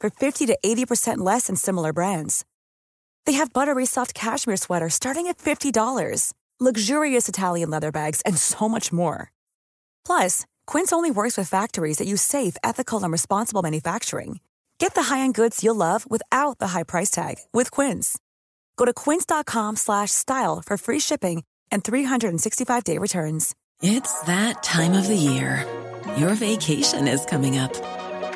for 0.00 0.10
50 0.10 0.46
to 0.46 0.58
80% 0.64 1.18
less 1.18 1.46
than 1.46 1.56
similar 1.56 1.92
brands. 1.92 2.44
They 3.26 3.34
have 3.34 3.52
buttery 3.52 3.86
soft 3.86 4.12
cashmere 4.14 4.56
sweaters 4.56 4.94
starting 4.94 5.28
at 5.28 5.38
$50, 5.38 6.32
luxurious 6.58 7.28
Italian 7.28 7.70
leather 7.70 7.92
bags, 7.92 8.20
and 8.22 8.36
so 8.36 8.68
much 8.68 8.92
more. 8.92 9.30
Plus, 10.04 10.46
Quince 10.66 10.92
only 10.92 11.12
works 11.12 11.36
with 11.36 11.48
factories 11.48 11.98
that 11.98 12.08
use 12.08 12.22
safe, 12.22 12.56
ethical, 12.64 13.02
and 13.02 13.12
responsible 13.12 13.62
manufacturing. 13.62 14.40
Get 14.78 14.94
the 14.94 15.02
high-end 15.02 15.34
goods 15.34 15.62
you'll 15.62 15.74
love 15.76 16.10
without 16.10 16.58
the 16.58 16.68
high 16.68 16.84
price 16.84 17.10
tag 17.10 17.36
with 17.52 17.70
Quince. 17.70 18.18
Go 18.76 18.86
to 18.86 18.94
quince.com 18.94 19.76
slash 19.76 20.10
style 20.10 20.62
for 20.64 20.78
free 20.78 21.00
shipping 21.00 21.44
and 21.70 21.84
365-day 21.84 22.96
returns. 22.96 23.54
It's 23.82 24.20
that 24.22 24.62
time 24.62 24.94
of 24.94 25.06
the 25.06 25.16
year. 25.16 25.66
Your 26.16 26.34
vacation 26.34 27.08
is 27.08 27.26
coming 27.26 27.58
up. 27.58 27.99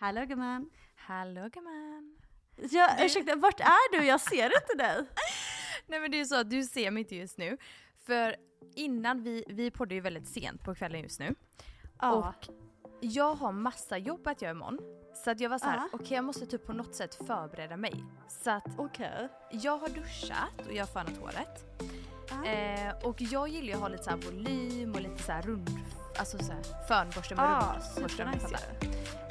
Hallå 0.00 0.24
gumman. 0.24 0.70
Hallå 0.96 1.48
gumman. 1.52 2.16
Ja, 2.70 2.88
ursäkta, 3.00 3.36
vart 3.36 3.60
är 3.60 3.98
du? 3.98 4.06
Jag 4.06 4.20
ser 4.20 4.44
inte 4.44 4.74
dig. 4.84 5.06
Nej 5.86 6.00
men 6.00 6.10
det 6.10 6.20
är 6.20 6.24
så 6.24 6.36
att 6.40 6.50
du 6.50 6.62
ser 6.62 6.90
mig 6.90 7.00
inte 7.02 7.16
just 7.16 7.38
nu. 7.38 7.56
För 8.06 8.36
innan, 8.74 9.22
vi, 9.22 9.44
vi 9.48 9.70
poddar 9.70 9.94
ju 9.94 10.00
väldigt 10.00 10.28
sent 10.28 10.64
på 10.64 10.74
kvällen 10.74 11.00
just 11.00 11.20
nu. 11.20 11.34
Ja. 12.00 12.12
Och 12.12 12.48
jag 13.00 13.34
har 13.34 13.52
massa 13.52 13.98
jobb 13.98 14.26
att 14.26 14.42
göra 14.42 14.52
imorgon. 14.52 14.78
Så 15.24 15.30
att 15.30 15.40
jag 15.40 15.50
var 15.50 15.58
så 15.58 15.64
här, 15.66 15.76
Ja. 15.76 15.88
okej 15.92 16.14
jag 16.14 16.24
måste 16.24 16.46
typ 16.46 16.66
på 16.66 16.72
något 16.72 16.94
sätt 16.94 17.14
förbereda 17.14 17.76
mig. 17.76 18.04
Så 18.28 18.50
att 18.50 18.66
Okej. 18.78 19.28
jag 19.50 19.78
har 19.78 19.88
duschat 19.88 20.66
och 20.66 20.72
jag 20.72 20.82
har 20.86 20.92
fönat 20.92 21.16
håret. 21.16 21.64
Ah. 22.32 22.44
Eh, 22.44 22.94
och 23.04 23.16
jag 23.22 23.48
gillar 23.48 23.66
ju 23.68 23.74
att 23.74 23.80
ha 23.80 23.88
lite 23.88 24.02
så 24.04 24.16
volym 24.16 24.92
och 24.94 25.00
lite 25.00 25.22
så 25.22 25.32
rund, 25.32 25.70
alltså 26.18 26.38
så 26.38 26.52
här 26.52 26.62
fönborste 26.88 27.34
med 27.34 27.44
Ah, 27.44 27.76
rundborste. 27.96 28.28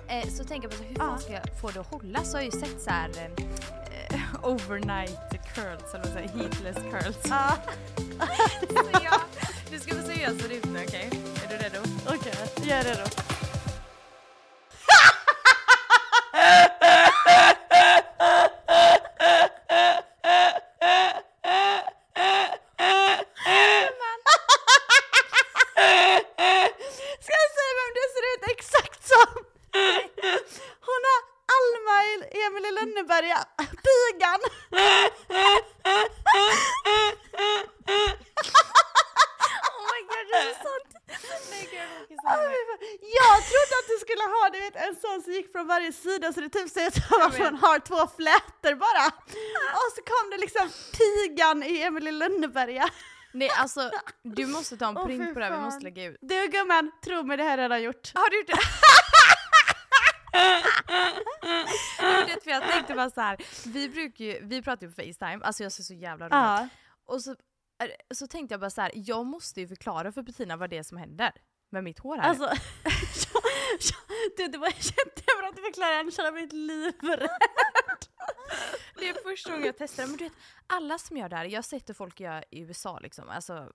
Eh, 0.10 0.30
så 0.30 0.44
tänker 0.44 0.70
jag 0.70 0.72
på 0.72 0.78
så, 0.78 0.84
hur 0.84 0.96
Ah. 1.02 1.08
fan 1.08 1.20
ska 1.20 1.34
jag 1.34 1.44
få 1.62 1.70
det 1.72 1.80
att 1.80 1.88
hålla? 1.92 2.24
Så 2.24 2.38
har 2.38 2.44
jag 2.44 2.54
ju 2.54 2.60
sett 2.60 2.82
så 2.82 2.90
här 2.90 3.10
eh, 3.18 4.20
overnight 4.44 5.20
curls, 5.56 5.94
eller 5.94 6.04
vad 6.04 6.14
säger 6.14 6.30
heatless 6.30 6.76
curls. 6.92 7.18
Ja, 7.30 7.58
så 8.70 8.90
jag, 9.04 9.22
du 9.72 9.80
ska 9.80 9.96
få 9.96 10.02
se 10.08 10.14
hur 10.14 10.22
jag 10.24 10.42
ser 10.42 10.52
ut 10.52 10.66
nu 10.66 10.84
okej? 10.88 11.10
Är 11.46 11.50
du 11.50 11.64
redo? 11.64 11.80
okej. 12.08 12.34
Jag 12.70 12.78
är 12.80 12.84
redo. 12.84 13.06
Ska 27.26 27.32
jag 27.44 27.52
säga 27.58 27.74
vem 27.80 27.92
du 28.00 28.04
ser 28.16 28.26
ut 28.34 28.44
exakt 28.58 29.02
som? 29.08 29.30
Hon 30.90 31.02
har 31.10 31.20
Alma 31.58 31.96
i 32.38 32.42
Emil 32.46 32.66
i 32.66 32.72
Lönneberga, 32.72 33.40
pigan. 33.86 34.40
Oh 39.70 39.82
my 39.92 40.00
god, 40.10 40.26
det 40.30 40.38
är 40.38 40.54
så 40.54 40.60
sant! 40.68 40.90
Nej 41.52 41.68
gud 41.72 41.80
jag 41.80 41.88
råkar 41.90 42.16
Ah, 42.26 42.36
säga 42.36 42.50
fy 42.50 42.66
fan. 42.66 42.78
Jag 43.20 43.38
trodde 43.50 43.74
att 43.80 43.88
du 43.94 43.98
skulle 44.06 44.24
ha 44.24 44.50
du 44.54 44.60
vet, 44.60 44.76
en 44.76 44.96
sån 44.96 45.22
som 45.24 45.32
gick 45.34 45.52
från 45.52 45.68
varje 45.68 45.92
sida 45.94 46.34
så 46.34 46.42
det 46.42 46.50
typ 46.50 46.70
ser 46.70 46.88
ut 46.88 46.94
som 46.94 47.22
att 47.22 47.38
hon 47.38 47.56
har 47.56 47.80
två 47.80 48.08
flätor 48.18 48.76
bara. 48.76 49.06
Och 49.80 49.90
så 49.96 50.02
kom 50.12 50.30
det 50.32 50.38
liksom 50.38 50.69
pigan 50.98 51.64
i 51.64 51.82
Emil 51.82 52.08
i 52.08 52.12
Lönneberga. 52.12 52.90
Nej 53.32 53.50
alltså, 53.50 53.92
du 54.24 54.48
måste 54.48 54.78
ta 54.78 54.88
en 54.88 54.98
Åh, 54.98 55.06
print 55.06 55.34
på 55.34 55.40
det 55.40 55.46
här, 55.46 55.58
vi 55.58 55.64
måste 55.64 55.84
lägga 55.84 56.06
ut. 56.06 56.18
Du 56.22 56.48
gumman, 56.48 56.92
tro 57.06 57.24
mig 57.24 57.38
det 57.38 57.44
här 57.44 57.50
har 57.50 57.58
jag 57.58 57.64
redan 57.64 57.84
gjort. 57.84 58.12
Har 58.16 58.30
du 58.30 58.38
gjort 58.38 58.48
det? 58.48 58.60
Men 62.02 62.28
det, 62.28 62.44
för 62.44 62.52
jag 62.52 62.64
tänkte 62.64 62.94
bara 62.94 63.10
så 63.10 63.22
här. 63.22 63.38
vi 63.66 63.90
brukar 63.90 64.26
ju, 64.26 64.40
vi 64.42 64.62
pratar 64.62 64.88
ju 64.88 64.94
på 64.94 65.02
Facetime, 65.02 65.40
alltså 65.44 65.64
jag 65.64 65.72
ser 65.72 65.84
så 65.84 65.94
jävla 65.94 66.26
rolig 66.26 66.36
ut. 66.36 66.44
Ja. 66.44 66.68
Och 67.06 67.22
så, 67.22 67.36
så 68.14 68.28
tänkte 68.28 68.54
jag 68.54 68.60
bara 68.60 68.70
så 68.70 68.82
här, 68.82 68.92
jag 68.96 69.26
måste 69.26 69.62
ju 69.62 69.68
förklara 69.68 70.12
för 70.12 70.22
Bettina 70.22 70.58
vad 70.58 70.70
det 70.70 70.78
är 70.78 70.84
som 70.84 70.98
händer 70.98 71.32
med 71.70 71.84
mitt 71.84 72.00
hår 72.00 72.18
här. 72.18 72.30
Alltså, 72.30 72.44
jag, 72.84 72.94
jag, 73.80 74.38
du, 74.38 74.48
det 74.48 74.58
var 74.58 74.68
jättebra 74.68 75.48
att 75.50 75.56
du 75.56 75.62
förklarade, 75.62 76.00
annars 76.00 76.18
hade 76.18 76.28
jag 76.28 76.34
blivit 76.34 76.54
livrädd. 76.54 77.30
Det 78.96 79.10
är 79.10 79.14
första 79.24 79.52
gången 79.52 79.66
jag 79.66 79.78
testar. 79.78 80.08
Men 80.08 80.18
du 80.18 80.24
vet, 80.24 80.34
alla 80.68 80.98
som 80.98 81.18
gör 81.18 81.30
det 81.30 81.36
här, 81.36 81.46
jag 81.46 81.58
har 81.58 81.62
sett 81.64 81.90
hur 81.90 81.94
folk 81.94 82.20
gör 82.20 82.46
i 82.52 82.60
USA 82.60 83.00
liksom. 83.00 83.30
Alltså, 83.30 83.72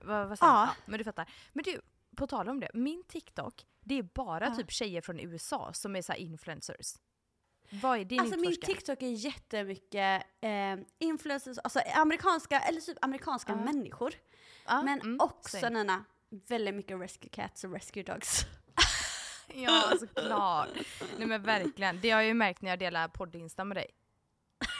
vad, 0.00 0.28
vad 0.28 0.38
säger 0.38 0.52
Ja. 0.52 0.66
Ja, 0.66 0.74
men 0.86 0.98
du 0.98 1.04
fattar. 1.04 1.30
Men 1.52 1.62
du, 1.64 1.80
på 2.16 2.26
tal 2.26 2.48
om 2.48 2.60
det, 2.60 2.70
min 2.74 3.02
TikTok, 3.04 3.66
det 3.80 3.98
är 3.98 4.02
bara 4.02 4.44
Ja. 4.46 4.54
typ 4.54 4.70
tjejer 4.70 5.00
från 5.00 5.20
USA 5.20 5.72
som 5.72 5.96
är 5.96 6.02
så 6.02 6.12
influencers. 6.12 6.94
Vad 7.70 7.98
är 7.98 8.04
din 8.04 8.20
Alltså 8.20 8.38
min? 8.38 8.60
TikTok 8.60 9.02
är 9.02 9.06
jättemycket 9.10 10.22
eh, 10.40 10.76
influencers, 10.98 11.58
alltså 11.64 11.80
amerikanska, 11.94 12.60
eller 12.60 12.80
typ 12.80 12.98
amerikanska 13.04 13.52
Ja. 13.52 13.64
människor. 13.64 14.14
Men 14.66 14.88
mm, 15.00 15.20
också. 15.20 15.68
Nina, 15.68 16.04
väldigt 16.48 16.74
mycket 16.74 17.00
rescue 17.00 17.28
cats 17.30 17.64
och 17.64 17.72
rescue 17.72 18.02
dogs. 18.02 18.46
Ja, 19.54 19.92
såklart. 20.00 20.68
Nej 21.18 21.26
men 21.26 21.42
verkligen. 21.42 22.00
Det 22.00 22.10
har 22.10 22.20
jag 22.20 22.28
ju 22.28 22.34
märkt 22.34 22.62
när 22.62 22.70
jag 22.70 22.78
delar 22.78 23.08
podd-insta 23.08 23.64
med 23.64 23.76
dig. 23.76 23.86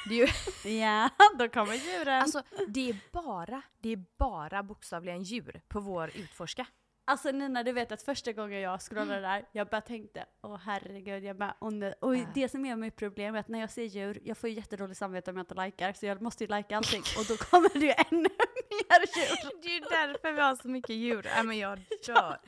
Det 0.08 0.14
är, 0.20 0.26
ju, 0.64 0.70
Ja, 0.80 1.10
då 1.38 1.48
kommer 1.48 1.74
djuren. 1.74 2.22
Alltså, 2.22 2.42
det 2.68 2.90
är 2.90 2.96
bara, 3.12 3.62
det 3.78 3.88
är 3.92 4.04
bara 4.18 4.62
bokstavligen 4.62 5.22
djur 5.22 5.60
på 5.68 5.80
vår 5.80 6.10
utforska. 6.14 6.66
Alltså 7.06 7.30
Nina, 7.30 7.62
du 7.62 7.72
vet 7.72 7.92
att 7.92 8.02
första 8.02 8.32
gången 8.32 8.60
jag 8.60 8.80
scrollade 8.80 9.20
där, 9.20 9.44
jag 9.52 9.66
bara 9.68 9.80
tänkte, 9.80 10.24
åh 10.42 10.56
herregud, 10.64 11.24
jag 11.24 11.36
bara, 11.36 11.56
åh 11.60 11.70
nej. 11.70 11.94
Och 12.00 12.16
Ja. 12.16 12.26
det 12.34 12.48
som 12.48 12.64
är 12.66 12.76
mitt 12.76 12.96
problem 12.96 13.34
är 13.34 13.38
att 13.40 13.48
när 13.48 13.58
jag 13.60 13.70
ser 13.70 13.84
djur, 13.84 14.18
jag 14.24 14.38
får 14.38 14.48
ju 14.50 14.56
jättedåligt 14.56 14.98
samvete 14.98 15.30
om 15.30 15.36
jag 15.36 15.42
inte 15.42 15.64
likar, 15.64 15.92
så 15.92 16.06
jag 16.06 16.22
måste 16.22 16.44
ju 16.44 16.56
lika 16.56 16.76
allting 16.76 17.02
och 17.18 17.24
då 17.28 17.36
kommer 17.36 17.68
det 17.80 17.86
ju 17.86 17.92
ännu 18.10 18.28
mer 18.70 19.00
djur. 19.16 19.60
Det 19.62 19.68
är 19.68 19.72
ju 19.74 19.80
därför 19.80 20.32
vi 20.32 20.40
har 20.40 20.56
så 20.56 20.68
mycket 20.68 20.96
djur. 20.96 21.26
Nej 21.34 21.44
men 21.44 21.58
jag 21.58 21.78
dör. 22.06 22.38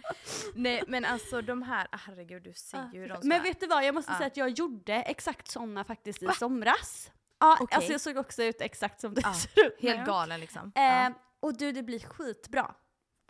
Nej 0.55 0.83
men 0.89 1.05
alltså 1.05 1.43
de 1.43 1.63
här, 1.63 1.87
ah, 1.93 1.97
herregud 2.07 2.43
du 2.43 2.53
ser 2.53 2.91
ju 2.93 3.01
hur 3.01 3.09
de 3.09 3.29
Men 3.29 3.43
vet 3.43 3.61
du 3.61 3.67
vad, 3.67 3.85
jag 3.85 3.95
måste 3.95 4.15
säga 4.15 4.27
att 4.27 4.37
jag 4.37 4.49
gjorde 4.51 4.95
exakt 4.95 5.49
sådana 5.51 5.85
faktiskt 5.85 6.23
i 6.23 6.27
somras. 6.39 7.11
Ja, 7.41 7.59
Okej. 7.61 7.77
alltså 7.77 7.93
jag 7.93 8.01
såg 8.01 8.17
också 8.17 8.43
ut 8.43 8.61
exakt 8.61 9.01
som 9.01 9.15
du 9.15 9.21
Ja, 9.25 9.33
ser 9.35 9.67
ut. 9.67 9.77
Helt 9.83 10.07
galen 10.07 10.41
liksom. 10.41 10.73
Eh. 10.75 11.11
Och 11.41 11.57
du, 11.59 11.73
det 11.73 11.83
blir 11.83 12.01
skitbra. 12.01 12.75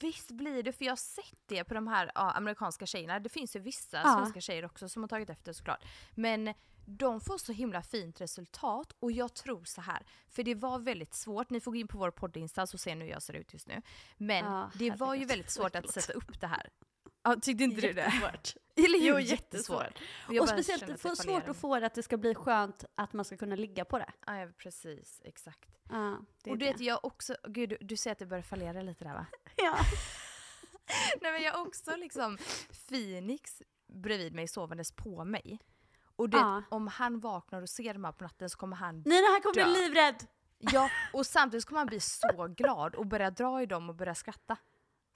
Visst 0.01 0.31
blir 0.31 0.63
det, 0.63 0.73
för 0.73 0.85
jag 0.85 0.93
har 0.93 0.97
sett 0.97 1.39
det 1.47 1.65
på 1.65 1.75
de 1.75 1.87
här 1.89 2.11
ja, 2.15 2.31
amerikanska 2.31 2.87
tjejerna. 2.87 3.21
Det 3.21 3.29
finns 3.29 3.57
ju 3.57 3.61
vissa 3.61 3.97
Ja. 4.05 4.15
svenska 4.15 4.41
tjejer 4.41 4.65
också 4.65 4.89
som 4.89 5.03
har 5.03 5.09
tagit 5.09 5.31
efter 5.31 5.53
såklart. 5.53 5.85
Men 6.15 6.55
de 6.87 7.21
får 7.21 7.39
så 7.39 7.53
himla 7.53 7.83
fint 7.83 8.21
resultat 8.21 8.93
och 9.01 9.13
jag 9.13 9.35
tror 9.35 9.65
så 9.65 9.81
här. 9.81 10.07
För 10.29 10.43
det 10.43 10.55
var 10.55 10.79
väldigt 10.79 11.15
svårt, 11.15 11.51
ni 11.51 11.61
får 11.61 11.71
gå 11.71 11.77
in 11.77 11.89
på 11.89 11.99
vår 11.99 12.11
poddinsta 12.11 12.67
så 12.67 12.79
ser 12.79 12.95
ni 12.95 13.05
hur 13.05 13.13
jag 13.13 13.23
ser 13.23 13.35
ut 13.35 13.53
just 13.53 13.69
nu. 13.69 13.83
Men 14.17 14.45
Ja, 14.45 14.71
det 14.75 14.91
var 14.91 15.15
ju 15.15 15.25
väldigt 15.25 15.51
svårt 15.51 15.75
att 15.77 15.91
sätta 15.91 16.13
upp 16.13 16.41
det 16.41 16.47
här. 16.47 16.71
Ja, 17.29 17.37
tyckte 17.43 17.65
inte 17.65 17.81
du 17.81 17.93
det? 17.93 18.03
Eller 18.77 19.01
hur? 19.01 19.09
Jo, 19.09 19.19
jättesvårt. 19.19 19.99
Och, 20.29 20.37
Och 20.41 20.49
speciellt 20.49 21.01
för 21.01 21.15
svårt 21.15 21.49
att 21.49 21.57
få 21.57 21.81
det 21.81 21.87
att 21.87 21.95
det 21.95 22.03
ska 22.03 22.17
bli 22.17 22.35
skönt 22.35 22.85
att 22.95 23.13
man 23.13 23.25
ska 23.25 23.37
kunna 23.37 23.57
ligga 23.57 23.85
på 23.85 23.99
det. 23.99 24.13
Ja, 24.27 24.49
precis. 24.59 25.21
Exakt. 25.25 25.69
Ja, 25.91 26.19
Och 26.47 26.59
du 26.59 26.67
vet, 26.67 26.81
jag 26.81 27.05
också, 27.05 27.37
gud 27.49 27.69
du, 27.69 27.77
du 27.81 27.97
säger 27.97 28.13
att 28.13 28.19
det 28.19 28.27
börjar 28.27 28.43
fallera 28.43 28.83
lite 28.83 29.05
där 29.05 29.13
va? 29.15 29.27
Ja. 29.57 29.77
Nej 31.21 31.33
men 31.33 31.43
jag 31.43 31.53
har 31.53 31.67
också 31.67 31.97
liksom 31.97 32.39
Phoenix 32.89 33.63
bredvid 33.87 34.35
mig 34.35 34.49
sovandes 34.49 34.93
på 34.93 35.25
mig. 35.25 35.59
Och 36.17 36.31
det, 36.31 36.37
Ja. 36.37 36.63
om 36.71 36.87
han 36.87 37.21
vaknar 37.21 37.63
och 37.63 37.69
ser 37.69 37.93
de 37.95 38.05
här 38.05 38.13
på 38.13 38.25
natten 38.25 38.51
så 38.51 38.59
kommer 38.59 38.77
han 38.77 39.03
Nej, 39.07 39.23
han 39.33 39.41
kommer 39.41 39.55
bli 39.73 39.83
livrädd! 39.83 40.27
Ja, 40.59 40.91
och 41.13 41.27
samtidigt 41.27 41.65
kommer 41.65 41.79
han 41.81 41.87
bli 41.87 42.01
så 42.01 42.47
glad 42.57 42.95
och 42.95 43.07
börja 43.07 43.31
dra 43.31 43.63
i 43.63 43.67
dem 43.67 43.89
och 43.89 43.95
börja 43.95 44.15
skratta. 44.15 44.57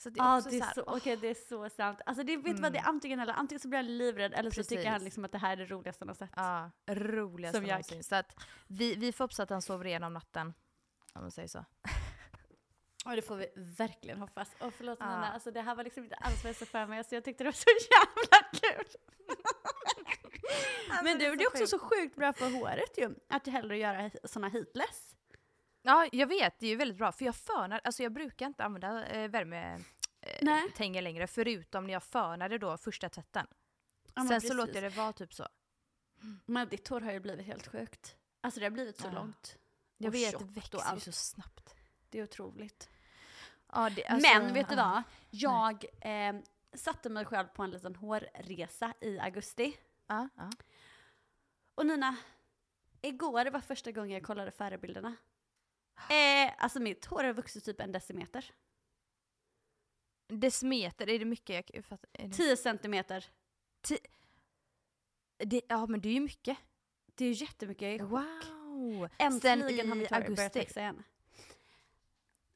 Så 0.02 0.10
det 0.10 0.20
är 0.20 0.25
Ja, 0.25 0.37
också 0.38 0.50
det, 0.50 0.56
så 0.58 0.62
är 0.62 0.66
här, 0.66 0.75
så, 0.75 0.84
åh, 0.87 0.96
okej, 0.96 1.16
det 1.16 1.28
är 1.28 1.49
så 1.49 1.69
sant. 1.69 2.00
Alltså 2.06 2.25
det, 2.25 2.37
vet 2.37 2.56
du 2.56 2.62
vad, 2.62 2.72
det 2.72 2.78
är 2.78 2.88
antingen 2.88 3.20
eller. 3.20 3.32
Antingen 3.32 3.60
så 3.60 3.69
blir 3.69 3.78
han 3.78 3.96
livrädd 3.99 4.34
eller 4.34 4.50
så 4.50 4.64
tycker 4.64 4.84
han 4.84 4.93
Precis. 4.93 5.04
liksom 5.04 5.25
att 5.25 5.32
det 5.32 5.38
här 5.38 5.52
är 5.52 5.56
det 5.56 5.64
roligaste 5.64 6.02
han 6.02 6.08
har 6.08 6.14
sett. 6.14 6.31
Ja, 6.37 6.70
roligaste 6.87 7.58
Som 7.58 7.66
någonsin. 7.66 8.04
Så 8.04 8.14
att 8.14 8.44
vi, 8.66 8.94
vi 8.94 9.12
får 9.12 9.25
hoppas 9.25 9.40
att 9.40 9.50
han 9.50 9.62
sover 9.62 9.87
igenom 9.87 10.12
natten. 10.12 10.54
Om 11.12 11.22
man 11.22 11.31
säger 11.31 11.49
så. 11.49 11.64
Och 13.04 13.16
det 13.16 13.22
får 13.22 13.37
vi 13.37 13.49
verkligen 13.56 14.19
hoppas. 14.20 14.49
Och 14.60 14.75
förlåt 14.75 14.99
Ja. 15.00 15.06
Nina, 15.06 15.32
alltså 15.32 15.50
det 15.50 15.60
här 15.60 15.75
var 15.75 15.84
liksom 15.84 16.05
inte 16.05 16.16
alls 16.16 16.44
vad 16.44 16.48
jag 16.48 16.56
såg 16.56 16.69
för 16.69 16.87
mig, 16.87 17.05
så 17.05 17.14
jag 17.14 17.25
tyckte 17.25 17.44
det 17.44 17.48
var 17.48 17.52
så 17.52 17.70
jävla 17.90 18.48
kul. 18.52 18.87
Men 21.05 21.19
du, 21.19 21.37
det 21.37 21.44
är 21.44 21.48
också 21.48 21.66
så 21.66 21.78
sjukt 21.78 22.16
bra 22.16 22.32
för 22.32 22.50
håret 22.50 22.98
ju, 22.98 23.14
att 23.28 23.46
hellre 23.46 23.78
göra 23.78 24.10
såna 24.25 24.48
heatless. 24.48 25.11
Ja, 25.82 26.08
jag 26.12 26.26
vet. 26.26 26.58
Det 26.58 26.67
är 26.67 26.70
ju 26.70 26.76
väldigt 26.76 26.99
bra. 26.99 27.12
För 27.12 27.25
jag 27.25 27.37
fönar, 27.37 27.81
alltså 27.84 28.02
jag 28.02 28.12
brukar 28.12 28.46
inte 28.46 28.64
använda 28.64 29.06
eh, 29.06 29.29
värmetänger 29.31 31.02
längre. 31.02 31.26
Förutom 31.26 31.87
när 31.87 31.93
jag 31.93 32.02
fönade 32.02 32.58
då 32.58 32.76
första 32.76 33.08
tvätten. 33.08 33.46
Ja, 34.14 34.20
Sen 34.23 34.26
så 34.29 34.34
precis. 34.34 34.55
låter 34.55 34.75
jag 34.75 34.82
det 34.93 34.96
vara 34.96 35.12
typ 35.12 35.34
så. 35.34 35.49
Men 36.46 36.69
ditt 36.69 36.88
hår 36.88 37.00
har 37.00 37.12
ju 37.12 37.20
blivit 37.20 37.46
helt 37.46 37.67
sjukt. 37.67 38.17
Alltså 38.40 38.61
det 38.61 38.67
har 38.67 38.70
blivit 38.70 38.96
så 39.00 39.06
Ja. 39.06 39.12
långt. 39.12 39.58
Jag 39.99 40.08
Och 40.08 40.14
vet, 40.14 40.38
det 40.38 40.44
växer 40.44 40.94
ju 40.94 41.00
så 41.00 41.12
snabbt. 41.12 41.75
Det 42.11 42.19
är 42.19 42.23
otroligt. 42.23 42.90
Ja, 43.73 43.90
det, 43.90 44.06
alltså, 44.06 44.29
Men 44.38 44.55
vet 44.55 44.69
du 44.69 44.76
vad? 44.76 45.02
Jag 45.31 45.84
eh, 46.00 46.34
satte 46.75 47.08
mig 47.11 47.25
själv 47.25 47.46
på 47.46 47.62
en 47.62 47.70
liten 47.70 47.96
hårresa 47.96 48.94
i 49.00 49.19
augusti. 49.19 49.76
Ja, 50.06 50.29
ja. 50.37 50.50
Och 51.75 51.87
Nina, 51.87 52.17
igår 53.02 53.50
var 53.50 53.61
första 53.61 53.93
gången 53.93 54.11
jag 54.11 54.23
kollade 54.23 54.50
förebilderna. 54.50 55.17
Eh, 55.96 56.52
alltså 56.58 56.80
mitt 56.80 57.04
hår 57.04 57.24
har 57.24 57.32
vuxit 57.32 57.64
typ 57.64 57.80
en 57.80 57.92
decimeter. 57.92 58.54
Decimeter, 60.28 61.08
är 61.08 61.18
det 61.18 61.24
mycket? 61.24 61.70
Jag 61.74 61.84
fattar, 61.84 62.10
är 62.12 62.28
det, 62.28 62.34
10 62.34 62.56
centimeter. 62.56 63.26
det, 65.38 65.60
ja 65.68 65.86
men 65.86 66.00
det 66.00 66.08
är 66.08 66.12
ju 66.12 66.20
mycket. 66.20 66.58
Det 67.14 67.24
är 67.24 67.28
ju 67.28 67.34
jättemycket. 67.44 67.82
Jag 67.82 67.94
är 67.94 68.04
Wow! 68.04 69.08
Äntligen 69.18 69.40
Sen 69.40 69.62
har 69.62 69.96
i 69.96 69.98
mitt 69.98 70.10
hår 70.10 70.36
börjat 70.36 70.56
växa 70.56 70.80
igen. 70.80 71.02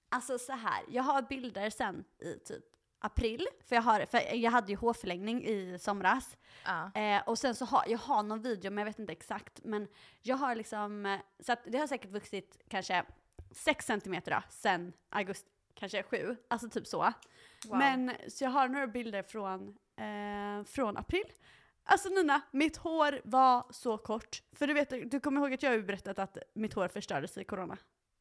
Alltså 0.09 0.39
så 0.39 0.53
här, 0.53 0.85
jag 0.89 1.03
har 1.03 1.23
bilder 1.23 1.71
sen 1.71 2.05
i 2.19 2.39
typ 2.39 2.65
april, 2.99 3.47
för 3.65 3.77
jag, 3.77 3.83
har, 3.83 4.07
för 4.07 4.35
jag 4.35 4.51
hade 4.51 4.73
ju 4.73 4.77
hårförlängning 4.77 5.45
i 5.45 5.79
somras. 5.79 6.37
Ja. 6.65 6.93
Eh, 6.95 7.23
och 7.29 7.39
sen 7.39 7.55
så 7.55 7.65
har 7.65 7.85
jag 7.87 7.99
har 7.99 8.23
någon 8.23 8.43
video, 8.43 8.71
men 8.71 8.79
jag 8.79 8.87
vet 8.87 8.99
inte 8.99 9.13
exakt. 9.13 9.61
Men 9.65 9.89
jag 10.23 10.37
har 10.37 10.55
liksom, 10.55 11.07
eh, 11.07 11.21
så 11.41 11.53
att 11.53 11.65
det 11.67 11.79
har 11.79 11.87
säkert 11.87 12.11
vuxit 12.11 12.59
kanske 12.69 13.05
6 13.53 13.87
centimeter 13.87 14.31
då, 14.31 14.43
sen 14.51 14.93
augusti, 15.09 15.49
kanske 15.75 16.03
7, 16.03 16.37
alltså 16.49 16.69
typ 16.69 16.87
så. 16.87 17.13
Wow. 17.67 17.79
Men 17.79 18.13
så 18.29 18.45
jag 18.45 18.51
har 18.51 18.69
några 18.69 18.87
bilder 18.87 19.23
från, 19.23 19.69
eh, 19.97 20.65
från 20.65 20.97
april. 20.97 21.33
Alltså 21.85 22.09
Nina, 22.09 22.41
mitt 22.51 22.77
hår 22.77 23.21
var 23.25 23.67
så 23.71 23.99
kort. 23.99 24.43
För 24.53 24.67
du 24.67 24.75
vet, 24.75 25.11
du 25.11 25.21
kommer 25.21 25.41
ihåg 25.41 25.53
att 25.55 25.63
jag 25.63 25.71
har 25.71 25.79
berättat 25.79 26.19
att 26.19 26.39
mitt 26.55 26.75
hår 26.75 26.89
förstördes 26.89 27.39
i 27.39 27.45
corona? 27.45 27.77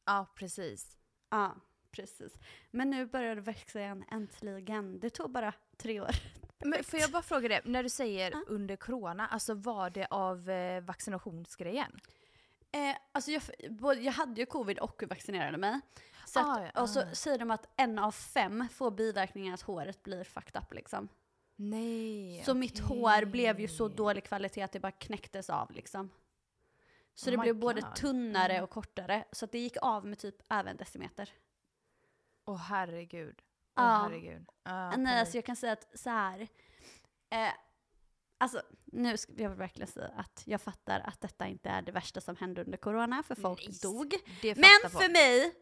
ja, 0.06 0.26
precis. 0.34 0.96
Ja, 1.30 1.54
precis. 1.90 2.32
Men 2.70 2.90
nu 2.90 3.06
börjar 3.06 3.34
det 3.34 3.40
växa 3.40 3.80
igen, 3.80 4.04
äntligen. 4.10 5.00
Det 5.00 5.10
tog 5.10 5.30
bara 5.30 5.52
tre 5.76 6.00
år. 6.00 6.10
Men 6.64 6.84
får 6.84 7.00
jag 7.00 7.10
bara 7.10 7.22
fråga 7.22 7.48
det, 7.48 7.60
när 7.64 7.82
du 7.82 7.88
säger 7.88 8.30
Ja. 8.30 8.42
under 8.46 8.76
corona, 8.76 9.26
alltså 9.26 9.54
var 9.54 9.90
det 9.90 10.06
av 10.10 10.50
eh, 10.50 10.80
vaccinationsgrejen? 10.84 11.92
Eh, 12.76 12.96
alltså 13.12 13.30
jag, 13.30 13.42
både, 13.70 14.00
jag 14.00 14.12
hade 14.12 14.40
ju 14.40 14.46
covid 14.46 14.78
och 14.78 15.02
vaccinerade 15.10 15.58
mig. 15.58 15.80
Så 16.26 16.40
att, 16.40 16.46
Ah, 16.58 16.70
ja, 16.74 16.82
och 16.82 16.90
så 16.90 17.00
ah. 17.00 17.10
säger 17.14 17.38
de 17.38 17.50
att 17.50 17.68
en 17.76 17.98
av 17.98 18.12
fem 18.12 18.68
får 18.68 18.90
biverkningar 18.90 19.54
att 19.54 19.62
håret 19.62 20.02
blir 20.02 20.24
fucked 20.24 20.62
up 20.62 20.74
liksom. 20.74 21.08
Nej. 21.56 22.42
Så 22.46 22.54
mitt 22.54 22.80
okej. 22.84 22.98
hår 23.00 23.24
blev 23.24 23.60
ju 23.60 23.68
så 23.68 23.88
dålig 23.88 24.24
kvalitet 24.24 24.62
att 24.62 24.72
det 24.72 24.80
bara 24.80 24.92
knäcktes 24.92 25.50
av 25.50 25.70
liksom. 25.72 26.10
Så 27.14 27.26
Oh 27.30 27.32
det 27.32 27.38
blev 27.38 27.56
både 27.56 27.80
God. 27.80 27.94
tunnare 27.94 28.52
Mm. 28.52 28.64
och 28.64 28.70
kortare. 28.70 29.24
Så 29.32 29.44
att 29.44 29.52
det 29.52 29.58
gick 29.58 29.76
av 29.82 30.06
med 30.06 30.18
typ 30.18 30.52
över 30.52 30.70
en 30.70 30.76
decimeter. 30.76 31.30
Åh 32.44 32.56
herregud. 32.56 33.42
Åh 33.76 33.84
Ja. 33.84 34.02
herregud. 34.02 34.46
Ja, 34.64 34.72
Nej, 34.88 34.90
panik. 34.96 35.08
alltså 35.12 35.36
jag 35.36 35.44
kan 35.44 35.56
säga 35.56 35.72
att 35.72 35.98
så 35.98 36.10
här. 36.10 36.40
Eh, 37.30 37.52
alltså 38.38 38.62
nu 38.92 39.16
ska 39.16 39.32
jag 39.36 39.50
verkligen 39.50 39.88
säga 39.88 40.10
att 40.16 40.42
jag 40.46 40.60
fattar 40.60 41.00
att 41.00 41.20
detta 41.20 41.46
inte 41.46 41.68
är 41.68 41.82
det 41.82 41.92
värsta 41.92 42.20
som 42.20 42.36
hände 42.36 42.64
under 42.64 42.78
corona, 42.78 43.22
för 43.22 43.34
folk 43.34 43.66
Nej, 43.68 43.78
dog. 43.82 44.14
Men 44.42 44.54
fattar 44.54 44.88
för 44.88 44.98
folk. 44.98 45.10
mig, 45.12 45.52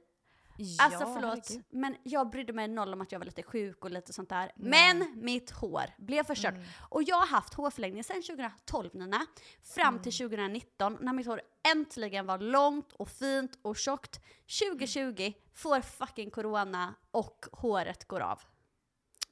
alltså 0.78 1.00
Ja, 1.00 1.14
förlåt, 1.14 1.48
herregud. 1.48 1.64
men 1.70 1.96
jag 2.02 2.30
brydde 2.30 2.52
mig 2.52 2.68
noll 2.68 2.92
om 2.92 3.00
att 3.00 3.12
jag 3.12 3.18
var 3.18 3.26
lite 3.26 3.42
sjuk 3.42 3.84
och 3.84 3.90
lite 3.90 4.12
sånt 4.12 4.28
där. 4.28 4.52
Nej. 4.56 4.94
Men 4.94 5.24
mitt 5.24 5.50
hår 5.50 5.84
blev 5.98 6.24
förstört. 6.24 6.54
Mm. 6.54 6.66
Och 6.88 7.02
jag 7.02 7.16
har 7.16 7.26
haft 7.26 7.54
hårförlängning 7.54 8.04
sedan 8.04 8.22
2012 8.22 8.90
Nina, 8.94 9.26
fram 9.62 10.02
till 10.02 10.12
Mm. 10.22 10.30
2019 10.30 10.98
när 11.00 11.12
mitt 11.12 11.26
hår 11.26 11.40
äntligen 11.74 12.26
var 12.26 12.38
långt 12.38 12.92
och 12.92 13.08
fint 13.08 13.58
och 13.62 13.76
tjockt. 13.76 14.20
2020 14.68 15.32
får 15.54 15.80
fucking 15.80 16.30
corona 16.30 16.94
och 17.10 17.46
håret 17.52 18.04
går 18.04 18.20
av. 18.20 18.40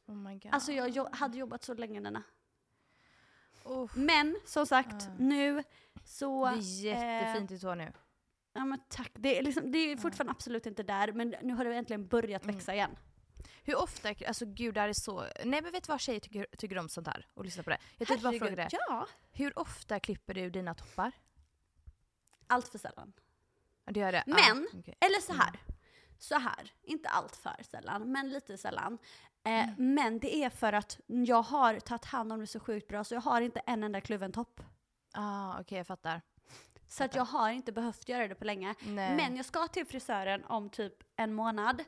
Oh 0.06 0.14
my 0.14 0.38
god. 0.38 0.54
Alltså 0.54 0.72
jag 0.72 0.88
jo- 0.88 1.08
hade 1.12 1.38
jobbat 1.38 1.64
så 1.64 1.74
länge 1.74 2.00
Nina. 2.00 2.22
Oh, 3.64 3.90
Men 3.94 4.36
som 4.44 4.66
sagt, 4.66 4.94
Ja. 5.02 5.14
nu 5.18 5.64
så... 6.04 6.46
det 6.46 6.52
är 6.52 6.84
jättefint 6.84 7.50
i 7.50 7.58
tår 7.58 7.74
nu. 7.74 7.92
Ja 8.54 8.64
men 8.64 8.80
tack. 8.88 9.10
Det 9.14 9.38
är, 9.38 9.42
liksom, 9.42 9.72
det 9.72 9.78
är 9.78 9.96
fortfarande 9.96 10.30
absolut 10.30 10.66
inte 10.66 10.82
där, 10.82 11.12
men 11.12 11.34
nu 11.42 11.54
har 11.54 11.64
det 11.64 11.74
äntligen 11.74 12.06
börjat 12.08 12.42
Mm. 12.44 12.56
växa 12.56 12.74
igen. 12.74 12.96
Hur 13.64 13.76
ofta, 13.76 14.08
alltså 14.26 14.44
gud 14.46 14.74
det 14.74 14.80
här 14.80 14.88
är 14.88 14.92
så, 14.92 15.20
nej 15.44 15.62
men 15.62 15.72
vet 15.72 15.84
du 15.84 15.92
vad 15.92 16.00
tjejer 16.00 16.20
tycker, 16.20 16.46
tycker 16.58 16.78
om 16.78 16.88
sånt 16.88 17.06
här? 17.06 17.26
Och 17.34 17.44
lyssna 17.44 17.62
på 17.62 17.70
det. 17.70 17.78
Jag 17.98 18.08
tänkte 18.08 18.24
bara 18.24 18.38
fråga 18.38 18.56
det. 18.56 18.68
Ja. 18.72 19.06
Hur 19.32 19.58
ofta 19.58 20.00
klipper 20.00 20.34
du 20.34 20.50
dina 20.50 20.74
toppar? 20.74 21.12
Allt 22.46 22.68
för 22.68 22.78
sällan. 22.78 23.12
Ja, 23.84 23.92
Du 23.92 24.00
gör 24.00 24.12
det? 24.12 24.24
Men, 24.26 24.68
Ja, 24.72 24.78
okej. 24.78 24.96
eller 25.00 25.20
så 25.20 25.32
här. 25.32 25.60
Så 26.18 26.38
här, 26.38 26.72
inte 26.82 27.08
allt 27.08 27.36
för 27.36 27.62
sällan, 27.70 28.12
men 28.12 28.30
lite 28.30 28.58
sällan. 28.58 28.98
Eh, 29.44 29.52
Mm. 29.68 29.94
Men 29.94 30.18
det 30.18 30.34
är 30.36 30.50
för 30.50 30.72
att 30.72 31.00
jag 31.06 31.42
har 31.42 31.80
tagit 31.80 32.04
hand 32.04 32.32
om 32.32 32.40
det 32.40 32.46
så 32.46 32.60
sjukt 32.60 32.88
bra, 32.88 33.04
så 33.04 33.14
jag 33.14 33.20
har 33.20 33.40
inte 33.40 33.60
en 33.66 33.82
enda 33.84 34.00
kluven 34.00 34.32
topp. 34.32 34.60
ah, 35.14 35.60
okej 35.60 35.78
jag 35.78 35.86
fattar. 35.86 36.22
Så 36.88 37.04
att 37.04 37.14
jag 37.14 37.24
har 37.24 37.50
inte 37.50 37.72
behövt 37.72 38.08
göra 38.08 38.28
det 38.28 38.34
på 38.34 38.44
länge. 38.44 38.74
Nej. 38.80 39.16
Men 39.16 39.36
jag 39.36 39.44
ska 39.44 39.68
till 39.68 39.86
frisören 39.86 40.44
om 40.44 40.70
typ 40.70 40.94
en 41.16 41.34
månad. 41.34 41.84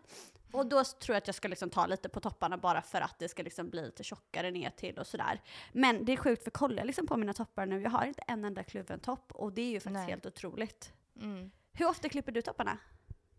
Och 0.52 0.66
då 0.66 0.84
tror 0.84 1.14
jag 1.14 1.16
att 1.16 1.26
jag 1.28 1.34
ska 1.34 1.48
liksom 1.48 1.70
ta 1.70 1.86
lite 1.86 2.08
på 2.08 2.20
topparna 2.20 2.58
bara 2.58 2.82
för 2.82 3.00
att 3.00 3.18
det 3.18 3.28
ska 3.28 3.42
liksom 3.42 3.70
bli 3.70 3.84
lite 3.84 4.04
tjockare 4.04 4.50
ner 4.50 4.70
till 4.70 4.98
och 4.98 5.06
sådär. 5.06 5.40
Men 5.72 6.04
det 6.04 6.12
är 6.12 6.16
sjukt 6.16 6.44
för 6.44 6.50
kolla 6.50 6.84
liksom 6.84 7.06
på 7.06 7.16
mina 7.16 7.32
toppar 7.32 7.66
nu, 7.66 7.80
jag 7.82 7.90
har 7.90 8.04
inte 8.04 8.22
en 8.26 8.44
enda 8.44 8.62
kluven 8.64 9.00
topp 9.00 9.32
och 9.32 9.52
det 9.52 9.62
är 9.62 9.70
ju 9.70 9.80
faktiskt 9.80 9.92
Nej. 9.94 10.10
helt 10.10 10.26
otroligt. 10.26 10.92
Mm. 11.20 11.50
Hur 11.72 11.88
ofta 11.88 12.08
klipper 12.08 12.32
du 12.32 12.42
topparna? 12.42 12.78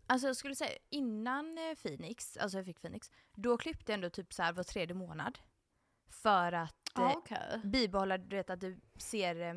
Alltså 0.06 0.26
jag 0.26 0.36
skulle 0.36 0.54
säga 0.54 0.78
innan 0.90 1.58
eh, 1.58 1.74
Phoenix, 1.82 2.36
alltså 2.36 2.58
jag 2.58 2.64
fick 2.66 2.80
Phoenix, 2.80 3.10
då 3.34 3.56
klippte 3.56 3.92
jag 3.92 3.94
ändå 3.94 4.10
typ 4.10 4.32
så 4.32 4.42
här 4.42 4.52
var 4.52 4.62
tredje 4.62 4.94
månad. 4.94 5.38
För 6.08 6.52
att 6.52 6.98
eh, 6.98 7.16
okej. 7.16 7.60
bibehålla, 7.64 8.18
du 8.18 8.36
vet 8.36 8.50
att 8.50 8.60
du 8.60 8.80
ser 8.98 9.40
eh, 9.40 9.54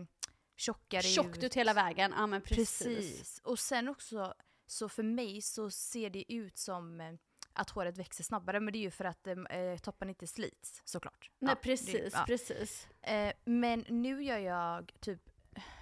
tjockare 0.55 1.01
Tjockt 1.01 1.43
ut 1.43 1.53
hela 1.53 1.73
vägen, 1.73 2.13
ja 2.17 2.27
men 2.27 2.41
precis. 2.41 2.83
Precis. 2.83 3.41
Och 3.43 3.59
sen 3.59 3.87
också, 3.87 4.33
så 4.67 4.89
för 4.89 5.03
mig 5.03 5.41
så 5.41 5.71
ser 5.71 6.09
det 6.09 6.33
ut 6.33 6.57
som 6.57 7.01
eh, 7.01 7.13
att 7.53 7.69
håret 7.69 7.97
växer 7.97 8.23
snabbare, 8.23 8.59
men 8.59 8.73
det 8.73 8.79
är 8.79 8.81
ju 8.81 8.91
för 8.91 9.05
att 9.05 9.27
eh, 9.27 9.35
toppen 9.81 10.09
inte 10.09 10.27
slits 10.27 10.81
såklart. 10.85 11.31
Nej 11.39 11.51
Ja, 11.51 11.55
precis, 11.55 11.91
det, 11.91 12.09
ja. 12.13 12.23
precis. 12.27 12.87
Eh, 13.01 13.33
men 13.45 13.85
nu 13.89 14.23
gör 14.23 14.37
jag 14.37 14.91
typ 14.99 15.29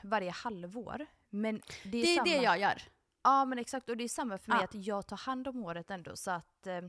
varje 0.03 0.31
halvår. 0.31 1.05
Men 1.29 1.61
det 1.83 1.97
är, 1.97 2.01
Det 2.01 2.13
är 2.13 2.15
samma. 2.15 2.25
det 2.25 2.43
jag 2.43 2.59
gör. 2.59 2.81
Ja 3.27 3.45
men 3.45 3.57
exakt, 3.59 3.89
och 3.89 3.97
det 3.97 4.03
är 4.03 4.07
samma 4.07 4.37
för 4.37 4.49
mig 4.51 4.57
Ja. 4.59 4.63
att 4.65 4.85
jag 4.85 5.07
tar 5.07 5.17
hand 5.17 5.47
om 5.47 5.55
håret 5.63 5.91
ändå 5.91 6.15
så 6.15 6.31
att 6.31 6.67
eh, 6.67 6.81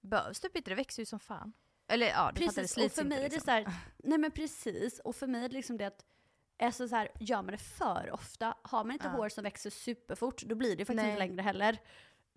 behövs 0.00 0.40
typ 0.40 0.56
inte, 0.56 0.70
det 0.70 0.74
växer 0.74 1.02
ju 1.02 1.06
som 1.06 1.20
fan. 1.20 1.52
Eller 1.88 2.06
ja, 2.06 2.32
du 2.34 2.40
fattar, 2.46 2.62
det 2.62 2.62
Precis, 2.62 2.64
och 2.64 2.70
slits 2.70 2.94
för 2.94 3.02
inte 3.02 3.08
mig 3.16 3.18
är 3.18 3.28
det 3.28 3.34
liksom. 3.36 3.44
så 3.44 3.50
här, 3.50 3.72
nej 3.98 4.18
men 4.18 4.30
precis, 4.30 4.98
och 4.98 5.16
för 5.16 5.26
mig 5.26 5.44
är 5.44 5.48
det 5.48 5.54
liksom 5.54 5.76
det 5.76 5.84
att 5.86 6.04
Alltså 6.58 6.88
så 6.88 6.96
här, 6.96 7.08
gör 7.20 7.36
man 7.42 7.46
det 7.52 7.58
för 7.58 8.10
ofta, 8.12 8.56
har 8.62 8.84
man 8.84 8.92
inte 8.92 9.06
Ja. 9.06 9.10
hår 9.10 9.28
som 9.28 9.44
växer 9.44 9.70
superfort, 9.70 10.42
då 10.42 10.54
blir 10.54 10.76
det 10.76 10.84
faktiskt 10.84 11.02
Nej. 11.02 11.10
inte 11.10 11.18
längre 11.18 11.42
heller. 11.42 11.78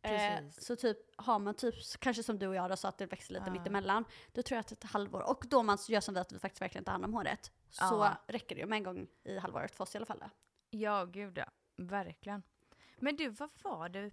Eh, 0.01 0.10
Precis. 0.12 0.65
så 0.65 0.75
typ, 0.75 0.98
har 1.15 1.39
man 1.39 1.53
typ, 1.55 1.75
kanske 2.00 2.24
som 2.24 2.39
du 2.39 2.48
och 2.48 2.55
jag 2.55 2.69
då, 2.69 2.75
så 2.75 2.88
att 2.88 2.98
det 2.98 3.05
växer 3.05 3.34
lite 3.34 3.45
Ja. 3.48 3.51
mittemellan, 3.51 4.05
då 4.34 4.41
tror 4.41 4.55
jag 4.55 4.60
att 4.60 4.72
ett 4.72 4.84
halvår, 4.84 5.29
och 5.29 5.43
då 5.48 5.63
man 5.63 5.77
gör 5.88 6.01
som 6.01 6.13
vi 6.13 6.19
att 6.19 6.31
vi 6.31 6.39
faktiskt 6.39 6.62
verkligen 6.62 6.86
tar 6.86 6.91
hand 6.91 7.05
om 7.05 7.13
håret, 7.13 7.51
så 7.69 7.84
Ja. 7.84 8.17
räcker 8.27 8.55
det 8.55 8.62
ju 8.62 8.67
med 8.67 8.77
en 8.77 8.84
gång 8.84 9.07
i 9.24 9.38
halvåret 9.38 9.75
för 9.75 9.84
oss 9.84 9.95
i 9.95 9.98
alla 9.98 10.05
fall. 10.05 10.19
Då. 10.19 10.29
Ja, 10.69 11.05
gud 11.05 11.38
ja. 11.38 11.45
Verkligen. 11.77 12.43
Men 12.98 13.16
du, 13.16 13.30
vad 13.30 13.50
var 13.64 13.90
det 13.90 14.12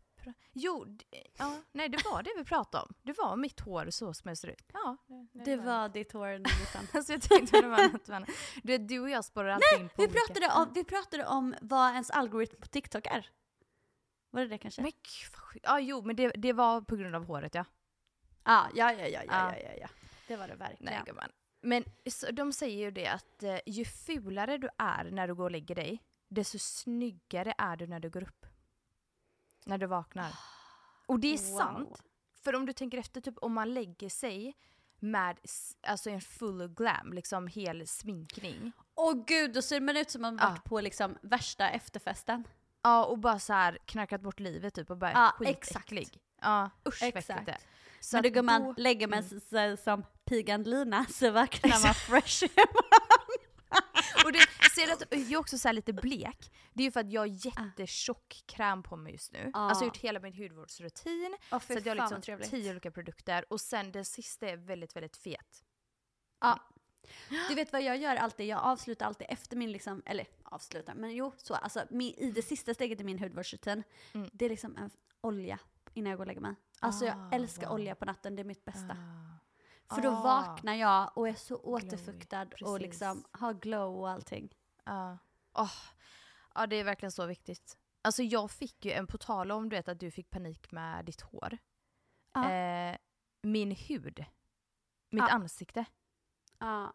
Jo, 0.52 0.98
ja, 1.38 1.60
nej 1.72 1.88
det 1.88 2.04
var 2.04 2.22
det 2.22 2.32
vi 2.36 2.44
pratade 2.44 2.84
om. 2.84 2.94
Det 3.02 3.12
var 3.18 3.36
mitt 3.36 3.60
hår 3.60 3.90
så 3.90 4.14
som 4.14 4.28
jag 4.28 4.38
ser 4.38 4.48
ut. 4.48 4.70
Ja, 4.72 4.96
det, 5.32 5.44
Det 5.44 5.56
var 5.56 5.88
ditt 5.88 6.12
hår. 6.12 6.28
Alltså 6.96 7.12
jag 7.12 7.22
tänkte 7.22 7.60
det 7.60 7.68
var 7.68 7.92
något 7.92 8.08
annat. 8.08 8.28
Du, 8.62 8.78
du 8.78 9.00
och 9.00 9.10
jag 9.10 9.24
spårar 9.24 9.48
alltid 9.48 9.80
in 9.80 9.88
på 9.88 9.94
Vi 10.02 10.04
olika- 10.08 10.20
pratade, 10.26 10.62
om, 10.62 10.72
vi 10.74 10.84
pratade 10.84 11.26
om 11.26 11.54
vad 11.60 11.92
ens 11.92 12.10
algoritm 12.10 12.60
på 12.60 12.66
TikTok 12.66 13.06
är. 13.06 13.30
Var 14.30 14.40
det 14.40 14.48
det 14.48 14.58
kanske? 14.58 14.82
Men 14.82 14.90
gud. 14.92 15.60
Ja 15.62 15.80
jo 15.80 16.02
men 16.02 16.16
det, 16.16 16.28
det 16.36 16.52
var 16.52 16.80
på 16.80 16.96
grund 16.96 17.14
av 17.16 17.24
håret 17.26 17.54
ja. 17.54 17.64
Ah, 18.42 18.66
ja, 18.74 18.92
ja, 18.92 18.98
ja, 19.06 19.08
ja, 19.08 19.22
Ja. 19.26 19.56
ja, 19.56 19.62
ja, 19.64 19.72
ja. 19.80 19.88
Det 20.28 20.36
var 20.36 20.48
det 20.48 20.54
verkligen. 20.54 20.92
Nej 20.94 21.02
gumman. 21.06 21.30
Men 21.62 21.84
så, 22.10 22.30
de 22.30 22.52
säger 22.52 22.78
ju 22.78 22.90
det 22.90 23.06
att 23.06 23.42
eh, 23.42 23.58
ju 23.66 23.84
fulare 23.84 24.58
du 24.58 24.68
är 24.78 25.04
när 25.04 25.28
du 25.28 25.34
går 25.34 25.44
och 25.44 25.50
lägger 25.50 25.74
dig, 25.74 26.02
desto 26.28 26.58
snyggare 26.58 27.54
är 27.58 27.76
du 27.76 27.86
när 27.86 28.00
du 28.00 28.10
går 28.10 28.22
upp. 28.22 28.46
När 29.64 29.78
du 29.78 29.86
vaknar. 29.86 30.30
Och 31.06 31.20
det 31.20 31.34
är 31.34 31.38
Wow. 31.52 31.58
sant. 31.58 32.02
För 32.44 32.54
om 32.54 32.66
du 32.66 32.72
tänker 32.72 32.98
efter, 32.98 33.20
typ 33.20 33.34
om 33.38 33.52
man 33.52 33.74
lägger 33.74 34.08
sig 34.08 34.56
med 34.98 35.38
alltså 35.86 36.10
en 36.10 36.20
full 36.20 36.68
glam, 36.68 37.12
liksom 37.12 37.46
hel 37.46 37.86
sminkning. 37.88 38.72
Åh 38.94 39.24
gud, 39.26 39.52
då 39.52 39.62
ser 39.62 39.80
man 39.80 39.96
ut 39.96 40.10
som 40.10 40.22
man 40.22 40.38
Ja. 40.40 40.48
varit 40.48 40.64
på 40.64 40.80
liksom 40.80 41.18
värsta 41.22 41.68
efterfesten. 41.70 42.44
Ja 42.82 43.04
och 43.04 43.18
bara 43.18 43.38
så 43.38 43.52
här 43.52 43.78
knarkat 43.84 44.20
bort 44.20 44.40
livet 44.40 44.74
typ 44.74 44.90
och 44.90 44.96
bara 44.96 45.12
Ja, 45.12 45.32
skitäcklig. 45.38 46.20
Ja 46.40 46.70
usch 46.88 47.02
Exakt. 47.02 47.46
det. 47.46 47.58
Så 48.00 48.16
Men 48.16 48.22
då 48.22 48.28
att 48.28 48.34
går 48.34 48.42
man, 48.42 48.62
då- 48.62 48.74
lägger 48.76 49.08
man 49.08 49.18
Mm. 49.18 49.40
sig 49.40 49.76
som 49.76 50.04
pigan 50.24 50.62
Lina 50.62 51.04
så 51.06 51.30
vaknar 51.30 51.70
man 51.86 51.94
fresh. 51.94 52.42
Och 54.62 54.70
du 54.74 54.82
ser 54.82 54.92
att 54.92 55.02
jag 55.10 55.32
är 55.32 55.36
också 55.36 55.58
så 55.58 55.72
lite 55.72 55.92
blek. 55.92 56.52
Det 56.72 56.82
är 56.82 56.84
ju 56.84 56.90
för 56.90 57.00
att 57.00 57.12
jag 57.12 57.20
har 57.20 57.26
jättetjock 57.46 58.42
kräm 58.46 58.82
på 58.82 58.96
mig 58.96 59.12
just 59.12 59.32
nu. 59.32 59.50
Ah. 59.54 59.58
Alltså 59.68 59.84
jag 59.84 59.90
har 59.90 59.94
gjort 59.96 60.04
hela 60.04 60.20
min 60.20 60.32
hudvårdsrutin. 60.34 61.36
Åh, 61.52 61.58
så 61.60 61.78
att 61.78 61.86
jag 61.86 61.96
har 61.96 62.10
liksom 62.20 62.40
tio 62.50 62.70
olika 62.70 62.90
produkter 62.90 63.44
och 63.52 63.60
sen 63.60 63.92
den 63.92 64.04
sista 64.04 64.48
är 64.48 64.56
väldigt, 64.56 64.96
väldigt 64.96 65.16
fet. 65.16 65.64
Ja. 66.40 66.58
Du 67.48 67.54
vet 67.54 67.72
vad 67.72 67.82
jag 67.82 67.96
gör 67.96 68.16
alltid? 68.16 68.46
Jag 68.46 68.62
avslutar 68.62 69.06
alltid 69.06 69.26
efter 69.30 69.56
min, 69.56 69.72
liksom, 69.72 70.02
eller 70.06 70.26
avslutar, 70.42 70.94
men 70.94 71.10
jo 71.14 71.32
så. 71.36 71.54
Alltså 71.54 71.84
min, 71.90 72.14
i 72.14 72.30
det 72.30 72.42
sista 72.42 72.74
steget 72.74 73.00
i 73.00 73.04
min 73.04 73.18
hudvårdsrutin, 73.18 73.82
Mm. 74.14 74.30
det 74.32 74.44
är 74.44 74.48
liksom 74.48 74.76
en 74.76 74.90
olja 75.20 75.58
innan 75.94 76.10
jag 76.10 76.16
går 76.18 76.22
och 76.22 76.26
lägger 76.26 76.40
mig. 76.40 76.54
Alltså 76.80 77.04
jag 77.04 77.16
Ah, 77.16 77.30
älskar 77.34 77.66
wow. 77.66 77.74
olja 77.74 77.94
på 77.94 78.04
natten, 78.04 78.36
det 78.36 78.42
är 78.42 78.44
mitt 78.44 78.64
bästa. 78.64 78.96
Ah. 79.92 79.94
För 79.94 80.02
då 80.02 80.10
Ah. 80.10 80.22
vaknar 80.22 80.74
jag 80.74 81.10
och 81.18 81.28
är 81.28 81.34
så 81.34 81.56
återfuktad 81.56 82.46
och 82.64 82.80
liksom 82.80 83.24
har 83.32 83.54
glow 83.54 84.00
och 84.00 84.10
allting. 84.10 84.54
Ja. 84.84 85.18
Åh. 85.58 85.72
Ja 86.54 86.66
det 86.66 86.76
är 86.76 86.84
verkligen 86.84 87.12
så 87.12 87.26
viktigt. 87.26 87.78
Alltså 88.02 88.22
jag 88.22 88.50
fick 88.50 88.84
ju 88.84 88.92
en, 88.92 89.06
på 89.06 89.18
tal 89.18 89.50
om 89.52 89.68
du 89.68 89.76
vet 89.76 89.88
att 89.88 90.00
du 90.00 90.10
fick 90.10 90.30
panik 90.30 90.72
med 90.72 91.04
ditt 91.04 91.20
hår. 91.20 91.58
Ja. 92.34 92.50
Eh, 92.50 92.96
min 93.42 93.70
hud. 93.70 94.24
Mitt 95.10 95.22
ansikte. 95.30 95.84
Ja. 96.58 96.92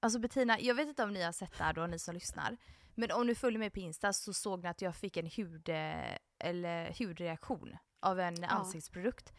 Alltså 0.00 0.18
Bettina, 0.18 0.60
jag 0.60 0.74
vet 0.74 0.88
inte 0.88 1.04
om 1.04 1.12
ni 1.12 1.22
har 1.22 1.32
sett 1.32 1.58
det 1.58 1.64
här 1.64 1.72
då, 1.72 1.86
ni 1.86 1.98
som 1.98 2.14
lyssnar. 2.14 2.56
Men 2.94 3.10
om 3.10 3.26
ni 3.26 3.34
följer 3.34 3.58
mig 3.58 3.70
på 3.70 3.78
Insta 3.80 4.12
så 4.12 4.32
såg 4.32 4.62
ni 4.62 4.68
att 4.68 4.82
jag 4.82 4.96
fick 4.96 5.16
en 5.16 5.26
hud, 5.26 5.68
eh, 5.68 6.16
eller 6.38 6.98
hudreaktion 6.98 7.76
av 8.00 8.20
en 8.20 8.44
ansiktsprodukt. 8.44 9.32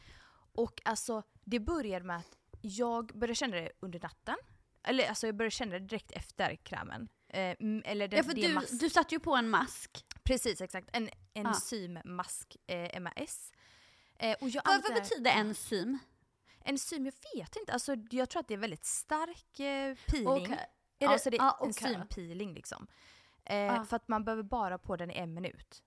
Och 0.55 0.81
alltså 0.85 1.23
det 1.43 1.59
började 1.59 2.05
med 2.05 2.17
att 2.17 2.37
jag 2.65 3.05
började 3.07 3.35
känna 3.35 3.55
det 3.55 3.71
under 3.79 3.99
natten. 3.99 4.35
Eller 4.83 5.09
alltså 5.09 5.27
jag 5.27 5.35
började 5.35 5.51
känna 5.51 5.71
det 5.71 5.79
direkt 5.79 6.11
efter 6.11 6.55
krämen. 6.55 7.09
Eh, 7.29 7.55
eller 7.85 8.07
den, 8.07 8.17
Ja 8.17 8.23
för 8.23 8.33
det 8.33 8.47
du, 8.47 8.53
mask. 8.53 8.79
du 8.79 8.89
satte 8.89 9.15
ju 9.15 9.19
på 9.19 9.35
en 9.35 9.49
mask. 9.49 10.05
Precis 10.23 10.61
exakt, 10.61 10.89
en 10.93 11.09
enzymmask, 11.33 12.57
eh, 12.67 12.99
MAS. 12.99 13.51
Eh, 14.19 14.37
och 14.41 14.49
jag 14.49 14.61
Vad, 14.65 14.83
vad 14.83 14.93
betyder 14.93 15.31
enzym? 15.31 15.99
Enzym, 16.65 17.05
jag 17.05 17.13
vet 17.35 17.55
inte. 17.55 17.73
Alltså, 17.73 17.95
jag 18.11 18.29
tror 18.29 18.39
att 18.39 18.47
det 18.47 18.53
är 18.53 18.57
väldigt 18.57 18.85
stark 18.85 19.59
eh, 19.59 19.95
peeling. 20.07 20.27
Okej. 20.53 20.65
Är 20.99 21.09
det- 21.09 21.19
så 21.19 21.29
det 21.29 21.37
är 21.37 21.41
ja, 21.43 21.57
okej. 21.59 21.67
enzympeeling 21.67 22.53
liksom. 22.53 22.87
Eh, 23.45 23.55
Ja. 23.57 23.85
För 23.85 23.95
att 23.95 24.07
man 24.07 24.23
behöver 24.25 24.43
bara 24.43 24.77
på 24.77 24.95
den 24.95 25.11
i 25.11 25.13
en 25.17 25.33
minut. 25.33 25.83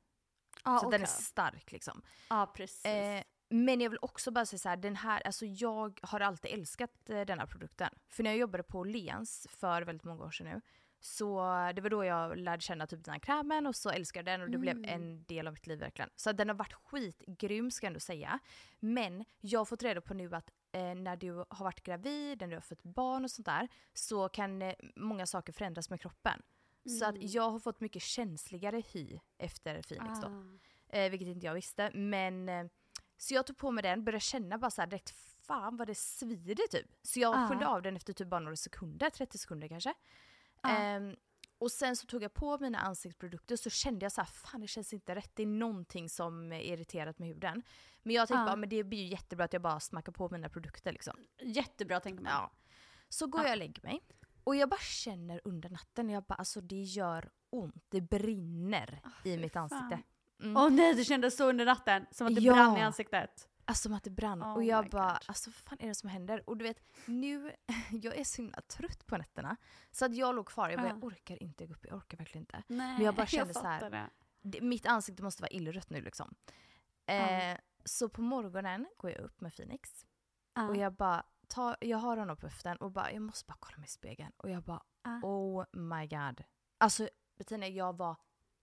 Ja, 0.65 0.79
så 0.79 0.85
att 0.87 0.93
den 0.93 1.03
är 1.03 1.07
stark 1.07 1.73
liksom. 1.73 2.03
Ja 2.29 2.53
precis. 2.57 2.85
Eh, 2.85 3.23
men 3.49 3.81
jag 3.81 3.91
vill 3.91 3.99
också 4.03 4.31
bara 4.31 4.47
säga 4.47 4.59
så 4.59 4.69
här, 4.69 4.77
den 4.77 4.97
här, 4.97 5.27
alltså 5.27 5.47
jag 5.47 6.01
har 6.03 6.21
alltid 6.21 6.53
älskat 6.53 7.11
eh, 7.11 7.21
denna 7.21 7.47
produkten. 7.47 7.89
För 8.09 8.23
när 8.23 8.31
jag 8.31 8.39
jobbade 8.39 8.63
på 8.63 8.85
Lens 8.85 9.47
för 9.51 9.83
väldigt 9.83 10.05
många 10.05 10.25
år 10.25 10.31
sedan 10.31 10.47
nu, 10.47 10.61
så 11.01 11.37
det 11.75 11.81
var 11.81 11.91
då 11.91 12.05
jag 12.05 12.39
lärde 12.39 12.61
känna 12.63 12.87
typ 12.87 13.05
den 13.05 13.13
här 13.13 13.21
krämen 13.21 13.67
och 13.67 13.77
så 13.77 13.91
älskade 13.91 14.31
jag 14.31 14.41
den 14.41 14.45
och 14.45 14.51
det 14.51 14.59
blev 14.59 14.85
en 14.85 15.25
del 15.25 15.47
av 15.47 15.53
mitt 15.53 15.67
liv 15.67 15.79
verkligen. 15.79 16.11
Så 16.17 16.33
den 16.33 16.49
har 16.49 16.57
varit 16.57 16.73
skitgrym 16.73 17.71
ska 17.71 17.87
jag 17.87 17.91
ändå 17.91 18.01
säga. 18.01 18.39
Men 18.81 19.25
jag 19.41 19.61
har 19.61 19.65
fått 19.65 19.83
reda 19.83 20.01
på 20.01 20.15
nu 20.15 20.35
att 20.35 20.51
eh, 20.73 20.95
när 20.95 21.17
du 21.17 21.33
har 21.33 21.65
varit 21.65 21.83
gravid, 21.83 22.41
när 22.41 22.49
du 22.49 22.55
har 22.55 22.61
fått 22.61 22.83
barn 22.83 23.25
och 23.25 23.31
sånt 23.31 23.47
där, 23.47 23.69
så 23.95 24.29
kan 24.29 24.63
eh, 24.63 24.75
många 24.97 25.27
saker 25.27 25.53
förändras 25.53 25.91
med 25.91 26.01
kroppen. 26.01 26.43
Så 26.99 27.05
att 27.05 27.15
jag 27.19 27.51
har 27.51 27.59
fått 27.59 27.81
mycket 27.81 28.03
känsligare 28.03 28.83
hy 28.93 29.19
efter 29.39 29.83
Phoenix 29.83 30.21
då. 30.21 30.27
Ah. 30.27 30.97
Eh, 30.97 31.11
vilket 31.11 31.29
inte 31.29 31.47
jag 31.47 31.55
visste. 31.55 31.91
Men 31.95 32.49
eh, 32.49 32.67
så 33.17 33.35
jag 33.35 33.47
tog 33.47 33.57
på 33.57 33.71
mig 33.71 33.83
den, 33.83 34.05
började 34.05 34.21
känna 34.21 34.59
bara 34.59 34.71
så 34.71 34.83
här 34.83 34.87
direkt, 34.87 35.11
fan 35.47 35.77
vad 35.77 35.87
det 35.87 35.95
svider 35.95 36.67
typ. 36.71 36.87
Så 37.03 37.21
jag 37.21 37.35
Ah. 37.37 37.49
sköljde 37.49 37.67
av 37.67 37.83
den 37.83 37.97
efter 37.97 38.13
typ 38.13 38.29
bara 38.29 38.41
några 38.41 38.57
sekunder, 38.57 39.11
30 39.11 39.39
sekunder 39.39 39.69
kanske. 39.69 39.95
Ah. 40.61 40.77
Ehm, 40.77 41.17
och 41.59 41.73
sen 41.73 41.97
så 41.97 42.07
tog 42.07 42.23
jag 42.23 42.35
på 42.35 42.59
mina 42.59 42.79
ansiktsprodukter 42.79 43.57
så 43.57 43.71
kände 43.71 44.05
jag 44.05 44.13
så 44.13 44.21
här, 44.21 44.29
fan 44.29 44.61
det 44.61 44.67
känns 44.67 44.93
inte 44.93 45.15
rätt. 45.15 45.31
Det 45.35 45.43
är 45.43 45.47
någonting 45.47 46.09
som 46.09 46.53
är 46.53 46.61
irriterat 46.61 47.19
med 47.19 47.29
huden. 47.29 47.63
Men 48.03 48.15
jag 48.15 48.29
tänkte 48.29 48.43
Ah. 48.43 48.47
bara, 48.47 48.57
men 48.57 48.69
det 48.69 48.85
blir 48.85 48.99
ju 48.99 49.07
jättebra 49.07 49.45
att 49.45 49.53
jag 49.53 49.63
bara 49.63 49.81
smackar 49.81 50.13
på 50.13 50.29
mina 50.31 50.49
produkter 50.49 50.93
liksom. 50.93 51.17
Jättebra 51.43 52.01
tänker 52.01 52.23
man. 52.23 52.33
Ja. 52.33 52.51
Så 53.09 53.27
går 53.27 53.43
jag 53.43 53.51
och 53.51 53.57
lägger 53.59 53.83
mig. 53.83 54.01
Och 54.45 54.57
jag 54.57 54.69
bara 54.69 54.81
känner 54.81 55.41
under 55.45 55.71
natten, 55.71 56.11
jag 56.11 56.23
bara 56.25 56.35
alltså 56.35 56.61
det 56.61 56.83
gör 56.83 57.31
ont. 57.51 57.85
Det 57.89 58.01
brinner 58.01 59.01
i 59.25 59.37
mitt 59.37 59.57
ansikte. 59.57 60.03
Mm. 60.43 60.57
Åh 60.57 60.71
nej, 60.71 60.95
det 60.95 61.05
kändes 61.05 61.37
så 61.37 61.49
under 61.49 61.65
natten. 61.65 62.07
Som 62.11 62.27
att 62.27 62.35
det 62.35 62.41
Ja. 62.41 62.53
brann 62.55 62.77
i 62.77 62.81
ansiktet. 62.83 63.49
Alltså 63.65 63.83
som 63.83 63.95
att 63.95 64.05
det 64.05 64.11
brann. 64.11 64.43
Oh 64.43 64.55
och 64.55 64.65
jag 64.65 64.91
bara, 64.91 65.13
God. 65.13 65.19
alltså 65.27 65.51
vad 65.51 65.55
fan 65.55 65.79
är 65.81 65.89
det 65.89 65.95
som 65.95 66.09
händer? 66.09 66.49
Och 66.51 66.57
du 66.57 66.63
vet, 66.63 66.83
nu, 67.07 67.53
jag 67.91 68.17
är 68.17 68.25
så 68.25 68.43
himla 68.43 68.61
trött 68.61 69.07
på 69.07 69.17
nätterna. 69.17 69.57
Så 69.91 70.05
att 70.05 70.15
jag 70.17 70.35
låg 70.35 70.47
kvar, 70.49 70.69
jag 70.71 70.79
bara, 70.81 70.89
Ja. 70.89 70.95
jag 70.95 71.05
orkar 71.05 71.43
inte 71.43 71.67
gå 71.67 71.75
upp, 71.75 71.87
jag 71.89 71.97
orkar 71.97 72.19
verkligen 72.19 72.43
inte. 72.43 72.63
Nej, 72.67 72.95
Men 72.97 73.05
jag 73.05 73.15
bara 73.15 73.27
kände 73.37 73.55
så 73.55 73.61
här, 73.67 73.91
det. 73.91 74.11
Det, 74.43 74.61
mitt 74.61 74.87
ansikte 74.87 75.23
måste 75.23 75.43
vara 75.43 75.51
illrött 75.51 75.91
nu 75.91 76.01
liksom. 76.01 76.35
Eh, 77.07 77.57
Så 77.85 78.09
på 78.09 78.23
morgonen 78.23 78.87
går 78.97 79.11
jag 79.11 79.21
upp 79.21 79.41
med 79.41 79.57
Phoenix. 79.57 80.07
Ja. 80.55 80.69
Och 80.69 80.77
jag 80.77 80.93
bara, 80.93 81.23
ta, 81.49 81.77
jag 81.81 81.99
har 81.99 82.17
honom 82.17 82.37
på 82.37 82.47
höften 82.47 82.77
och 82.77 82.91
bara, 82.93 83.13
jag 83.13 83.23
måste 83.23 83.47
bara 83.47 83.57
kolla 83.61 83.77
mig 83.79 83.85
i 83.87 83.91
spegeln. 83.91 84.33
Och 84.37 84.51
jag 84.51 84.63
bara, 84.63 84.83
oh 85.23 85.65
my 85.73 86.07
god. 86.07 86.45
Alltså 86.79 87.09
Bettina, 87.39 87.69
jag 87.69 87.97
var 87.97 88.17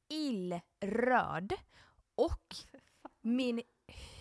illröd. 0.10 1.53
Och 2.15 2.55
min 3.22 3.62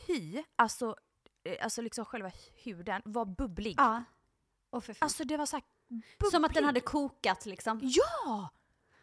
hy, 0.07 0.43
alltså, 0.57 0.97
eh, 1.45 1.65
alltså 1.65 1.83
liksom 1.83 2.05
själva 2.05 2.31
huden 2.65 3.03
var 3.05 3.25
bubblig. 3.25 3.75
Ja. 3.79 4.05
Fan. 4.81 4.95
Alltså 4.99 5.25
det 5.25 5.37
var 5.37 5.47
så 5.47 5.57
här 5.57 5.65
Som 5.65 6.27
att 6.27 6.31
den 6.33 6.41
bubblig. 6.43 6.63
hade 6.63 6.81
kokat 6.81 7.47
liksom. 7.47 7.81
Ja! 7.83 8.49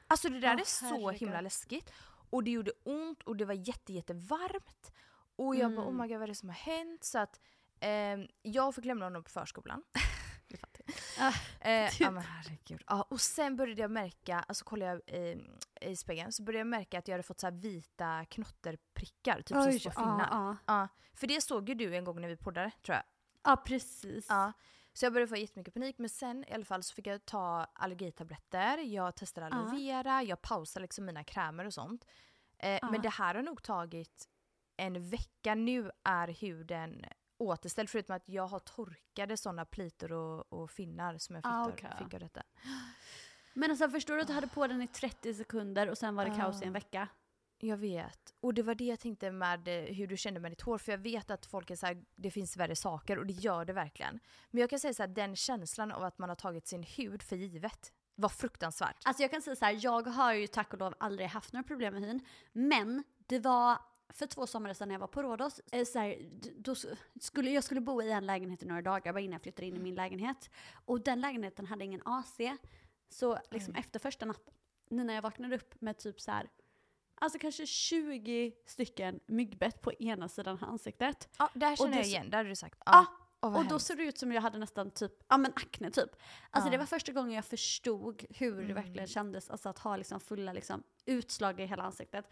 Alltså 0.07 0.29
det 0.29 0.39
där 0.39 0.53
Åh, 0.55 0.61
är 0.61 0.65
så 0.65 0.85
herregud. 0.85 1.19
himla 1.19 1.41
läskigt. 1.41 1.93
Och 2.29 2.43
det 2.43 2.51
gjorde 2.51 2.71
ont 2.83 3.23
och 3.23 3.35
det 3.35 3.45
var 3.45 3.53
jätte, 3.53 3.93
jättevarmt. 3.93 4.91
Och 5.35 5.55
jag 5.55 5.75
bara 5.75 5.87
oh 5.87 5.93
my 5.93 6.07
god 6.07 6.11
vad 6.17 6.23
är 6.23 6.27
det 6.27 6.35
som 6.35 6.49
har 6.49 6.55
hänt? 6.55 7.03
Så 7.03 7.17
att 7.19 7.39
ehm, 7.79 8.27
jag 8.41 8.75
fick 8.75 8.85
lämna 8.85 9.05
honom 9.05 9.23
på 9.23 9.29
förskolan. 9.29 9.83
Det 10.49 10.57
fattar 10.57 10.81
jag. 10.87 11.27
Ah, 11.27 11.33
Eh, 11.69 11.89
ja 11.99 12.11
men 12.11 12.23
herregud. 12.23 12.83
Ja, 12.87 13.01
och 13.09 13.21
sen 13.21 13.55
började 13.55 13.81
jag 13.81 13.91
märka, 13.91 14.39
alltså 14.47 14.65
kollade 14.65 14.91
jag 15.07 15.19
i, 15.21 15.49
i 15.81 15.95
spegeln, 15.95 16.31
så 16.31 16.43
började 16.43 16.59
jag 16.59 16.67
märka 16.67 16.99
att 16.99 17.07
jag 17.07 17.13
hade 17.13 17.23
fått 17.23 17.39
så 17.39 17.47
här 17.47 17.51
vita 17.53 18.25
knotterprickar, 18.29 19.41
typ 19.41 19.57
Oj, 19.57 19.79
som 19.79 19.91
små 19.91 20.01
finnar. 20.03 20.27
ja, 20.31 20.57
Ja, 20.65 20.87
för 21.13 21.27
det 21.27 21.41
såg 21.41 21.69
ju 21.69 21.75
du 21.75 21.95
en 21.95 22.03
gång 22.03 22.21
när 22.21 22.27
vi 22.27 22.37
poddade 22.37 22.71
tror 22.85 22.95
jag. 22.95 23.03
Ja 23.43 23.57
precis. 23.65 24.25
Ja. 24.29 24.51
Så 24.93 25.05
jag 25.05 25.13
började 25.13 25.29
få 25.29 25.35
jättemycket 25.35 25.73
panik 25.73 25.97
men 25.97 26.09
sen 26.09 26.45
i 26.47 26.53
alla 26.53 26.65
fall 26.65 26.83
så 26.83 26.93
fick 26.93 27.07
jag 27.07 27.25
ta 27.25 27.67
allergitabletter, 27.73 28.77
jag 28.77 29.15
testade 29.15 29.47
aloe 29.47 29.75
vera, 29.75 30.23
jag 30.23 30.41
pausade 30.41 30.81
liksom 30.83 31.05
mina 31.05 31.23
krämer 31.23 31.65
och 31.65 31.73
sånt. 31.73 32.05
Eh, 32.57 32.79
Men 32.91 33.01
det 33.01 33.09
här 33.09 33.35
har 33.35 33.41
nog 33.41 33.63
tagit 33.63 34.27
en 34.77 35.09
vecka. 35.09 35.55
Nu 35.55 35.91
är 36.03 36.27
huden 36.27 37.05
återställd 37.41 37.89
förutom 37.89 38.15
att 38.15 38.29
jag 38.29 38.47
har 38.47 38.59
torkade 38.59 39.37
sådana 39.37 39.65
plitor 39.65 40.11
och, 40.11 40.53
och 40.53 40.71
finnar 40.71 41.17
som 41.17 41.35
jag 41.35 41.43
fick, 41.43 41.51
Ah, 41.51 41.67
okej. 41.69 41.89
fick 42.03 42.13
av 42.13 42.19
detta. 42.19 42.43
Men 43.53 43.71
alltså 43.71 43.89
förstår 43.89 44.15
du 44.15 44.21
att 44.21 44.27
du 44.27 44.33
hade 44.33 44.47
på 44.47 44.67
den 44.67 44.81
i 44.81 44.87
30 44.87 45.33
sekunder 45.33 45.89
och 45.89 45.97
sen 45.97 46.15
var 46.15 46.25
det 46.25 46.35
kaos 46.35 46.61
i 46.61 46.65
en 46.65 46.69
Ah. 46.69 46.73
vecka? 46.73 47.07
Jag 47.61 47.77
vet. 47.77 48.33
Och 48.39 48.53
det 48.53 48.63
var 48.63 48.75
det 48.75 48.83
jag 48.85 48.99
tänkte 48.99 49.31
med 49.31 49.67
eh, 49.67 49.95
hur 49.95 50.07
du 50.07 50.17
kände 50.17 50.39
med 50.39 50.51
ditt 50.51 50.61
hår. 50.61 50.77
För 50.77 50.91
jag 50.91 50.99
vet 50.99 51.31
att 51.31 51.45
folk 51.45 51.69
är 51.71 51.75
så 51.75 51.85
här, 51.85 52.03
det 52.15 52.31
finns 52.31 52.57
värre 52.57 52.75
saker 52.75 53.17
och 53.19 53.25
det 53.25 53.33
gör 53.33 53.65
det 53.65 53.73
verkligen. 53.73 54.19
Men 54.51 54.61
jag 54.61 54.69
kan 54.69 54.79
säga 54.79 54.93
så 54.93 55.03
här, 55.03 55.07
den 55.07 55.35
känslan 55.35 55.91
av 55.91 56.03
att 56.03 56.17
man 56.17 56.29
har 56.29 56.35
tagit 56.35 56.67
sin 56.67 56.83
hud 56.83 57.23
för 57.23 57.35
givet 57.35 57.93
var 58.15 58.29
fruktansvärt. 58.29 58.97
Alltså 59.05 59.23
jag 59.23 59.31
kan 59.31 59.41
säga 59.41 59.55
så 59.55 59.65
här, 59.65 59.77
jag 59.81 60.07
har 60.07 60.33
ju 60.33 60.47
tack 60.47 60.73
och 60.73 60.79
lov 60.79 60.93
aldrig 60.99 61.27
haft 61.29 61.53
några 61.53 61.63
problem 61.63 61.93
med 61.93 62.03
hyn. 62.03 62.25
Men 62.51 63.03
det 63.17 63.39
var 63.39 63.77
för 64.09 64.25
två 64.25 64.47
somrar 64.47 64.73
sedan 64.73 64.87
när 64.87 64.95
jag 64.95 64.99
var 64.99 65.07
på 65.07 65.23
Rhodos, 65.23 65.59
eh, 65.71 65.85
så 65.85 65.99
här, 65.99 66.17
då 66.55 66.75
skulle, 67.21 67.51
jag 67.51 67.63
skulle 67.63 67.81
bo 67.81 68.01
i 68.01 68.11
en 68.11 68.25
lägenhet 68.25 68.63
i 68.63 68.65
några 68.65 68.81
dagar 68.81 69.13
bara 69.13 69.19
innan 69.19 69.33
jag 69.33 69.41
flyttade 69.41 69.67
in 69.67 69.75
i 69.75 69.79
min 69.79 69.95
lägenhet. 69.95 70.49
Och 70.85 71.01
den 71.01 71.21
lägenheten 71.21 71.65
hade 71.65 71.85
ingen 71.85 72.01
AC. 72.05 72.37
Så 73.09 73.39
liksom 73.51 73.75
efter 73.75 73.99
första 73.99 74.25
natten, 74.25 74.53
nu 74.89 75.03
när 75.03 75.13
jag 75.13 75.21
vaknade 75.21 75.55
upp 75.55 75.81
med 75.81 75.97
typ 75.97 76.21
så 76.21 76.31
här, 76.31 76.49
alltså 77.15 77.39
kanske 77.39 77.65
20 77.65 78.53
stycken 78.65 79.19
myggbett 79.27 79.81
på 79.81 79.93
ena 79.93 80.29
sidan 80.29 80.57
ansiktet. 80.61 81.29
Ja, 81.37 81.49
det 81.53 81.65
här 81.65 81.75
känner 81.75 81.97
jag 81.97 82.05
igen, 82.05 82.29
det 82.29 82.37
hade 82.37 82.49
du 82.49 82.55
sagt. 82.55 82.79
Ja, 82.85 83.05
Åh, 83.41 83.51
vad 83.51 83.61
och 83.63 83.67
då 83.69 83.79
såg 83.79 83.97
det 83.97 84.03
ut 84.03 84.17
som 84.17 84.31
jag 84.31 84.41
hade 84.41 84.57
nästan 84.57 84.91
typ, 84.91 85.11
ja 85.27 85.37
men 85.37 85.51
akne 85.55 85.91
typ. 85.91 86.09
Alltså 86.49 86.67
Ja. 86.67 86.71
det 86.71 86.77
var 86.77 86.85
första 86.85 87.11
gången 87.11 87.31
jag 87.31 87.45
förstod 87.45 88.25
hur 88.29 88.55
det 88.55 88.63
Mm. 88.63 88.75
verkligen 88.75 89.07
kändes, 89.07 89.49
alltså 89.49 89.69
att 89.69 89.79
ha 89.79 89.97
liksom 89.97 90.19
fulla 90.19 90.53
liksom 90.53 90.83
utslag 91.05 91.59
i 91.59 91.65
hela 91.65 91.83
ansiktet. 91.83 92.29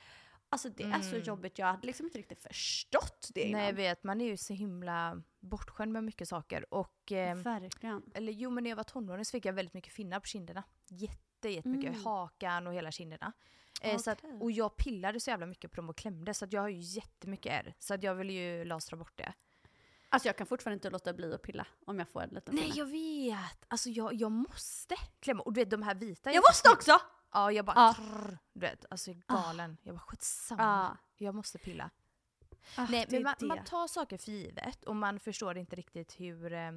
Alltså 0.49 0.69
det 0.69 0.83
är 0.83 1.01
så 1.01 1.09
Mm. 1.15 1.23
jobbigt, 1.23 1.59
jag 1.59 1.65
hade 1.67 1.87
liksom 1.87 2.05
inte 2.05 2.17
riktigt 2.19 2.41
förstått 2.41 3.29
det 3.33 3.41
innan. 3.41 3.59
Nej 3.61 3.67
jag 3.69 3.73
vet, 3.75 4.03
man 4.03 4.21
är 4.21 4.25
ju 4.25 4.37
så 4.37 4.53
himla 4.53 5.21
bortskämd 5.39 5.91
med 5.93 6.03
mycket 6.03 6.27
saker. 6.29 6.73
Och, 6.73 7.11
eh, 7.11 7.35
Verkligen. 7.37 8.03
eller 8.13 8.33
jo 8.33 8.49
men 8.49 8.63
när 8.63 8.71
jag 8.71 8.77
var 8.77 8.83
tonåring 8.83 9.25
så 9.25 9.31
fick 9.31 9.45
jag 9.45 9.53
väldigt 9.53 9.73
mycket 9.73 9.93
finnar 9.93 10.19
på 10.19 10.25
kinderna. 10.25 10.63
Jätte, 10.87 11.49
jättemycket. 11.49 11.89
Mm. 11.91 12.03
Hakan 12.03 12.67
och 12.67 12.73
hela 12.73 12.91
kinderna. 12.91 13.33
Eh, 13.81 13.97
så 13.97 14.11
att, 14.11 14.23
och 14.41 14.51
jag 14.51 14.77
pillade 14.77 15.19
så 15.19 15.29
jävla 15.29 15.45
mycket 15.45 15.71
på 15.71 15.75
dem 15.75 15.89
och 15.89 15.97
klämde 15.97 16.33
så 16.33 16.45
att 16.45 16.53
jag 16.53 16.61
har 16.61 16.69
ju 16.69 16.79
jättemycket 16.79 17.51
ärr. 17.51 17.73
Så 17.79 17.93
att 17.93 18.03
jag 18.03 18.15
vill 18.15 18.29
ju 18.29 18.65
lasra 18.65 18.97
bort 18.97 19.13
det. 19.17 19.33
Alltså 20.09 20.29
jag 20.29 20.37
kan 20.37 20.47
fortfarande 20.47 20.73
inte 20.73 20.89
låta 20.89 21.13
bli 21.13 21.33
att 21.33 21.41
pilla 21.41 21.67
om 21.85 21.99
jag 21.99 22.09
får 22.09 22.21
en 22.21 22.29
liten 22.29 22.55
Nej 22.55 22.63
finne. 22.63 22.75
jag 22.77 22.85
vet! 22.85 23.65
Alltså 23.67 23.89
jag, 23.89 24.13
jag 24.13 24.31
måste 24.31 24.95
klämma. 25.19 25.43
Och 25.43 25.53
du 25.53 25.61
vet 25.61 25.69
de 25.69 25.83
här 25.83 25.95
vita. 25.95 26.31
Jag 26.31 26.43
måste 26.49 26.69
också! 26.69 26.91
Ja 27.31 27.51
jag 27.51 27.65
bara 27.65 27.75
Ja. 27.75 27.93
trrr, 27.97 28.37
du 28.53 28.59
vet, 28.59 28.85
alltså 28.89 29.11
jag 29.11 29.17
är 29.17 29.23
galen. 29.43 29.77
Jag 29.83 29.95
bara 29.95 30.01
skitsamma. 30.01 30.63
Ja. 30.63 30.97
Jag 31.25 31.35
måste 31.35 31.57
pilla. 31.59 31.89
Ah, 32.77 32.87
Nej 32.89 33.05
men 33.09 33.23
man, 33.23 33.35
man 33.41 33.63
tar 33.63 33.87
saker 33.87 34.17
för 34.17 34.31
givet 34.31 34.83
och 34.83 34.95
man 34.95 35.19
förstår 35.19 35.57
inte 35.57 35.75
riktigt 35.75 36.19
hur 36.19 36.53
eh, 36.53 36.71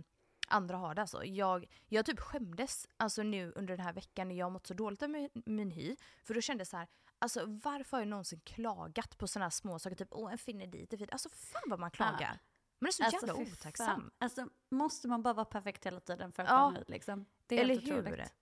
andra 0.48 0.76
har 0.76 0.94
det 0.94 1.00
alltså. 1.00 1.24
Jag, 1.24 1.66
jag 1.88 2.06
typ 2.06 2.20
skämdes 2.20 2.86
alltså 2.96 3.22
nu 3.22 3.52
under 3.56 3.76
den 3.76 3.86
här 3.86 3.92
veckan 3.92 4.28
när 4.28 4.34
jag 4.34 4.52
mått 4.52 4.66
så 4.66 4.74
dåligt 4.74 5.02
av 5.02 5.10
min, 5.10 5.28
min 5.34 5.70
hy. 5.70 5.96
För 6.24 6.34
då 6.34 6.40
kände 6.40 6.60
jag 6.60 6.68
så 6.68 6.76
här, 6.76 6.88
alltså 7.18 7.44
varför 7.46 7.96
har 7.96 8.00
jag 8.00 8.08
någonsin 8.08 8.40
klagat 8.40 9.18
på 9.18 9.28
sådana 9.28 9.44
här 9.44 9.50
små 9.50 9.78
saker? 9.78 9.96
Typ 9.96 10.08
åh 10.10 10.32
en 10.32 10.38
finne 10.38 10.66
dit, 10.66 10.92
en 10.92 10.98
finne. 10.98 11.12
Alltså 11.12 11.28
fan 11.28 11.62
vad 11.66 11.80
man 11.80 11.90
klagar. 11.90 12.38
Man 12.78 12.88
är 12.88 12.92
så 12.92 13.04
Alltså, 13.04 13.26
jävla 13.26 13.42
otacksam. 13.42 13.86
fan. 13.86 14.10
Alltså 14.18 14.48
måste 14.70 15.08
man 15.08 15.22
bara 15.22 15.34
vara 15.34 15.44
perfekt 15.44 15.86
hela 15.86 16.00
tiden 16.00 16.32
för 16.32 16.42
att 16.42 16.48
Ja. 16.48 16.56
vara 16.56 16.70
nöjd 16.70 16.90
liksom? 16.90 17.26
Det 17.46 17.54
är 17.58 17.60
Eller 17.62 17.74
helt 17.74 17.86
hur? 17.88 18.00
otroligt. 18.00 18.34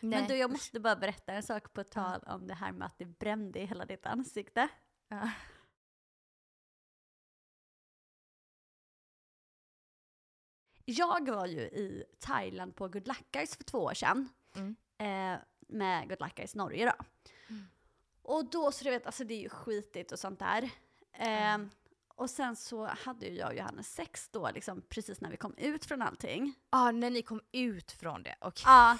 Nej. 0.00 0.20
Men 0.20 0.28
du, 0.28 0.36
jag 0.36 0.50
måste 0.50 0.80
bara 0.80 0.96
berätta 0.96 1.32
en 1.32 1.42
sak 1.42 1.72
på 1.72 1.84
tal 1.84 2.20
om 2.26 2.46
det 2.46 2.54
här 2.54 2.72
med 2.72 2.86
att 2.86 2.98
det 2.98 3.04
brände 3.06 3.58
i 3.60 3.64
hela 3.66 3.84
ditt 3.84 4.06
ansikte. 4.06 4.68
Ja. 5.08 5.30
Jag 10.84 11.28
var 11.28 11.46
ju 11.46 11.60
i 11.60 12.04
Thailand 12.20 12.76
på 12.76 12.88
Good 12.88 13.08
Luck 13.08 13.24
Guys 13.32 13.56
för 13.56 13.64
två 13.64 13.78
år 13.78 13.94
sedan. 13.94 14.28
Mm. 14.56 14.76
Eh, 14.98 15.40
med 15.68 16.08
Good 16.08 16.20
Luck 16.20 16.34
Guys 16.34 16.54
Norge 16.54 16.86
då. 16.86 17.04
Och 18.22 18.50
då, 18.50 18.72
så 18.72 18.84
du 18.84 18.90
vet, 18.90 19.06
alltså 19.06 19.24
det 19.24 19.34
är 19.34 19.40
ju 19.40 19.48
skitigt 19.48 20.12
och 20.12 20.18
sånt 20.18 20.38
där. 20.38 20.70
Eh, 21.12 21.58
Och 22.16 22.30
sen 22.30 22.56
så 22.56 22.86
hade 22.86 23.26
ju 23.26 23.34
jag 23.36 23.48
och 23.48 23.54
Johannes 23.56 23.94
sex 23.94 24.28
då, 24.28 24.50
liksom 24.50 24.82
precis 24.88 25.20
när 25.20 25.30
vi 25.30 25.36
kom 25.36 25.54
ut 25.56 25.84
från 25.84 26.02
allting. 26.02 26.54
ah, 26.70 26.90
när 26.90 27.10
ni 27.10 27.22
kom 27.22 27.40
ut 27.52 27.92
från 27.92 28.22
det. 28.22 28.36
Okej. 28.40 28.62
Ja, 28.66 28.98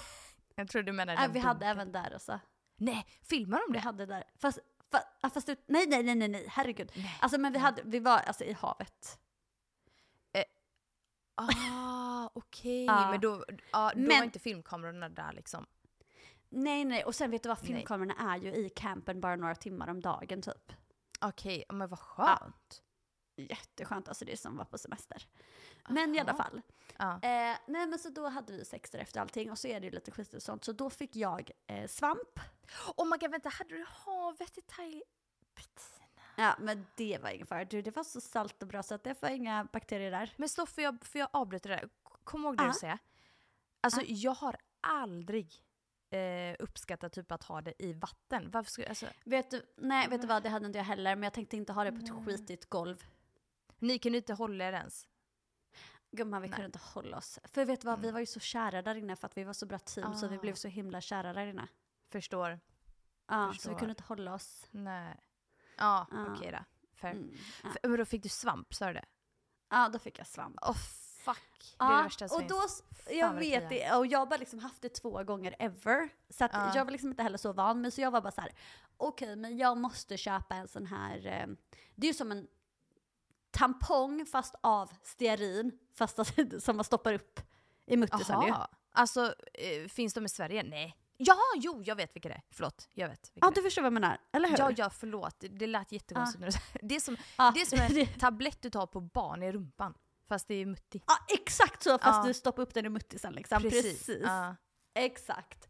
Jag 0.55 0.69
trodde 0.69 0.87
du 0.87 0.93
menade 0.93 1.19
äh, 1.19 1.23
den 1.23 1.33
vi 1.33 1.39
hade 1.39 1.59
bunken. 1.59 1.71
även 1.71 1.93
där 1.93 2.15
också. 2.15 2.41
Nej, 2.77 3.07
filmar 3.23 3.59
de 3.67 3.73
Vi 3.73 3.79
det? 3.79 3.85
hade 3.85 4.07
där. 4.07 4.25
Fast, 4.39 4.59
fast, 4.91 5.07
ja, 5.23 5.31
fast 5.31 5.49
ut, 5.49 5.65
nej, 5.67 5.87
nej, 5.89 6.03
nej, 6.03 6.15
nej, 6.15 6.29
nej, 6.29 6.47
herregud. 6.49 6.93
Alltså 7.21 7.39
men 7.41 7.53
vi 7.53 7.59
hade, 7.59 7.83
vi 7.85 7.99
var 7.99 8.19
alltså 8.19 8.45
i 8.45 8.53
havet. 8.53 9.19
Ah, 11.37 12.31
okej. 12.35 12.85
Ja. 12.85 13.11
Men 13.11 13.21
då, 13.21 13.45
ah, 13.71 13.91
då 13.95 13.99
Men- 14.01 14.09
var 14.09 14.25
inte 14.25 14.39
filmkamerorna 14.39 15.09
där 15.09 15.33
liksom. 15.33 15.67
Nej, 16.49 16.85
nej, 16.85 17.05
och 17.05 17.15
sen 17.15 17.31
vet 17.31 17.43
du 17.43 17.49
vad, 17.49 17.59
Nej. 17.59 17.67
filmkamerorna 17.67 18.15
är 18.35 18.37
ju 18.39 18.55
i 18.55 18.69
campen 18.69 19.21
bara 19.21 19.37
några 19.37 19.55
timmar 19.55 19.89
om 19.89 20.01
dagen 20.01 20.43
typ. 20.43 20.73
Okej, 21.21 21.65
men 21.69 21.89
vad 21.89 21.99
skönt. 21.99 22.83
Jätteskönt, 23.37 24.09
alltså 24.09 24.25
det 24.25 24.33
är 24.33 24.37
som 24.37 24.53
att 24.53 24.57
vara 24.59 24.65
på 24.67 24.79
semester. 24.79 25.27
Men 25.89 26.15
i 26.15 26.19
alla 26.21 26.33
Aha. 26.33 26.43
fall. 26.43 26.63
Ja. 26.99 27.13
Eh, 27.15 27.57
nej 27.67 27.87
men 27.87 27.99
så 27.99 28.09
då 28.09 28.29
hade 28.29 28.53
vi 28.53 28.65
sex 28.65 28.91
där 28.91 28.99
efter 28.99 29.21
allting 29.21 29.51
och 29.51 29.59
så 29.59 29.69
är 29.69 29.81
det 29.81 29.87
ju 29.87 29.91
lite 29.93 30.11
skit 30.11 30.35
och 30.35 30.43
sånt. 30.43 30.65
Så 30.65 30.73
då 30.73 30.91
fick 30.91 31.17
jag 31.17 31.51
eh, 31.67 31.87
svamp. 31.89 32.41
Oh 32.97 33.07
my 33.11 33.17
god, 33.19 33.31
vänta, 33.31 33.49
hade 33.49 33.75
du 33.75 33.85
havet 33.89 34.59
i 34.59 34.61
Thailand? 34.63 35.03
Ja 36.37 36.57
men 36.59 36.87
det 36.97 37.19
var 37.23 37.31
ingen 37.31 37.47
fara. 37.47 37.65
Du, 37.65 37.83
det 37.83 37.97
var 37.97 38.05
så 38.05 38.21
salt 38.21 38.63
och 38.63 38.69
bra 38.69 38.83
så 38.83 38.95
att 38.95 39.05
det 39.05 39.23
var 39.23 39.29
inga 39.29 39.65
bakterier 39.73 40.11
där. 40.11 40.35
Men 40.37 40.49
stopp, 40.49 40.69
får 40.69 40.85
jag, 40.85 41.05
får 41.05 41.19
jag 41.19 41.29
avbryta 41.33 41.69
det 41.69 41.75
där? 41.75 41.89
Kom 42.25 42.45
ihåg 42.45 42.57
det 42.57 42.63
Ja. 42.63 42.69
du 42.69 42.75
säger. 42.75 42.99
Alltså 43.81 44.01
Ja. 44.01 44.07
jag 44.09 44.35
har 44.35 44.57
aldrig 44.81 45.63
eh, 46.11 46.57
uppskattat 46.59 47.13
typ 47.13 47.33
att 47.33 47.43
ha 47.45 47.61
det 47.61 47.83
i 47.83 47.93
vatten. 47.93 48.51
Varför 48.51 48.71
skulle, 48.71 48.89
alltså, 48.89 49.07
Vet 49.25 49.51
du, 49.51 49.63
nej 49.77 50.09
vet 50.09 50.21
du 50.21 50.27
vad, 50.27 50.43
det 50.43 50.49
hade 50.49 50.67
inte 50.67 50.79
jag 50.79 50.85
heller. 50.85 51.17
Men 51.17 51.23
jag 51.23 51.33
tänkte 51.33 51.57
inte 51.57 51.73
ha 51.73 51.85
det 51.85 51.93
på 51.93 51.99
ett 51.99 52.25
skitigt 52.27 52.71
golv. 52.71 53.05
ni 53.79 53.99
kunde 53.99 54.19
inte 54.19 54.35
hålla 54.35 54.65
er 54.69 54.73
ens. 54.73 55.09
Gumman, 56.17 56.43
vi 56.43 56.49
Nej. 56.49 56.55
kunde 56.57 56.67
inte 56.67 56.79
hålla 56.95 57.17
oss. 57.17 57.39
För 57.45 57.65
vet 57.65 57.81
du 57.81 57.87
vad, 57.87 58.01
vi 58.01 58.11
var 58.11 58.21
ju 58.21 58.27
så 58.27 58.41
kära 58.41 58.83
där 58.83 58.95
inne 58.95 59.17
för 59.17 59.27
att 59.27 59.37
vi 59.37 59.45
var 59.45 59.53
så 59.53 59.67
bra 59.67 59.79
team 59.79 60.15
så 60.15 60.29
vi 60.29 60.37
Ah. 60.37 60.41
blev 60.41 60.55
så 60.55 60.69
himla 60.69 61.01
kära 61.01 61.33
där 61.33 61.47
inne. 61.47 61.69
Förstår. 62.13 62.61
Ja, 63.29 63.47
så 63.47 63.49
vi 63.53 63.55
Förstår. 63.55 63.79
kunde 63.79 63.91
inte 63.93 64.03
hålla 64.03 64.35
oss. 64.35 64.67
Nej. 64.71 65.17
Ja, 65.79 66.07
Ja. 66.11 66.27
okej 66.35 66.53
då. 66.53 66.59
Fair. 66.95 67.13
Mm, 67.13 67.31
ja. 67.63 67.69
F- 67.71 67.77
Men 67.83 67.97
då 67.99 68.05
fick 68.05 68.23
du 68.23 68.29
svamp, 68.29 68.75
sa 68.75 68.87
du 68.87 68.93
det? 68.93 69.05
ja, 69.71 69.89
då 69.93 69.99
fick 69.99 70.19
jag 70.19 70.27
svamp. 70.27 70.57
Åh 70.63 70.75
fuck. 71.25 71.77
Det 71.79 71.85
är 71.85 71.97
det 71.97 72.03
värsta 72.03 72.29
som 72.29 72.43
och 72.43 72.49
då, 72.49 72.61
jag 73.11 73.35
vet 73.35 73.69
det, 73.69 73.93
och 73.97 74.07
jag 74.07 74.19
har 74.19 74.27
bara 74.27 74.37
liksom 74.37 74.59
haft 74.59 74.83
det 74.83 74.89
två 74.89 75.25
gånger 75.25 75.55
ever. 75.59 76.09
Så 76.31 76.49
Ja. 76.53 76.73
jag 76.75 76.85
var 76.85 76.93
liksom 76.93 77.11
inte 77.11 77.23
heller 77.23 77.39
så 77.39 77.53
van, 77.53 77.81
men 77.81 77.91
så 77.91 78.01
jag 78.01 78.11
var 78.11 78.21
bara 78.21 78.31
så 78.33 78.41
här: 78.41 78.53
okej 78.97 79.37
men 79.37 79.57
jag 79.57 79.77
måste 79.79 80.17
köpa 80.17 80.55
en 80.55 80.69
sån 80.69 80.87
här, 80.87 81.27
eh, 81.27 81.47
det 81.95 82.07
är 82.07 82.09
ju 82.09 82.15
som 82.15 82.33
en 82.33 82.47
tampong 83.55 84.27
fast 84.27 84.55
av 84.61 84.91
stearin, 85.03 85.73
fast 85.95 86.19
som 86.61 86.77
man 86.77 86.85
stoppar 86.85 87.13
upp 87.13 87.41
i 87.87 87.97
muttisen 87.97 88.43
ju. 88.43 88.55
Alltså, 88.93 89.35
eh, 89.55 89.89
finns 89.89 90.15
de 90.15 90.25
i 90.25 90.29
Sverige? 90.29 90.63
Nej. 90.63 90.97
Ja, 91.17 91.37
jo, 91.57 91.83
jag 91.85 91.97
vet 91.97 92.17
vilka 92.17 92.29
det 92.29 92.35
är. 92.35 92.43
Förlåt, 92.51 92.89
jag 92.95 93.09
vet. 93.09 93.31
Ja 93.35 93.49
det 93.49 93.55
du 93.55 93.63
förstår 93.63 93.83
vad 93.83 93.87
jag 93.87 93.93
menar, 93.93 94.19
eller 94.33 94.49
hur? 94.49 94.59
Ja, 94.59 94.71
ja, 94.77 94.91
förlåt. 94.91 95.45
Det, 95.51 95.67
lät 95.67 95.93
jättekonstigt 95.93 96.53
sa 96.53 96.61
det. 96.83 96.95
Är 96.97 97.01
som, 97.01 97.17
Ja, 97.39 97.51
det 97.55 97.61
är 97.61 97.67
som 97.67 97.97
en 97.99 98.07
tablett 98.21 98.63
du 98.63 98.71
tar 98.71 98.87
på 98.87 99.01
barn 99.01 99.43
i 99.43 99.53
rumpan. 99.53 99.95
Fast 100.29 100.49
det 100.49 100.55
är 100.55 100.67
mutti. 100.67 101.03
Ja, 101.07 101.15
exakt 101.29 101.83
så, 101.83 101.99
fast 101.99 102.19
Ja. 102.19 102.23
du 102.29 102.35
stoppar 102.35 102.63
upp 102.63 102.75
den 102.75 102.87
i 102.87 102.89
muttisen 102.89 103.33
liksom. 103.33 103.63
Precis. 103.63 104.09
Ja. 104.23 104.57
Exakt. 104.95 105.69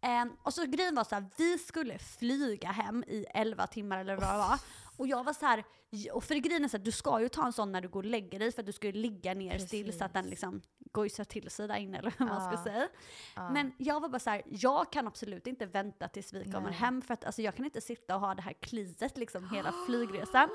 Ehm, 0.00 0.36
och 0.42 0.54
så 0.54 0.64
grejen 0.64 0.94
var 0.94 1.04
så 1.04 1.14
här, 1.14 1.30
vi 1.36 1.58
skulle 1.58 1.98
flyga 1.98 2.68
hem 2.68 3.04
i 3.06 3.26
11 3.34 3.66
timmar 3.66 3.98
eller 3.98 4.16
vad 4.16 4.28
det 4.34 4.38
var. 4.38 4.58
Och 4.96 5.06
jag 5.06 5.24
var 5.24 5.32
så 5.32 5.46
här, 5.46 5.64
och 6.12 6.24
för 6.24 6.34
grejen 6.34 6.64
är 6.64 6.68
så 6.68 6.76
här, 6.76 6.84
du 6.84 6.92
ska 6.92 7.20
ju 7.20 7.28
ta 7.28 7.46
en 7.46 7.52
sån 7.52 7.72
när 7.72 7.80
du 7.80 7.88
går 7.88 8.00
och 8.02 8.04
lägger 8.10 8.38
dig 8.38 8.52
för 8.52 8.62
att 8.62 8.66
du 8.66 8.72
ska 8.72 8.86
ju 8.86 8.92
ligga 8.92 9.34
ner 9.34 9.58
still 9.58 9.98
så 9.98 10.04
att 10.04 10.12
den 10.12 10.22
Precis. 10.22 10.30
liksom 10.30 10.60
gojsar 10.92 11.24
till 11.24 11.50
sig 11.50 11.68
där 11.68 11.76
inne 11.76 11.98
eller 11.98 12.14
vad 12.18 12.28
man 12.28 12.40
ska 12.40 12.52
Ja. 12.58 12.64
säga. 12.64 12.88
Ja. 13.36 13.50
Men 13.50 13.72
jag 13.78 14.00
var 14.00 14.08
bara 14.08 14.18
så 14.18 14.30
här, 14.30 14.42
jag 14.46 14.92
kan 14.92 15.06
absolut 15.06 15.46
inte 15.46 15.66
vänta 15.66 16.08
tills 16.08 16.32
vi 16.32 16.44
kommer 16.44 16.60
Nej. 16.60 16.72
hem 16.72 17.02
för 17.02 17.14
att 17.14 17.24
alltså, 17.24 17.42
jag 17.42 17.54
kan 17.56 17.64
inte 17.64 17.80
sitta 17.80 18.14
och 18.14 18.20
ha 18.20 18.34
det 18.34 18.42
här 18.42 18.52
kliet 18.52 19.16
liksom 19.18 19.50
hela 19.50 19.72
flygresan. 19.86 20.48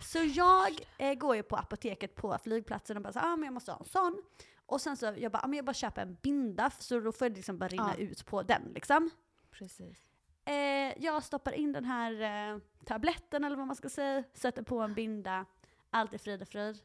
Så 0.00 0.18
jag 0.18 0.78
eh, 0.98 1.14
går 1.14 1.36
ju 1.36 1.42
på 1.42 1.56
apoteket 1.56 2.14
på 2.14 2.38
flygplatsen 2.44 2.96
och 2.96 3.02
bara 3.02 3.12
så 3.12 3.18
ah, 3.18 3.36
men 3.36 3.44
jag 3.44 3.54
måste 3.54 3.72
ha 3.72 3.78
en 3.78 3.84
sån. 3.84 4.22
Och 4.66 4.80
sen 4.80 4.96
så 4.96 5.14
jag 5.18 5.32
bara, 5.32 5.42
ah, 5.44 5.46
men 5.46 5.56
jag 5.56 5.64
bara 5.64 5.74
köper 5.74 6.02
en 6.02 6.16
binda 6.22 6.70
så 6.78 7.00
då 7.00 7.12
får 7.12 7.28
det 7.28 7.34
liksom 7.36 7.58
bara 7.58 7.68
rinna 7.68 7.94
ut 7.96 8.26
på 8.26 8.42
den 8.42 8.62
liksom. 8.74 9.10
Precis. 9.50 9.98
Eh, 10.44 11.02
jag 11.04 11.22
stoppar 11.22 11.52
in 11.52 11.72
den 11.72 11.84
här 11.84 12.20
eh, 12.52 12.58
tabletten 12.84 13.44
eller 13.44 13.56
vad 13.56 13.66
man 13.66 13.76
ska 13.76 13.88
säga, 13.88 14.24
sätter 14.34 14.62
på 14.62 14.80
en 14.80 14.94
binda, 14.94 15.44
allt 15.90 16.14
är 16.14 16.18
frid 16.18 16.42
och 16.42 16.48
fröjd. 16.48 16.78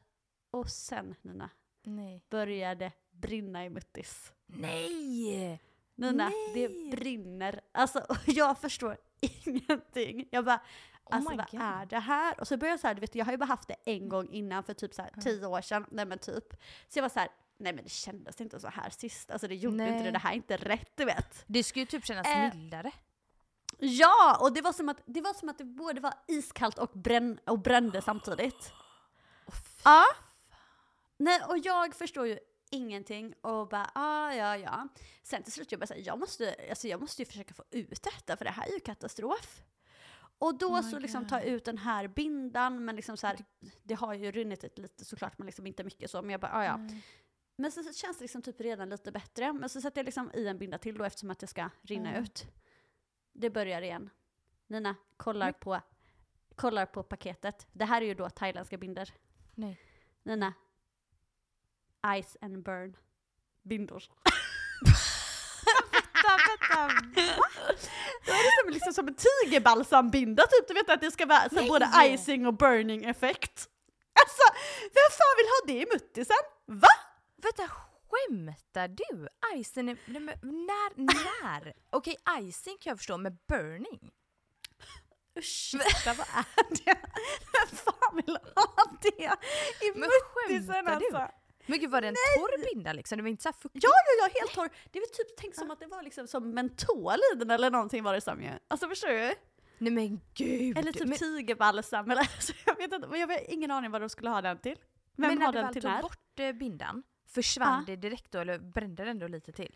Och 0.52 0.70
sen 0.70 1.16
Nina, 1.22 1.50
Nej. 1.84 2.22
börjar 2.30 2.76
det 2.76 2.92
brinna 3.12 3.66
i 3.66 3.70
muttis. 3.70 4.34
Nej! 4.46 5.62
Nina, 5.96 6.30
Nej. 6.30 6.52
det 6.54 6.92
brinner. 6.98 7.62
Alltså 7.72 8.06
jag 8.26 8.58
förstår 8.58 8.98
ingenting. 9.46 10.28
Jag 10.32 10.46
bara, 10.46 10.62
Oh 11.06 11.16
alltså 11.16 11.36
vad 11.36 11.50
God. 11.52 11.62
är 11.62 11.86
det 11.86 12.00
här? 12.00 12.40
Och 12.40 12.48
så 12.48 12.58
började 12.58 12.74
jag 12.74 12.80
så 12.80 12.88
här, 12.88 12.94
du 12.96 13.02
vet 13.02 13.16
jag 13.16 13.26
har 13.26 13.32
ju 13.32 13.38
bara 13.38 13.46
haft 13.46 13.68
det 13.68 13.76
en 13.86 14.10
gång 14.10 14.30
innan 14.30 14.64
för 14.64 14.74
typ 14.74 14.94
så 14.94 15.02
här 15.02 15.12
tio 15.22 15.46
år 15.46 15.62
sedan, 15.62 15.86
nej 15.92 16.06
men 16.06 16.20
typ. 16.20 16.54
Så 16.88 17.00
jag 17.00 17.04
var 17.04 17.10
så 17.10 17.20
här, 17.20 17.30
nej 17.58 17.74
men 17.74 17.84
det 17.84 17.90
kändes 17.90 18.42
inte 18.42 18.60
så 18.60 18.68
här 18.68 18.90
sist, 18.90 19.32
alltså 19.32 19.48
det 19.48 19.56
gjorde 19.56 19.76
inte 19.84 19.98
det, 19.98 20.04
Nej. 20.04 20.12
det 20.12 20.18
här 20.20 20.32
är 20.32 20.36
inte 20.36 20.58
rätt 20.58 20.92
du 20.98 21.06
vet. 21.06 21.44
Det 21.48 21.64
skulle 21.64 21.82
ju 21.82 21.86
typ 21.86 22.06
kännas 22.06 22.28
Eh, 22.28 22.56
mildare. 22.56 22.92
Ja, 23.80 24.38
och 24.42 24.54
det 24.54 24.62
var 24.62 24.74
som 24.74 24.90
att 24.90 25.02
det, 25.06 25.22
var 25.22 25.34
som 25.34 25.50
att 25.50 25.58
det 25.58 25.64
både 25.64 26.02
var 26.02 26.14
iskallt 26.28 26.78
och, 26.78 26.92
bränn, 26.94 27.40
och 27.46 27.60
brände 27.60 28.02
samtidigt. 28.02 28.72
Ja. 29.84 30.04
Nej, 31.18 31.42
och 31.50 31.58
jag 31.58 31.96
förstår 31.96 32.28
ju 32.28 32.40
ingenting 32.70 33.34
och 33.42 33.68
bara 33.68 33.92
ah, 33.96 34.34
ja 34.34 34.58
ja. 34.58 34.88
Sen 35.24 35.44
till 35.44 35.54
slut 35.54 35.72
jag 35.72 35.80
bara 35.80 35.88
säga 35.88 36.02
jag 36.02 36.20
måste, 36.20 36.56
alltså 36.70 36.88
jag 36.88 37.02
måste 37.02 37.22
ju 37.22 37.26
försöka 37.26 37.54
få 37.54 37.64
ut 37.72 38.04
detta 38.04 38.38
för 38.38 38.46
det 38.46 38.52
här 38.52 38.68
är 38.68 38.74
ju 38.74 38.80
katastrof. 38.80 39.62
Och 40.40 40.58
då 40.58 40.68
Oh 40.68 40.82
så 40.82 41.00
liksom 41.00 41.22
God. 41.22 41.30
tar 41.30 41.38
jag 41.40 41.48
ut 41.48 41.66
den 41.66 41.78
här 41.78 42.08
bindan, 42.08 42.86
men 42.86 42.96
liksom 42.96 43.18
så 43.18 43.28
här, 43.28 43.38
det 43.84 43.94
har 43.94 44.14
ju 44.14 44.32
runnit 44.32 44.78
lite 44.78 45.06
såklart, 45.06 45.38
men 45.38 45.46
liksom 45.46 45.68
inte 45.68 45.84
mycket 45.84 46.12
så. 46.12 46.22
Men 46.22 46.30
jag 46.32 46.42
bara, 46.42 46.54
ah, 46.54 46.64
ja. 46.66 46.78
Nej. 46.78 47.04
Men 47.56 47.72
så, 47.72 47.84
så 47.84 47.94
känns 47.94 48.18
det 48.18 48.24
liksom 48.24 48.42
typ 48.42 48.62
redan 48.62 48.90
lite 48.90 49.12
bättre. 49.12 49.54
Men 49.54 49.70
så 49.70 49.82
sätter 49.82 50.00
jag 50.00 50.06
liksom 50.06 50.32
i 50.34 50.48
en 50.48 50.58
binda 50.58 50.78
till 50.78 50.98
då 50.98 51.04
eftersom 51.04 51.30
att 51.30 51.40
det 51.40 51.48
ska 51.48 51.70
rinna 51.82 52.10
Mm. 52.10 52.24
ut. 52.24 52.46
Det 53.34 53.50
börjar 53.50 53.82
igen. 53.82 54.10
Nina 54.68 54.96
kollar 55.18 55.46
Men- 55.46 55.54
på, 55.54 55.82
kollar 56.56 56.86
på 56.86 57.04
paketet. 57.04 57.68
Det 57.72 57.86
här 57.86 58.02
är 58.02 58.06
ju 58.06 58.14
då 58.14 58.30
thailändska 58.30 58.78
binder. 58.78 59.14
Nej. 59.56 59.82
Nina. 60.24 60.54
Ice 62.24 62.38
and 62.42 62.64
burn. 62.64 62.98
Bindor. 63.62 64.04
Vänta, 66.24 66.88
vänta. 66.88 67.34
Då 68.26 68.32
är 68.32 68.44
det 68.44 68.64
som, 68.64 68.74
liksom 68.74 68.94
som 68.94 69.08
en 69.08 69.16
tigerbalsambinda 69.16 70.44
typ. 70.44 70.68
Du 70.68 70.74
vet 70.74 70.90
att 70.90 71.02
det 71.02 71.12
ska 71.12 71.26
vara 71.26 71.50
så 71.50 71.56
Nej! 71.56 71.68
både 71.70 71.90
icing 72.06 72.48
och 72.48 72.54
burning 72.54 73.06
effekt. 73.06 73.70
Alltså, 74.14 74.44
vem 74.82 75.10
fan 75.12 75.36
vill 75.38 75.48
ha 75.48 75.60
det 75.68 75.82
i 75.82 75.94
muttisen? 75.94 76.36
Va? 76.66 76.88
Vänta, 77.38 77.74
skämtar 78.10 78.88
du? 78.88 79.28
Icing 79.56 79.90
är... 79.90 79.98
nej, 80.06 80.22
men 80.22 80.36
När? 80.42 80.98
När? 80.98 81.74
Okej, 81.90 82.16
icing 82.40 82.78
kan 82.82 82.92
jag 82.92 82.98
förstå, 82.98 83.18
men 83.18 83.38
burning? 83.48 84.12
Ursäkta, 85.36 86.14
vad 86.18 86.28
är 86.28 86.76
det? 86.86 87.00
Vem 87.54 87.78
fan 87.78 88.16
vill 88.26 88.38
ha 88.56 88.98
det 89.02 89.24
i 89.86 89.92
Men 89.96 90.10
muttisen 90.10 90.74
skämtar 90.74 91.00
du? 91.00 91.18
alltså? 91.18 91.36
Men 91.66 91.80
gud 91.80 91.90
var 91.90 92.02
det 92.02 92.08
en 92.08 92.16
torr 92.38 92.74
binda 92.74 92.94
liksom? 92.94 93.18
Det 93.18 93.22
var 93.22 93.30
inte 93.30 93.44
så 93.44 93.54
fuktigt? 93.54 93.84
Ja, 93.84 93.90
ja, 93.90 94.28
ja, 94.28 94.40
helt 94.40 94.54
torr. 94.54 94.70
Det 94.92 95.00
var 95.00 95.08
typ 95.08 95.38
tänkt 95.38 95.58
som 95.58 95.72
att 95.72 95.80
det 95.80 95.88
var 95.88 96.04
liksom 96.04 96.28
som 96.28 96.52
mentol 96.52 97.20
i 97.34 97.36
den 97.36 97.52
eller 97.52 97.72
någonting 97.72 98.04
var 98.04 98.14
det 98.14 98.22
som 98.22 98.44
ju. 98.44 98.50
Alltså 98.68 98.88
förstår 98.88 99.10
du? 99.10 99.36
Nej 99.78 99.94
men 99.94 100.22
gud! 100.34 100.78
Eller 100.78 100.92
typ 100.92 101.08
men, 101.08 101.18
tigerbalsam 101.18 102.12
eller 102.12 102.22
alltså, 102.36 102.54
jag 102.66 102.76
vet 102.78 102.94
inte, 102.94 103.08
men 103.08 103.20
jag 103.20 103.28
har 103.28 103.52
ingen 103.52 103.72
aning 103.72 103.92
vad 103.92 104.02
de 104.02 104.10
skulle 104.10 104.30
ha 104.30 104.42
den 104.42 104.58
till. 104.58 104.78
Vem 105.16 105.28
men 105.28 105.38
när 105.38 105.46
har 105.46 105.54
du 105.54 105.58
den 105.58 105.66
väl 105.66 105.74
till 105.74 105.82
tog 105.82 105.92
när? 105.92 106.02
bort 106.02 106.40
eh, 106.40 106.52
bindan, 106.52 107.04
försvann 107.30 107.84
Ja. 107.88 107.96
det 107.96 107.96
direkt 107.96 108.32
då 108.32 108.40
eller 108.40 108.60
brände 108.60 109.04
det 109.04 109.12
ändå 109.12 109.28
lite 109.28 109.52
till? 109.52 109.76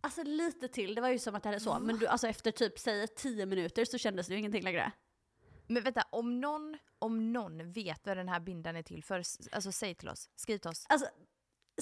Alltså 0.00 0.22
lite 0.22 0.68
till, 0.68 0.94
det 0.94 1.00
var 1.00 1.08
ju 1.08 1.18
som 1.18 1.34
att 1.34 1.42
det 1.42 1.48
hade 1.48 1.60
så, 1.60 1.78
men 1.78 1.98
du, 1.98 2.06
alltså 2.06 2.26
efter 2.28 2.50
typ 2.50 2.78
säg 2.78 3.08
10 3.08 3.46
minuter 3.46 3.84
så 3.84 3.98
kändes 3.98 4.26
det 4.26 4.32
ju 4.32 4.38
ingenting 4.38 4.62
längre. 4.64 4.92
Men 5.66 5.82
vänta, 5.82 6.02
om 6.10 6.40
någon, 6.40 6.78
om 6.98 7.32
någon 7.32 7.72
vet 7.72 8.06
vad 8.06 8.16
den 8.16 8.28
här 8.28 8.40
bindan 8.40 8.76
är 8.76 8.82
till 8.82 9.04
för, 9.04 9.22
alltså 9.52 9.72
säg 9.72 9.94
till 9.94 10.08
oss, 10.08 10.30
skriv 10.36 10.58
till 10.58 10.70
oss. 10.70 10.86
Alltså 10.88 11.08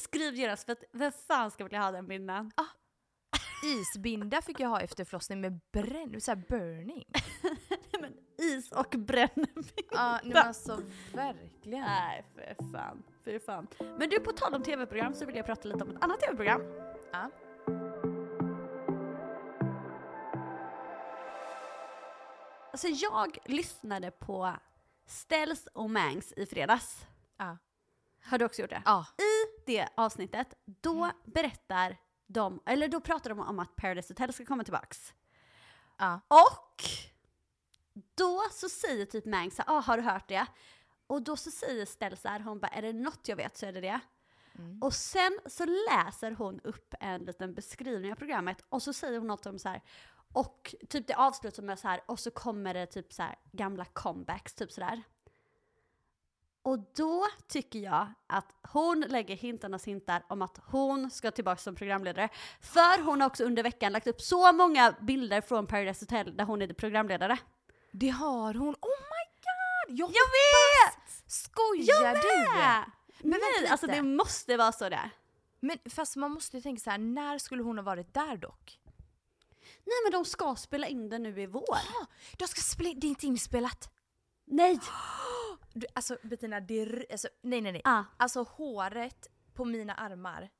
skriv 0.01 0.35
genast 0.35 0.65
för 0.65 0.73
att 0.73 0.85
vem 0.93 1.13
fan 1.13 1.51
ska 1.51 1.65
vilja 1.65 1.81
ha 1.81 1.91
den 1.91 2.07
bindan? 2.07 2.51
Isbinda 3.65 4.43
fick 4.43 4.61
jag 4.61 4.69
ha 4.69 4.81
efter 4.81 5.05
förlossning 5.05 5.41
med 5.41 5.61
bränn, 5.73 6.21
så 6.21 6.31
här 6.31 6.43
burning. 6.49 7.05
men 8.01 8.15
is 8.39 8.73
och 8.73 8.95
brännvin. 8.99 9.65
Ja, 9.91 10.21
nej, 10.23 10.33
men 10.35 10.37
alltså 10.37 10.83
verkligen. 11.15 11.81
Nej, 11.81 12.25
för 12.35 12.73
fan. 12.73 13.03
För 13.25 13.39
fan. 13.39 13.67
Men 13.99 14.09
du, 14.11 14.21
på 14.21 14.33
tal 14.33 14.55
om 14.55 14.63
tv-program 14.63 15.15
så 15.15 15.27
vill 15.27 15.37
jag 15.37 15.47
prata 15.47 15.69
lite 15.69 15.85
om 15.85 15.91
ett 15.91 16.05
annat 16.05 16.21
tv-program. 16.21 16.63
Ja. 17.13 17.31
Alltså 22.73 22.89
jag 22.89 23.39
lyssnade 23.45 24.11
på 24.11 24.53
Ställs 25.07 25.67
och 25.67 25.91
Mangs 25.91 26.33
i 26.33 26.47
fredags. 26.47 27.07
Ja. 27.37 27.59
Har 28.25 28.39
du 28.39 28.45
också 28.45 28.63
gjort 28.63 28.71
det? 28.71 28.83
Ja. 28.85 29.07
I 29.19 29.63
det 29.67 29.89
avsnittet, 29.95 30.55
då 30.65 31.11
berättar 31.25 31.97
de, 32.27 32.63
eller 32.67 32.89
då 32.89 33.01
pratar 33.01 33.31
de 33.31 33.41
om 33.41 33.59
att 33.59 33.77
Paradise 33.77 34.13
Hotel 34.13 34.33
ska 34.33 34.45
komma 34.45 34.65
tillbaks. 34.65 35.15
Ja. 35.99 36.21
Och 36.29 36.83
då 38.15 38.43
så 38.53 38.69
säger 38.69 39.07
typ 39.07 39.25
Mangs 39.25 39.57
så 39.57 39.63
ah, 39.67 39.81
har 39.81 39.97
du 39.97 40.03
hört 40.03 40.29
det? 40.29 40.47
Och 41.09 41.23
då 41.23 41.37
så 41.37 41.51
säger 41.51 41.87
Stell 41.87 42.17
så 42.17 42.29
här, 42.29 42.41
hon 42.41 42.61
bara, 42.61 42.69
är 42.69 42.83
det 42.83 42.93
något 42.93 43.29
jag 43.29 43.37
vet 43.37 43.57
så 43.57 43.67
är 43.67 43.73
det 43.73 43.81
det. 43.81 44.01
Mm. 44.59 44.83
Och 44.83 44.95
sen 44.95 45.39
så 45.47 45.65
läser 45.65 46.31
hon 46.31 46.61
upp 46.65 46.95
en 47.01 47.25
liten 47.25 47.55
beskrivning 47.55 48.13
av 48.13 48.17
programmet 48.17 48.65
och 48.69 48.83
så 48.83 48.93
säger 48.93 49.19
hon 49.19 49.27
något 49.27 49.47
om 49.47 49.59
så 49.59 49.69
här, 49.69 49.83
och 50.33 50.75
typ 50.89 51.07
det 51.07 51.15
avslutas 51.15 51.65
med 51.65 51.79
så 51.79 51.89
här, 51.89 52.01
och 52.07 52.21
så 52.21 52.31
kommer 52.31 52.75
det 52.75 52.87
typ 52.87 53.13
så 53.13 53.23
här 53.23 53.37
gamla 53.53 53.85
comebacks, 53.85 54.55
typ 54.55 54.73
sådär. 54.73 55.03
Och 56.63 56.79
då 56.97 57.27
tycker 57.49 57.79
jag 57.79 58.07
att 58.27 58.53
hon 58.63 59.01
lägger 59.01 59.37
hintarnas 59.37 59.85
hintar 59.85 60.23
om 60.29 60.43
att 60.43 60.61
hon 60.67 61.11
ska 61.11 61.31
tillbaka 61.31 61.59
som 61.59 61.75
programledare. 61.75 62.29
För 62.61 63.03
hon 63.03 63.21
har 63.21 63.29
också 63.29 63.45
under 63.45 63.63
veckan 63.63 63.93
lagt 63.93 64.07
upp 64.07 64.21
så 64.21 64.53
många 64.53 64.95
bilder 65.01 65.41
från 65.41 65.67
Paradise 65.67 66.05
Hotel 66.05 66.37
där 66.37 66.45
hon 66.45 66.63
är 66.63 66.73
programledare. 66.73 67.39
Det 67.93 68.09
har 68.09 68.55
hon. 68.55 68.75
Oh 68.75 69.01
my! 69.11 69.18
Jag, 69.89 70.09
Jag 70.11 70.13
vet! 70.13 71.23
skojar 71.33 72.03
Jag 72.03 72.17
du? 72.23 72.53
med! 72.59 72.91
Men 73.21 73.31
vänta 73.31 73.47
Nej, 73.61 73.69
alltså 73.71 73.87
det 73.87 74.03
måste 74.03 74.57
vara 74.57 74.73
så 74.73 74.89
där. 74.89 75.11
Men 75.61 75.79
fast 75.91 76.17
man 76.17 76.31
måste 76.31 76.57
ju 76.57 76.63
tänka 76.63 76.81
så 76.81 76.91
här, 76.91 76.99
när 76.99 77.39
skulle 77.39 77.63
hon 77.63 77.79
ha 77.79 77.83
varit 77.83 78.15
där 78.15 78.37
dock? 78.37 78.79
Nej 79.85 79.97
men 80.05 80.13
de 80.13 80.25
ska 80.25 80.57
spela 80.57 80.87
in 80.87 81.09
det 81.09 81.19
nu 81.19 81.41
i 81.43 81.47
vår. 81.47 81.75
Ah, 81.75 82.07
de 82.39 82.49
ska 82.49 82.61
spela 82.61 82.95
det 82.97 83.07
är 83.07 83.09
inte 83.09 83.27
inspelat. 83.27 83.91
Nej! 84.45 84.81
Du, 85.73 85.87
alltså 85.95 86.17
Bettina, 86.23 86.61
det 86.61 86.81
är, 86.81 87.07
alltså, 87.11 87.29
nej 87.43 87.61
nej 87.61 87.73
nej. 87.73 87.83
Ah. 87.85 88.05
Alltså 88.17 88.43
håret 88.43 89.27
på 89.55 89.65
mina 89.65 89.95
armar 89.95 90.51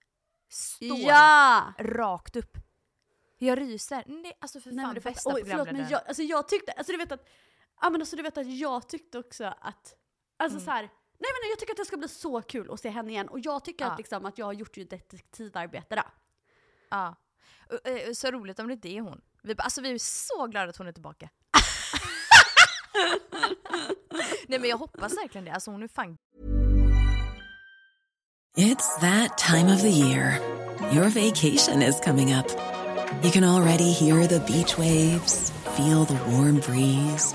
står 0.49 0.99
Ja! 0.99 1.73
rakt 1.79 2.37
upp. 2.37 2.57
Jag 3.39 3.59
ryser. 3.59 4.05
Nej, 4.07 4.33
alltså 4.41 4.61
för 4.61 4.71
Nej, 4.71 4.85
fan 4.85 4.87
men 4.89 4.95
du 4.95 5.01
fattar- 5.01 5.15
bästa 5.15 5.35
oj, 5.35 5.45
förlåt, 5.47 5.73
men 5.73 5.89
jag, 5.89 6.01
alltså 6.09 6.23
jag 6.23 6.49
tyckte, 6.49 6.73
alltså 6.73 6.93
du 6.93 6.99
vet 6.99 7.13
att, 7.13 7.29
ja 7.81 7.91
men 7.91 8.01
alltså 8.03 8.17
du 8.17 8.23
vet 8.23 8.39
att 8.39 8.47
jag 8.59 8.89
tyckte 8.89 9.19
också 9.19 9.45
att, 9.45 9.95
alltså 10.39 10.57
Mm. 10.59 10.65
så 10.65 10.71
här, 10.71 10.83
nej 10.83 11.31
men 11.43 11.51
jag 11.51 11.59
tycker 11.59 11.73
att 11.73 11.77
det 11.77 11.85
ska 11.85 11.97
bli 11.97 12.09
så 12.09 12.43
kul 12.43 12.71
att 12.73 12.81
se 12.81 12.89
henne 12.89 13.11
igen 13.11 13.29
och 13.29 13.41
jag 13.41 13.65
tycker 13.65 13.85
Ja. 13.85 13.91
att 13.91 13.99
liksom 13.99 14.27
att 14.27 14.39
jag 14.39 14.47
har 14.47 14.53
gjort 14.53 14.77
ju 14.77 14.85
detektivarbete 14.85 15.97
då. 15.97 16.03
Ja. 16.91 17.15
Eh, 17.85 18.13
Så 18.13 18.31
roligt 18.31 18.59
om 18.59 18.69
det 18.83 18.97
är 18.97 19.01
hon. 19.01 19.21
Vi, 19.43 19.55
alltså 19.59 19.81
vi 19.81 19.91
är 19.91 19.99
så 19.99 20.47
glada 20.47 20.71
att 20.71 20.77
hon 20.77 20.87
är 20.87 20.93
tillbaka. 20.93 21.29
Nej 24.49 24.59
men 24.59 24.71
jag 24.71 24.77
hoppas 24.79 25.13
verkligen 25.17 25.45
det. 25.45 25.53
Alltså 25.53 25.71
hon 25.71 25.83
är 25.83 25.89
fan 25.89 26.19
It's 28.57 29.01
that 29.01 29.39
time 29.39 29.75
of 29.75 29.81
the 29.81 29.89
year. 29.91 30.41
Your 30.93 31.09
vacation 31.09 31.83
is 31.83 32.01
coming 32.05 32.35
up. 32.35 32.47
You 33.23 33.31
can 33.33 33.45
already 33.45 33.93
hear 33.93 34.27
the 34.27 34.39
beach 34.53 34.79
waves, 34.79 35.53
feel 35.77 36.07
the 36.07 36.15
warm 36.31 36.57
breeze, 36.57 37.35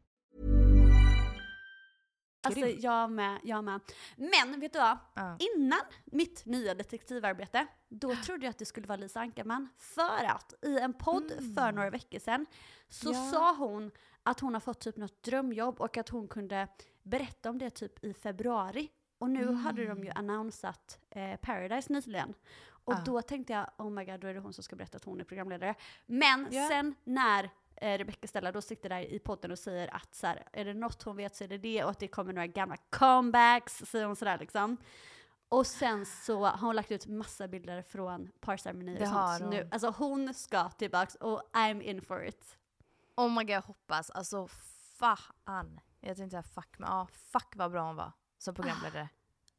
Alltså 2.43 2.67
jag 2.67 3.11
med, 3.11 3.39
jag 3.43 3.63
med. 3.63 3.79
Men 4.17 4.59
vet 4.59 4.73
du 4.73 4.79
vad? 4.79 4.97
Ja. 5.13 5.37
Innan 5.39 5.79
mitt 6.05 6.45
nya 6.45 6.73
detektivarbete, 6.75 7.67
då 7.89 8.15
trodde 8.15 8.45
jag 8.45 8.49
att 8.49 8.57
det 8.57 8.65
skulle 8.65 8.87
vara 8.87 8.97
Lisa 8.97 9.19
Ankarman. 9.19 9.69
För 9.77 10.25
att 10.25 10.53
i 10.61 10.79
en 10.79 10.93
podd 10.93 11.31
för 11.55 11.71
några 11.71 11.89
veckor 11.89 12.19
sedan 12.19 12.45
så 12.89 13.11
Ja. 13.13 13.29
sa 13.31 13.55
hon 13.55 13.91
att 14.23 14.39
hon 14.39 14.53
har 14.53 14.61
fått 14.61 14.79
typ 14.79 14.97
något 14.97 15.23
drömjobb 15.23 15.81
och 15.81 15.97
att 15.97 16.09
hon 16.09 16.27
kunde 16.27 16.67
berätta 17.03 17.49
om 17.49 17.57
det 17.57 17.69
typ 17.69 18.03
i 18.03 18.13
februari. 18.13 18.89
Och 19.17 19.29
nu 19.29 19.53
hade 19.53 19.85
de 19.85 20.03
ju 20.03 20.09
annonsat 20.09 20.99
eh, 21.09 21.35
Paradise 21.35 21.93
nyligen. 21.93 22.33
Och 22.83 22.93
Ja. 22.93 23.01
då 23.05 23.21
tänkte 23.21 23.53
jag, 23.53 23.67
oh 23.77 23.89
my 23.91 24.05
god, 24.05 24.19
då 24.19 24.27
är 24.27 24.33
det 24.33 24.39
hon 24.39 24.53
som 24.53 24.63
ska 24.63 24.75
berätta 24.75 24.97
att 24.97 25.03
hon 25.05 25.19
är 25.19 25.23
programledare. 25.23 25.75
Men 26.05 26.47
Ja. 26.51 26.67
sen 26.67 26.95
när 27.03 27.49
eh, 27.81 27.97
Rebecca 27.97 28.27
Stella 28.27 28.51
då 28.51 28.61
sitter 28.61 28.89
där 28.89 29.01
i 29.13 29.19
podden 29.19 29.51
och 29.51 29.59
säger 29.59 29.95
att 29.95 30.15
så 30.15 30.27
här, 30.27 30.47
är 30.53 30.65
det 30.65 30.73
något 30.73 31.03
hon 31.03 31.15
vet 31.15 31.35
så 31.35 31.43
är 31.43 31.47
det 31.47 31.57
det 31.57 31.83
och 31.83 31.89
att 31.89 31.99
det 31.99 32.07
kommer 32.07 32.33
några 32.33 32.47
gamla 32.47 32.77
comebacks, 32.89 33.77
säger 33.77 34.05
hon 34.05 34.15
sådär 34.15 34.37
liksom. 34.37 34.77
Och 35.49 35.67
sen 35.67 36.05
så 36.05 36.45
har 36.45 36.67
hon 36.67 36.75
lagt 36.75 36.91
ut 36.91 37.07
massa 37.07 37.47
bilder 37.47 37.81
från 37.81 38.31
parceremonier 38.39 39.01
och 39.01 39.07
sånt. 39.07 39.37
Så 39.37 39.43
hon. 39.43 39.53
nu, 39.53 39.69
alltså 39.71 39.89
hon 39.89 40.33
ska 40.33 40.69
tillbaks 40.69 41.15
och 41.15 41.41
I'm 41.53 41.81
in 41.81 42.01
for 42.01 42.25
it. 42.25 42.57
Oh 43.15 43.29
my 43.29 43.43
god, 43.43 43.49
jag 43.49 43.61
hoppas. 43.61 44.09
Alltså 44.09 44.47
fan. 44.99 45.79
Jag 45.99 46.17
tänkte 46.17 46.29
säga 46.29 46.43
fuck, 46.43 46.79
men 46.79 46.89
ja, 46.89 47.07
fuck 47.11 47.53
vad 47.55 47.71
bra 47.71 47.81
hon 47.81 47.95
var 47.95 48.11
som 48.37 48.55
programledare. 48.55 49.09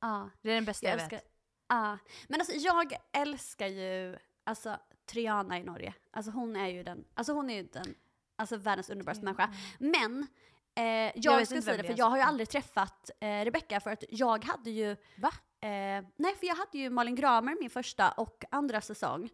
Ja. 0.01 0.31
Det 0.43 0.51
är 0.51 0.55
den 0.55 0.65
bästa 0.65 0.87
Jag 0.87 1.01
jag, 1.01 1.11
vet. 1.11 1.25
ja. 1.69 1.99
Men 2.29 2.41
alltså 2.41 2.53
jag 2.53 2.97
älskar 3.13 3.67
ju, 3.67 4.19
alltså 4.45 4.79
Triana 5.07 5.59
i 5.59 5.63
Norge. 5.63 5.95
Alltså 6.11 6.31
hon 6.31 6.57
är 6.57 6.69
ju 6.69 6.83
den, 6.83 7.05
alltså 7.15 7.33
hon 7.33 7.51
är 7.51 7.55
ju 7.55 7.63
den, 7.63 7.95
alltså 8.43 8.57
världens 8.57 8.91
underbaraste 8.91 9.25
människa. 9.25 9.53
Men 9.79 10.27
eh, 10.75 10.85
jag, 10.85 11.15
Jag 11.15 11.47
ska 11.47 11.63
säga 11.63 11.77
det, 11.77 11.85
för 11.85 11.99
jag 11.99 12.11
har 12.11 12.17
ju 12.17 12.23
aldrig 12.23 12.49
träffat 12.49 13.11
eh, 13.21 13.45
Rebecca 13.45 13.81
för 13.81 13.91
att 13.91 14.05
jag 14.09 14.45
hade 14.45 14.71
ju, 14.71 14.97
Va? 15.17 15.33
eh, 15.61 16.05
nej 16.17 16.37
för 16.41 16.47
jag 16.47 16.55
hade 16.55 16.79
ju 16.79 16.91
Malin 16.91 17.15
Gramer 17.15 17.57
min 17.61 17.71
första 17.71 18.11
och 18.11 18.45
andra 18.51 18.81
säsong. 18.81 19.29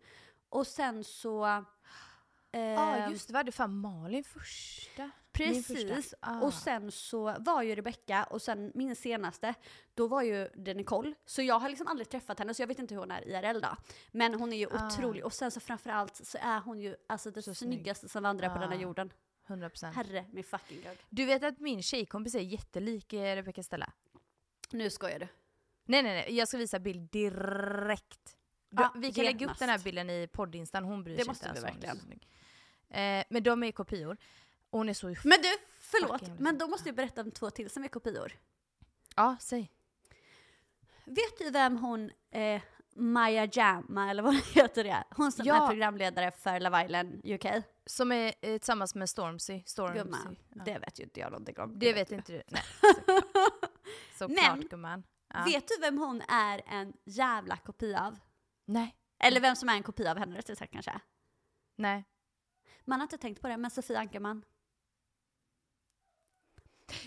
Och 0.48 0.66
sen 0.66 1.04
så... 1.04 1.46
eh, 1.46 2.60
Ja 2.60 3.04
ah, 3.06 3.10
just 3.10 3.28
det, 3.28 3.34
var 3.34 3.44
det 3.44 3.52
fan 3.52 3.76
Malin 3.80 4.24
första? 4.24 5.10
Precis. 5.38 6.14
Ah. 6.20 6.40
Och 6.40 6.54
sen 6.54 6.92
så 6.92 7.36
var 7.38 7.62
ju 7.62 7.74
Rebecca 7.74 8.24
och 8.24 8.42
sen 8.42 8.72
min 8.74 8.96
senaste, 8.96 9.54
då 9.94 10.06
var 10.06 10.22
ju 10.22 10.48
det 10.54 10.74
Nicole. 10.74 11.14
Så 11.26 11.42
jag 11.42 11.58
har 11.58 11.68
liksom 11.68 11.86
aldrig 11.86 12.08
träffat 12.08 12.38
henne 12.38 12.54
så 12.54 12.62
jag 12.62 12.66
vet 12.66 12.78
inte 12.78 12.94
hur 12.94 13.00
hon 13.00 13.10
är 13.10 13.28
IRL 13.28 13.60
då. 13.60 13.76
Men 14.12 14.34
hon 14.34 14.52
är 14.52 14.56
ju 14.56 14.66
Ah. 14.72 14.86
otrolig 14.86 15.24
och 15.24 15.32
sen 15.32 15.50
så 15.50 15.60
framförallt 15.60 16.16
så 16.26 16.38
är 16.40 16.60
hon 16.60 16.80
ju 16.80 16.96
alltså 17.06 17.30
det 17.30 17.42
Så 17.42 17.54
snygg. 17.54 17.72
snyggaste 17.74 18.08
som 18.08 18.22
vandrar 18.22 18.48
på 18.48 18.54
Ah. 18.54 18.58
denna 18.60 18.76
jorden. 18.76 19.12
100%. 19.46 19.94
Herre 19.94 20.24
min 20.32 20.44
fucking 20.44 20.80
gud. 20.82 20.98
Du 21.10 21.24
vet 21.24 21.42
att 21.44 21.58
min 21.60 21.82
tjejkompis 21.82 22.34
är 22.34 22.40
jättelik 22.40 23.12
eh, 23.12 23.36
Rebecca 23.36 23.62
Stella? 23.62 23.92
Nu 24.70 24.90
skojar 24.90 25.18
du. 25.18 25.28
Nej 25.84 26.02
nej 26.02 26.14
nej, 26.14 26.36
jag 26.36 26.48
ska 26.48 26.56
visa 26.56 26.78
bild 26.78 27.10
direkt. 27.10 28.36
Du, 28.70 28.82
Ja, 28.82 28.92
vi 28.96 29.12
kan 29.12 29.24
lägga 29.24 29.36
upp 29.36 29.40
genast. 29.40 29.60
den 29.60 29.68
här 29.68 29.78
bilden 29.78 30.10
i 30.10 30.28
poddinstan, 30.32 30.84
hon 30.84 31.04
bryr 31.04 31.16
Det 31.16 31.22
sig 31.22 31.28
måste 31.30 31.48
inte. 31.48 31.60
vi 31.60 31.66
alltså, 31.66 31.74
hon 31.78 31.82
är 31.82 31.86
verkligen. 31.86 32.06
snygg. 32.06 32.28
Eh, 33.20 33.24
men 33.30 33.42
de 33.42 33.62
är 33.62 33.72
kopior. 33.72 34.16
Och 34.70 34.78
hon 34.78 34.88
är 34.88 34.94
så... 34.94 35.06
Men 35.06 35.38
du, 35.42 35.56
förlåt, 35.80 36.20
Fucking 36.20 36.36
men 36.38 36.58
då 36.58 36.66
måste 36.68 36.88
jag 36.88 36.96
berätta 36.96 37.20
om 37.20 37.30
två 37.30 37.50
till 37.50 37.70
som 37.70 37.84
är 37.84 37.88
kopior. 37.88 38.32
Ja, 39.16 39.36
säg. 39.40 39.70
Vet 41.04 41.38
du 41.38 41.50
vem 41.50 41.76
hon, 41.76 42.10
eh, 42.30 42.62
Maya 42.94 43.48
Jama 43.52 44.10
eller 44.10 44.22
vad 44.22 44.34
heter 44.54 44.84
det? 44.84 45.04
Hon 45.10 45.32
som 45.32 45.46
Ja. 45.46 45.64
är 45.64 45.68
programledare 45.68 46.30
för 46.30 46.60
Love 46.60 46.84
Island 46.84 47.20
UK. 47.24 47.46
Som 47.86 48.12
är 48.12 48.26
eh, 48.26 48.32
tillsammans 48.58 48.94
med 48.94 49.10
Stormzy. 49.10 49.62
Stormzy. 49.66 49.98
Gumman, 49.98 50.36
Ja. 50.54 50.62
det 50.64 50.78
vet 50.78 50.98
ju 51.00 51.04
inte 51.04 51.20
jag 51.20 51.30
någonting 51.30 51.58
om. 51.58 51.78
Det 51.78 51.92
vet 51.92 52.12
inte 52.12 52.32
du. 52.32 52.42
Nej, 52.48 52.62
såklart. 52.82 53.64
Såklart 54.18 54.56
Men- 54.58 54.68
gumman. 54.68 55.02
Ja. 55.34 55.44
Vet 55.44 55.68
du 55.68 55.74
vem 55.80 55.98
hon 55.98 56.22
är 56.28 56.62
en 56.66 56.92
jävla 57.04 57.56
kopia 57.56 58.06
av? 58.06 58.18
Nej. 58.64 58.94
Eller 59.18 59.40
vem 59.40 59.56
som 59.56 59.68
är 59.68 59.74
en 59.74 59.82
kopia 59.82 60.10
av 60.10 60.18
henne 60.18 60.38
rättare 60.38 60.56
sagt 60.56 60.72
kanske. 60.72 61.00
Nej. 61.76 62.04
Man 62.84 63.00
har 63.00 63.04
inte 63.04 63.18
tänkt 63.18 63.40
på 63.42 63.48
det, 63.48 63.56
men 63.56 63.70
Sofia 63.70 63.98
Ankerman. 64.00 64.44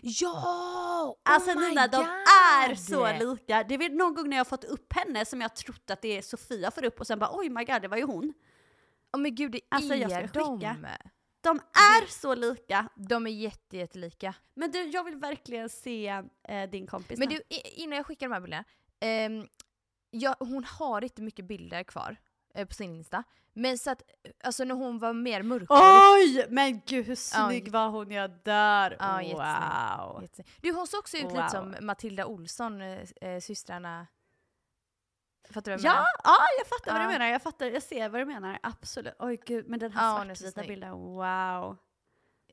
Ja! 0.02 1.16
Alltså 1.24 1.52
oh 1.52 1.70
Nina, 1.70 1.88
de 1.88 2.02
är 2.62 2.76
så 2.76 3.12
lika. 3.14 3.64
Det 3.64 3.76
är 3.76 3.90
någon 3.90 4.14
gång 4.14 4.30
när 4.30 4.38
jag 4.38 4.48
fått 4.48 4.64
upp 4.64 4.94
henne 4.94 5.26
som 5.26 5.42
jag 5.42 5.56
trott 5.56 5.90
att 5.90 6.02
det 6.02 6.18
är 6.18 6.22
Sofia 6.22 6.72
får 6.72 6.86
upp 6.86 7.00
och 7.00 7.08
sen 7.08 7.20
bara 7.20 7.30
oj 7.34 7.50
my 7.50 7.64
god, 7.64 7.82
det 7.82 7.88
var 7.88 7.98
ju 7.98 8.04
hon. 8.04 8.34
Åh 9.14 9.20
men 9.22 9.36
gud, 9.36 9.52
det 9.52 9.62
Alltså, 9.70 9.94
är 9.94 9.98
jag 9.98 10.12
ska 10.12 10.40
de. 10.40 10.60
skicka. 10.60 10.76
De 11.42 11.60
är 11.94 12.08
så 12.12 12.36
lika. 12.36 12.90
De 12.96 13.28
är 13.28 13.32
jätte, 13.32 13.78
jättelika. 13.78 14.34
Men 14.54 14.72
du, 14.72 14.84
jag 14.84 15.04
vill 15.04 15.16
verkligen 15.16 15.70
se 15.70 16.08
eh, 16.48 16.70
din 16.70 16.88
kompis 16.88 17.20
Men 17.20 17.30
nu. 17.30 17.36
du, 17.50 17.58
innan 17.76 17.98
jag 17.98 18.06
skickar 18.06 18.28
de 18.30 18.34
här 18.34 18.42
bilderna. 18.42 18.64
ehm, 19.00 19.48
ja, 20.12 20.36
hon 20.40 20.64
har 20.64 21.04
inte 21.04 21.22
mycket 21.22 21.46
bilder 21.46 21.84
kvar 21.84 22.12
eh, 22.12 22.18
på 22.54 22.74
sin 22.74 22.96
Insta. 22.96 23.24
Men 23.54 23.78
så 23.78 23.92
att, 23.92 24.02
alltså 24.44 24.64
när 24.64 24.76
hon 24.76 25.00
var 25.00 25.14
mer 25.14 25.44
mörkhårig. 25.44 26.38
Oj! 26.40 26.46
Men 26.50 26.82
gud 26.86 27.06
hur 27.06 27.16
snygg 27.16 27.68
Ja. 27.68 27.72
var 27.72 27.90
hon, 27.90 28.12
jag 28.12 28.32
dör! 28.32 28.98
Ja, 29.00 29.22
jättesnygg. 29.22 29.38
wow! 29.38 30.22
Jätte- 30.22 30.44
Du 30.62 30.72
hon 30.72 30.88
såg 30.88 31.00
också 31.00 31.18
ut 31.18 31.24
Wow. 31.24 31.32
lite 31.36 31.50
som 31.50 31.76
Matilda 31.82 32.26
Olsson, 32.26 32.82
eh, 32.82 33.00
eh, 33.22 33.40
systrarna. 33.40 34.08
Fattar 35.50 35.72
du 35.72 35.78
vad 35.78 35.84
jag 35.86 35.92
Ja, 35.92 35.96
menar? 35.96 36.08
ja, 36.24 36.38
jag 36.60 36.68
fattar 36.68 36.92
vad 36.92 37.02
Ja. 37.02 37.06
du 37.08 37.14
menar. 37.14 37.26
Jag 37.26 37.42
fattar, 37.42 37.66
jag 37.66 37.84
ser 37.84 38.10
vad 38.10 38.22
du 38.22 38.26
menar. 38.26 38.60
Absolut. 38.64 39.14
Oj 39.20 39.40
gud, 39.46 39.68
men 39.70 39.80
den 39.80 39.92
här 39.92 40.28
Ja, 40.30 40.36
svartvita 40.36 40.68
bilden, 40.68 40.92
wow. 40.92 41.78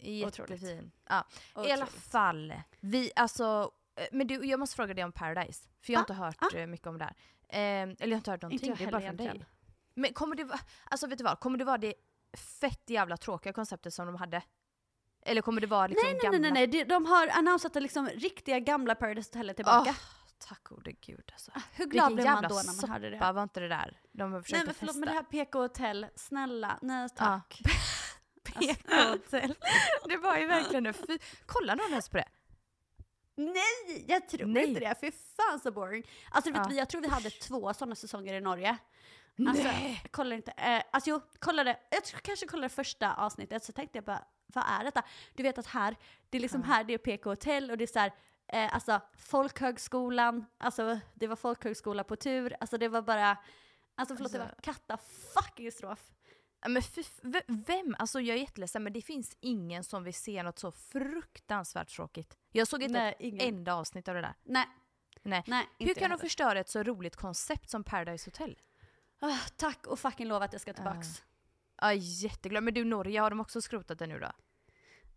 Jättefin. 0.01 0.91
Ja. 1.09 1.27
I 1.67 1.73
alla 1.73 1.87
fall, 1.87 2.55
vi, 2.81 3.11
alltså, 3.17 3.71
eh, 3.97 4.07
men 4.13 4.27
du, 4.27 4.47
jag 4.47 4.61
måste 4.61 4.77
fråga 4.77 4.95
dig 4.95 5.05
om 5.05 5.13
Paradise. 5.13 5.69
För 5.83 5.93
jag 5.93 5.99
har 6.01 6.03
Ah, 6.03 6.05
inte 6.05 6.15
hört 6.45 6.55
ah. 6.55 6.57
eh, 6.57 6.67
mycket 6.67 6.87
om 6.87 6.99
det 6.99 7.05
här. 7.05 7.15
Eh, 7.49 7.83
eller 7.83 7.97
jag 7.99 8.09
har 8.09 8.17
inte 8.17 8.31
hört 8.31 8.43
någonting, 8.43 8.69
jag 8.69 8.79
det 8.79 8.85
är 8.85 8.91
bara 8.91 9.01
från 9.01 9.17
dig. 9.17 9.45
Men 9.99 10.13
kommer 10.13 10.37
det 10.37 10.45
vara, 10.45 10.61
alltså 10.85 11.07
vet 11.07 11.19
du 11.19 11.25
vad, 11.25 11.41
kommer 11.41 11.59
det 11.59 11.65
vara 11.65 11.79
det 11.79 11.95
fett 12.61 12.91
jävla 12.91 13.17
tråkiga 13.17 13.53
konceptet 13.53 13.95
som 13.95 14.07
de 14.07 14.17
hade? 14.17 14.43
Eller 15.23 15.43
kommer 15.43 15.61
det 15.61 15.67
vara 15.67 15.87
liksom 15.87 16.07
Nej, 16.09 16.13
nej, 16.15 16.23
gamla? 16.23 16.39
nej, 16.39 16.51
nej, 16.53 16.67
nej. 16.67 16.85
De- 16.85 17.07
har 17.07 17.29
annonsat 17.29 17.75
liksom 17.75 18.09
riktiga 18.09 18.59
gamla 18.59 18.95
Paradise 18.95 19.29
Hotel 19.39 19.55
tillbaka. 19.55 19.91
Åh, 19.91 19.97
tack 20.49 20.65
gode 20.65 20.93
gud 20.93 21.31
alltså. 21.33 21.51
Hur 21.73 21.87
glad 21.87 22.15
blev 22.15 22.27
man 22.27 22.43
då 22.43 22.49
när 22.49 22.55
man 22.55 22.91
hörde 22.91 23.11
soppa 23.17 23.27
det? 23.27 23.33
var 23.33 23.43
inte 23.43 23.61
det 23.61 23.69
där? 23.69 24.01
De 24.13 24.33
har 24.33 24.43
försökt 24.43 24.57
Nej 24.59 24.67
men 24.67 24.75
förlåt, 24.75 24.95
testa. 24.95 25.01
men 25.01 25.09
det 25.09 25.15
här 25.15 25.45
PK 25.45 25.59
Hotel, 25.59 26.07
snälla, 26.17 26.79
nej 26.83 27.09
tack. 27.17 27.61
PK 28.45 28.95
Hotel. 29.11 29.55
det 30.09 30.17
var 30.17 30.37
ju 30.39 30.47
verkligen 30.47 30.85
det. 30.85 30.93
Fy, 30.93 31.19
kolla 31.47 31.75
någon 31.75 31.91
ens 31.91 32.09
på 32.09 32.17
det? 32.17 32.29
Nej, 33.37 34.05
jag 34.09 34.29
tror 34.29 34.47
Nej. 34.47 34.65
inte 34.69 34.81
det. 34.81 34.95
Fy 35.01 35.11
fan 35.37 35.61
så 35.61 35.71
boring. 35.71 36.03
Alltså 36.31 36.51
vet 36.51 36.59
Ja. 36.63 36.67
vi, 36.69 36.79
jag 36.79 36.89
tror 36.89 37.01
vi 37.01 37.09
hade 37.09 37.31
två 37.31 37.75
sådana 37.75 37.95
säsonger 37.95 38.35
i 38.35 38.41
Norge. 38.41 38.77
Alltså, 39.47 39.63
Nej. 39.65 40.01
jag 40.03 40.13
kollade 40.13 40.37
inte. 40.37 40.51
Eh, 40.51 40.83
alltså 40.91 41.11
jo, 41.11 41.21
kollade, 41.39 41.79
jag 41.91 42.05
kanske 42.23 42.47
kollade 42.47 42.69
första 42.69 43.15
avsnittet 43.15 43.65
så 43.65 43.73
tänkte 43.73 43.99
jag 43.99 44.05
bara, 44.05 44.25
vad 44.47 44.65
är 44.69 44.85
detta? 44.85 45.03
Du 45.35 45.43
vet 45.43 45.59
att 45.59 45.67
här, 45.67 45.97
det 46.31 46.39
är 46.39 46.43
liksom 46.43 46.63
här, 46.63 46.85
det 46.85 46.95
är 46.95 46.99
PK 46.99 47.31
Hotel 47.31 47.71
och 47.71 47.79
det 47.79 47.85
är 47.85 47.87
så 47.87 47.99
här, 47.99 48.13
eh, 48.53 48.75
alltså 48.75 49.01
folkhögskolan, 49.17 50.47
alltså 50.59 51.01
det 51.15 51.27
var 51.27 51.37
folkhögskola 51.37 52.05
på 52.05 52.17
tur, 52.17 52.57
alltså 52.61 52.79
det 52.79 52.89
var 52.89 53.03
bara, 53.03 53.37
alltså 53.95 54.17
förlåt 54.17 54.33
det 54.33 54.39
var 54.39 54.45
Alltså- 54.47 54.61
katta 54.63 54.99
fucking 55.35 55.73
strof. 55.73 56.13
Men 56.67 56.83
vem? 57.67 57.97
Alltså 57.99 58.21
jag 58.21 58.37
är 58.37 58.41
jätteledsen 58.41 58.83
men 58.83 58.93
det 58.93 59.03
finns 59.03 59.37
ingen 59.41 59.85
som 59.85 60.05
vill 60.05 60.15
se 60.15 60.43
något 60.43 60.59
så 60.59 60.73
fruktansvärt 60.73 61.89
tråkigt. 61.89 62.37
Jag 62.53 62.69
såg 62.69 62.83
inte 62.83 62.99
Nej, 62.99 63.13
ett 63.13 63.21
ingen. 63.21 63.55
enda 63.55 63.75
avsnitt 63.75 64.09
av 64.09 64.15
det 64.15 64.21
där. 64.21 64.35
Nej, 64.43 64.67
Nej. 65.23 65.43
nej 65.47 65.69
Hur 65.79 65.95
kan 65.95 66.11
de 66.11 66.19
förstöra 66.19 66.59
ett 66.61 66.69
så 66.69 66.83
roligt 66.83 67.17
koncept 67.17 67.71
som 67.71 67.85
Paradise 67.85 68.27
Hotel? 68.31 68.59
Ah, 69.21 69.39
tack 69.57 69.87
och 69.87 69.99
fucking 69.99 70.29
lova 70.29 70.45
att 70.45 70.53
jag 70.53 70.61
ska 70.63 70.73
tillbaks. 70.73 71.23
Ja, 71.81 71.93
jätteglad. 71.93 72.63
Men 72.65 72.75
du 72.75 72.85
Norge, 72.85 73.21
har 73.21 73.31
de 73.31 73.41
också 73.41 73.61
skrotat 73.61 73.99
det 73.99 74.07
nu 74.07 74.19
då? 74.19 74.33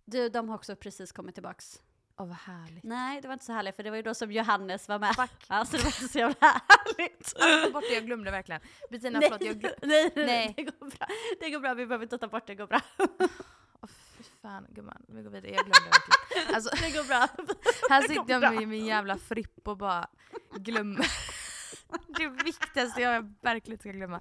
Du, 0.05 0.29
de 0.29 0.49
har 0.49 0.55
också 0.55 0.75
precis 0.75 1.11
kommit 1.11 1.35
tillbaks. 1.35 1.81
Åh 2.17 2.27
vad 2.27 2.37
härligt. 2.37 2.83
Nej, 2.83 3.21
det 3.21 3.27
var 3.27 3.33
inte 3.33 3.45
så 3.45 3.53
härligt 3.53 3.75
för 3.75 3.83
det 3.83 3.89
var 3.89 3.97
ju 3.97 4.03
då 4.03 4.13
som 4.13 4.31
Johannes 4.31 4.87
var 4.87 4.99
med. 4.99 5.15
Fuck. 5.15 5.31
Alltså 5.47 5.77
det 5.77 5.83
var 5.83 5.87
inte 6.01 6.07
så 6.07 6.19
jävla 6.19 6.35
härligt. 6.41 7.35
Tog 7.63 7.73
bort 7.73 7.83
det, 7.89 7.93
jag 7.93 8.05
glömde 8.05 8.31
verkligen. 8.31 8.61
Bettina 8.89 9.19
nej, 9.19 9.29
förlåt, 9.29 9.45
jag 9.47 9.59
glömde. 9.59 9.77
nej, 9.87 10.11
nej, 10.15 10.25
Nej. 10.25 10.53
det 10.57 10.63
går 10.63 10.89
bra. 10.89 11.07
Det 11.39 11.49
går 11.49 11.59
bra, 11.59 11.73
vi 11.73 11.85
behöver 11.85 12.05
inte 12.05 12.17
ta 12.17 12.27
bort 12.27 12.47
det, 12.47 12.53
det 12.53 12.57
går 12.57 12.67
bra. 12.67 12.81
Åh 13.81 13.89
fy 14.17 14.23
fan 14.41 14.65
gumman, 14.69 15.05
vi 15.07 15.21
går 15.23 15.29
vidare. 15.29 15.51
Jag 15.51 15.65
glömde 15.65 15.89
verkligen. 15.89 16.55
Alltså, 16.55 16.69
Det 16.75 16.91
går 16.91 17.03
bra. 17.07 17.27
här 17.89 18.01
sitter 18.01 18.25
jag 18.33 18.53
med 18.55 18.67
min 18.67 18.85
jävla 18.85 19.17
fripp 19.17 19.67
och 19.67 19.77
bara 19.77 20.07
glömmer. 20.55 21.05
Det 22.17 22.27
viktigaste 22.27 23.01
jag 23.01 23.33
verkligen 23.41 23.79
ska 23.79 23.91
glömma. 23.91 24.15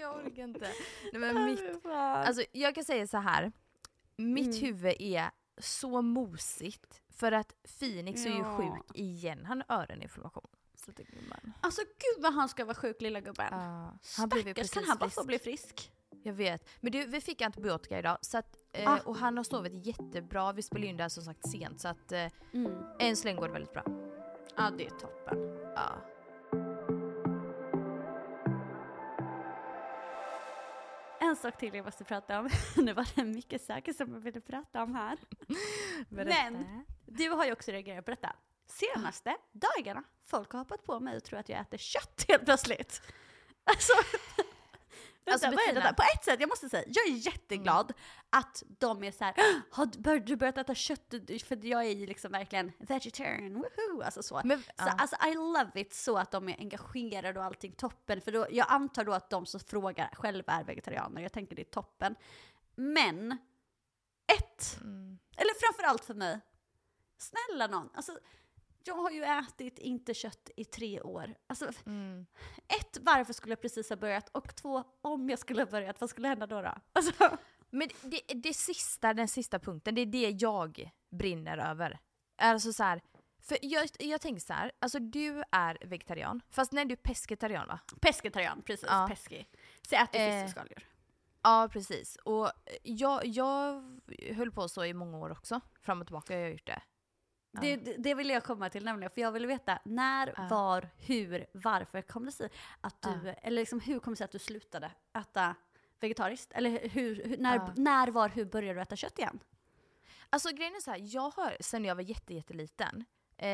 Jag 0.00 0.16
orkar 0.16 0.42
inte. 0.42 0.72
Nej, 1.12 1.32
men 1.32 1.44
mitt, 1.44 1.86
alltså, 1.86 2.44
jag 2.52 2.74
kan 2.74 2.84
säga 2.84 3.06
så 3.06 3.16
här. 3.18 3.52
Mitt 4.16 4.46
Mm. 4.46 4.60
huvud 4.60 4.94
är 4.98 5.30
så 5.58 6.02
mosigt 6.02 7.02
för 7.16 7.32
att 7.32 7.54
Phoenix 7.78 8.26
är 8.26 8.30
ju 8.30 8.38
Ja. 8.38 8.56
sjuk 8.56 8.96
igen. 8.96 9.44
Han 9.46 9.62
har 9.68 9.78
öroninflammation. 9.82 10.46
Så 10.74 10.90
det 10.90 11.02
är 11.02 11.28
man. 11.28 11.52
Alltså 11.60 11.80
gud 11.82 12.22
vad 12.22 12.34
han 12.34 12.48
ska 12.48 12.64
vara 12.64 12.74
sjuk 12.74 13.00
lilla 13.00 13.20
gubben. 13.20 13.48
Ja, 13.50 13.58
han 14.16 14.30
Stackars, 14.30 14.70
kan 14.70 14.84
han 14.84 14.98
bara 14.98 15.10
få 15.10 15.24
bli 15.24 15.38
frisk? 15.38 15.92
Jag 16.22 16.32
vet. 16.32 16.68
Men 16.80 16.92
du, 16.92 17.06
vi 17.06 17.20
fick 17.20 17.42
antibiotika 17.42 17.98
idag 17.98 18.18
så 18.20 18.38
att, 18.38 18.56
eh, 18.72 18.90
Ah. 18.92 18.98
och 19.04 19.16
han 19.16 19.36
har 19.36 19.44
sovit 19.44 19.86
jättebra. 19.86 20.52
Vi 20.52 20.62
spelade 20.62 20.86
in 20.86 20.96
det 20.96 21.02
här 21.04 21.08
som 21.08 21.22
sagt 21.22 21.48
sent 21.50 21.80
så 21.80 21.88
att 21.88 22.12
eh, 22.12 22.26
Mm. 22.52 22.72
än 23.00 23.16
så 23.16 23.24
länge 23.24 23.38
går 23.40 23.46
det 23.46 23.52
väldigt 23.52 23.72
bra. 23.72 23.84
Ja, 24.56 24.70
det 24.78 24.86
är 24.86 24.90
toppen. 24.90 25.38
Ja. 25.76 26.06
En 31.20 31.36
sak 31.36 31.56
till 31.58 31.74
jag 31.74 31.84
måste 31.84 32.04
prata 32.04 32.38
om. 32.40 32.48
nu 32.76 32.92
var 32.92 33.08
det 33.14 33.24
mycket 33.24 33.62
saker 33.62 33.92
som 33.92 34.12
jag 34.14 34.20
ville 34.20 34.40
prata 34.40 34.82
om 34.82 34.94
här. 34.94 35.18
Men 36.08 36.64
du 37.06 37.28
har 37.30 37.44
ju 37.46 37.52
också 37.52 37.70
reagerat 37.70 38.04
på 38.04 38.10
detta. 38.10 38.32
Senaste 38.66 39.36
dagarna, 39.52 40.02
folk 40.22 40.50
har 40.52 40.58
hoppat 40.58 40.84
på 40.84 41.00
mig 41.00 41.16
och 41.16 41.24
tror 41.24 41.38
att 41.38 41.48
jag 41.48 41.60
äter 41.60 41.78
kött 41.78 42.24
helt 42.28 42.44
plötsligt. 42.44 43.02
Alltså, 43.64 43.92
Vänta, 45.24 45.46
är 45.46 45.50
det 45.50 45.56
Bettina. 45.56 45.80
där? 45.80 45.92
På 45.92 46.02
ett 46.14 46.24
sätt, 46.24 46.40
jag 46.40 46.48
måste 46.48 46.68
säga, 46.68 46.84
jag 46.86 47.06
är 47.06 47.12
jätteglad 47.12 47.92
att 48.30 48.62
de 48.78 49.04
är 49.04 49.12
så 49.12 49.24
här, 49.24 49.34
har 49.70 49.86
du 49.86 49.98
bör- 49.98 50.18
du 50.20 50.36
börjat 50.36 50.58
äta 50.58 50.74
kött? 50.74 51.14
För 51.48 51.66
jag 51.66 51.84
är 51.84 51.90
ju 51.90 52.06
liksom 52.06 52.32
verkligen 52.32 52.72
vegetarian, 52.78 53.54
woohoo! 53.54 54.02
Alltså 54.02 54.22
så. 54.22 54.40
Men- 54.44 54.62
så 54.62 54.70
ja. 54.76 54.94
alltså 54.98 55.16
I 55.28 55.34
love 55.34 55.70
it 55.74 55.94
så 55.94 56.18
att 56.18 56.30
de 56.30 56.48
är 56.48 56.56
engagerade 56.58 57.38
och 57.40 57.44
allting 57.44 57.72
toppen. 57.72 58.20
För 58.20 58.32
då, 58.32 58.46
jag 58.50 58.66
antar 58.70 59.04
då 59.04 59.12
att 59.12 59.30
de 59.30 59.46
som 59.46 59.60
frågar 59.60 60.10
själva 60.14 60.52
är 60.52 60.64
vegetarianer, 60.64 61.22
jag 61.22 61.32
tänker 61.32 61.56
det 61.56 61.62
är 61.62 61.70
toppen. 61.70 62.14
Men, 62.74 63.38
ett, 64.32 64.78
Mm. 64.80 65.18
eller 65.36 65.60
framförallt 65.60 66.04
för 66.04 66.14
mig, 66.14 66.40
snälla 67.18 67.66
någon, 67.66 67.88
alltså 67.94 68.18
jag 68.84 68.94
har 68.94 69.10
ju 69.10 69.22
ätit 69.22 69.78
inte 69.78 70.14
kött 70.14 70.50
i 70.56 70.64
tre 70.64 71.00
år. 71.00 71.34
Alltså, 71.46 71.70
Mm. 71.86 72.26
ett, 72.80 72.98
varför 73.00 73.32
skulle 73.32 73.52
jag 73.52 73.60
precis 73.62 73.88
ha 73.88 73.96
börjat? 73.96 74.28
Och 74.28 74.56
två, 74.56 74.84
om 75.00 75.30
jag 75.30 75.38
skulle 75.38 75.62
ha 75.62 75.66
börjat, 75.70 76.00
vad 76.00 76.10
skulle 76.10 76.28
hända 76.28 76.46
då? 76.46 76.62
då? 76.62 76.74
Alltså, 76.92 77.38
Men 77.70 77.88
det, 78.02 78.20
det 78.34 78.54
sista, 78.54 79.14
den 79.14 79.28
sista 79.28 79.58
punkten, 79.58 79.94
det 79.94 80.00
är 80.00 80.06
det 80.06 80.30
jag 80.30 80.90
brinner 81.10 81.58
över. 81.58 81.98
Alltså 82.38 82.72
så 82.72 82.82
här, 82.82 83.00
för 83.42 83.58
jag, 83.62 83.88
jag 83.98 84.20
tänker 84.20 84.40
så 84.40 84.52
här, 84.52 84.72
alltså 84.78 84.98
du 84.98 85.42
är 85.52 85.78
vegetarian, 85.86 86.40
fast 86.50 86.72
nej 86.72 86.84
du 86.84 86.92
är 86.92 86.96
pescetarian 86.96 87.68
va? 87.68 87.80
pescetarian, 88.00 88.62
precis, 88.62 88.86
Ja. 88.88 89.06
pesci. 89.10 89.46
Så 89.88 89.94
jag 89.94 90.02
äter 90.02 90.20
Eh, 90.20 90.32
fisk 90.32 90.44
och 90.44 90.50
skaldjur. 90.50 90.86
Ja 91.42 91.68
precis, 91.72 92.16
och 92.16 92.50
jag, 92.82 93.26
jag 93.26 93.82
höll 94.36 94.50
på 94.52 94.68
så 94.68 94.84
i 94.84 94.94
många 94.94 95.18
år 95.18 95.30
också, 95.32 95.60
fram 95.82 96.00
och 96.00 96.06
tillbaka 96.06 96.34
har 96.34 96.40
jag 96.40 96.50
gjort 96.50 96.66
det. 96.66 96.82
Ja. 97.52 97.60
Det, 97.60 97.76
det, 97.76 98.14
vill 98.14 98.30
jag 98.30 98.44
komma 98.44 98.70
till 98.70 98.84
nämligen, 98.84 99.10
för 99.10 99.20
jag 99.20 99.32
vill 99.32 99.46
veta 99.46 99.78
när, 99.84 100.34
Ja. 100.36 100.46
var, 100.50 100.88
hur, 100.98 101.46
varför 101.52 102.02
kom 102.02 102.24
det 102.26 102.32
sig 102.32 102.50
att 102.80 103.02
du, 103.02 103.08
Ja. 103.24 103.32
eller 103.32 103.60
liksom 103.62 103.80
hur 103.80 103.98
kom 103.98 104.12
det 104.12 104.16
sig 104.16 104.24
att 104.24 104.32
du 104.32 104.38
slutade 104.38 104.90
äta 105.18 105.54
vegetariskt? 106.00 106.52
Eller 106.52 106.88
hur, 106.88 107.24
hur, 107.24 107.38
när, 107.38 107.72
när, 107.76 108.08
var, 108.08 108.28
hur 108.28 108.44
började 108.44 108.78
du 108.78 108.82
äta 108.82 108.96
kött 108.96 109.18
igen? 109.18 109.38
Alltså 110.30 110.48
grejen 110.50 110.74
är 110.74 110.80
så 110.80 110.90
här, 110.90 111.00
jag 111.02 111.30
har 111.30 111.56
sen 111.60 111.84
jag 111.84 111.94
var 111.94 112.02
jätte, 112.02 112.34
jätteliten, 112.34 113.04
eh, 113.36 113.48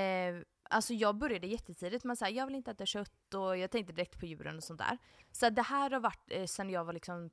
alltså 0.70 0.94
jag 0.94 1.14
började 1.16 1.46
jättetidigt 1.46 2.04
med 2.04 2.12
att 2.22 2.30
jag 2.32 2.46
vill 2.46 2.54
inte 2.54 2.70
äta 2.70 2.86
kött 2.86 3.34
och 3.34 3.56
jag 3.58 3.70
tänkte 3.70 3.92
direkt 3.92 4.20
på 4.20 4.26
djuren 4.26 4.56
och 4.56 4.64
sånt 4.64 4.78
där. 4.78 4.98
Så 5.32 5.50
det 5.50 5.62
här 5.62 5.90
har 5.90 6.00
varit 6.00 6.30
eh, 6.30 6.44
sen 6.46 6.70
jag 6.70 6.84
var 6.84 6.92
liksom, 6.92 7.30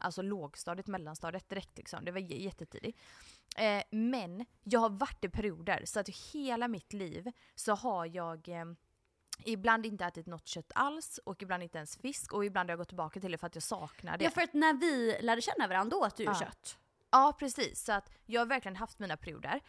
alltså 0.00 0.22
lågstadiet, 0.22 0.86
mellanstadiet 0.86 1.48
direkt 1.48 1.78
liksom. 1.78 2.04
Det 2.04 2.12
var 2.12 2.20
jättetidigt. 2.20 2.98
Eh, 3.56 3.82
men 3.90 4.46
jag 4.62 4.80
har 4.80 4.90
varit 4.90 5.24
i 5.24 5.28
perioder, 5.28 5.82
så 5.84 6.00
att 6.00 6.08
hela 6.08 6.68
mitt 6.68 6.92
liv 6.92 7.32
så 7.54 7.74
har 7.74 8.06
jag 8.06 8.48
eh, 8.48 8.64
ibland 9.44 9.86
inte 9.86 10.04
ätit 10.04 10.26
något 10.26 10.46
kött 10.46 10.72
alls 10.74 11.20
och 11.24 11.42
ibland 11.42 11.62
inte 11.62 11.78
ens 11.78 11.96
fisk 11.96 12.32
och 12.32 12.44
ibland 12.44 12.68
har 12.68 12.72
jag 12.72 12.78
gått 12.78 12.88
tillbaka 12.88 13.20
till 13.20 13.32
det 13.32 13.38
för 13.38 13.46
att 13.46 13.54
jag 13.54 13.62
saknar 13.62 14.18
det. 14.18 14.24
Ja, 14.24 14.30
för 14.30 14.42
att 14.42 14.54
när 14.54 14.72
vi 14.74 15.18
lärde 15.22 15.42
känna 15.42 15.68
varandra, 15.68 15.96
då 15.96 16.06
åt 16.06 16.16
du 16.16 16.24
Ja. 16.24 16.34
kött. 16.34 16.78
Ja 17.10 17.36
precis, 17.38 17.84
så 17.84 17.92
att 17.92 18.10
jag 18.26 18.40
har 18.40 18.46
verkligen 18.46 18.76
haft 18.76 18.98
mina 18.98 19.16
perioder. 19.16 19.60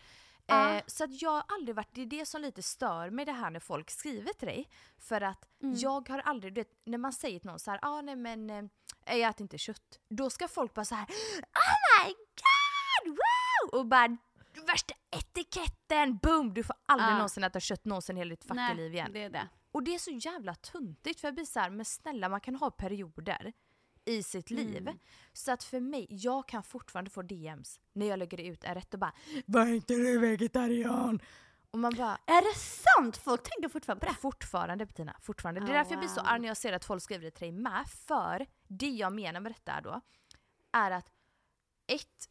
Ja. 0.45 0.75
Eh, 0.75 0.83
så 0.87 1.03
att 1.03 1.21
jag 1.21 1.31
har 1.31 1.43
aldrig 1.47 1.75
varit, 1.75 1.89
det 1.91 2.01
är 2.01 2.05
det 2.05 2.25
som 2.25 2.41
lite 2.41 2.61
stör 2.61 3.09
mig 3.09 3.25
det 3.25 3.31
här 3.31 3.49
när 3.49 3.59
folk 3.59 3.91
skriver 3.91 4.33
till 4.33 4.47
dig. 4.47 4.69
För 4.97 5.21
att 5.21 5.45
Mm. 5.63 5.75
jag 5.77 6.09
har 6.09 6.19
aldrig, 6.19 6.53
du 6.53 6.61
vet, 6.61 6.71
när 6.85 6.97
man 6.97 7.13
säger 7.13 7.39
till 7.39 7.49
någon 7.49 7.59
så 7.59 7.71
här, 7.71 7.79
ah, 7.81 8.01
nej 8.01 8.15
men 8.15 8.69
jag 9.05 9.19
äter 9.29 9.41
inte 9.41 9.57
kött. 9.57 9.99
Då 10.09 10.29
ska 10.29 10.47
folk 10.47 10.73
bara 10.73 10.85
så 10.85 10.95
här, 10.95 11.05
oh 11.05 12.05
my 12.05 12.13
god, 12.13 13.17
wow! 13.17 13.79
Och 13.79 13.85
bara 13.85 14.17
värsta 14.67 14.93
etiketten, 15.11 16.17
boom! 16.17 16.53
Du 16.53 16.63
får 16.63 16.75
aldrig 16.85 17.09
Ja. 17.09 17.13
någonsin 17.15 17.43
äta 17.43 17.59
kött 17.59 17.85
någonsin 17.85 18.17
i 18.17 18.19
hela 18.19 18.29
ditt 18.29 18.43
fucking 18.43 18.75
liv 18.77 18.93
igen. 18.93 19.09
det 19.13 19.23
är 19.23 19.29
det. 19.29 19.47
Och 19.71 19.83
det 19.83 19.95
är 19.95 19.99
så 19.99 20.11
jävla 20.11 20.55
tuntigt 20.55 21.19
för 21.19 21.27
jag 21.27 21.35
blir 21.35 21.45
så 21.45 21.59
här, 21.59 21.69
men 21.69 21.85
snälla 21.85 22.29
man 22.29 22.41
kan 22.41 22.55
ha 22.55 22.71
perioder 22.71 23.53
i 24.05 24.23
sitt 24.23 24.51
Mm. 24.51 24.65
liv. 24.73 24.89
Så 25.33 25.51
att 25.51 25.63
för 25.63 25.79
mig, 25.79 26.07
jag 26.09 26.47
kan 26.47 26.63
fortfarande 26.63 27.11
få 27.11 27.21
DMs 27.21 27.79
när 27.93 28.05
jag 28.05 28.19
lägger 28.19 28.39
ut 28.41 28.63
en 28.63 28.75
rätt 28.75 28.93
och 28.93 28.99
bara 28.99 29.13
Var 29.45 29.65
inte 29.65 29.93
du 29.93 30.17
vegetarian? 30.19 31.19
Och 31.71 31.79
man 31.79 31.93
bara 31.97 32.17
Är 32.25 32.41
det 32.53 32.59
sant? 32.59 33.17
Folk 33.17 33.43
tänker 33.43 33.69
fortfarande 33.69 34.05
på 34.05 34.11
det. 34.11 34.17
Fortfarande 34.17 34.85
Bettina, 34.85 35.15
fortfarande. 35.21 35.61
Det 35.61 35.65
är 35.65 35.69
Oh, 35.69 35.73
därför 35.73 35.91
jag 35.91 35.99
blir 35.99 36.09
så 36.09 36.21
wow. 36.21 36.29
arg 36.29 36.39
när 36.39 36.47
jag 36.47 36.57
ser 36.57 36.73
att 36.73 36.85
folk 36.85 37.03
skriver 37.03 37.25
det 37.25 37.31
till 37.31 37.41
dig 37.41 37.51
med. 37.51 37.83
För 38.07 38.45
det 38.67 38.89
jag 38.89 39.13
menar 39.13 39.39
med 39.39 39.51
detta 39.51 39.81
då, 39.81 40.01
är 40.73 40.91
att 40.91 41.11
ett, 41.87 42.29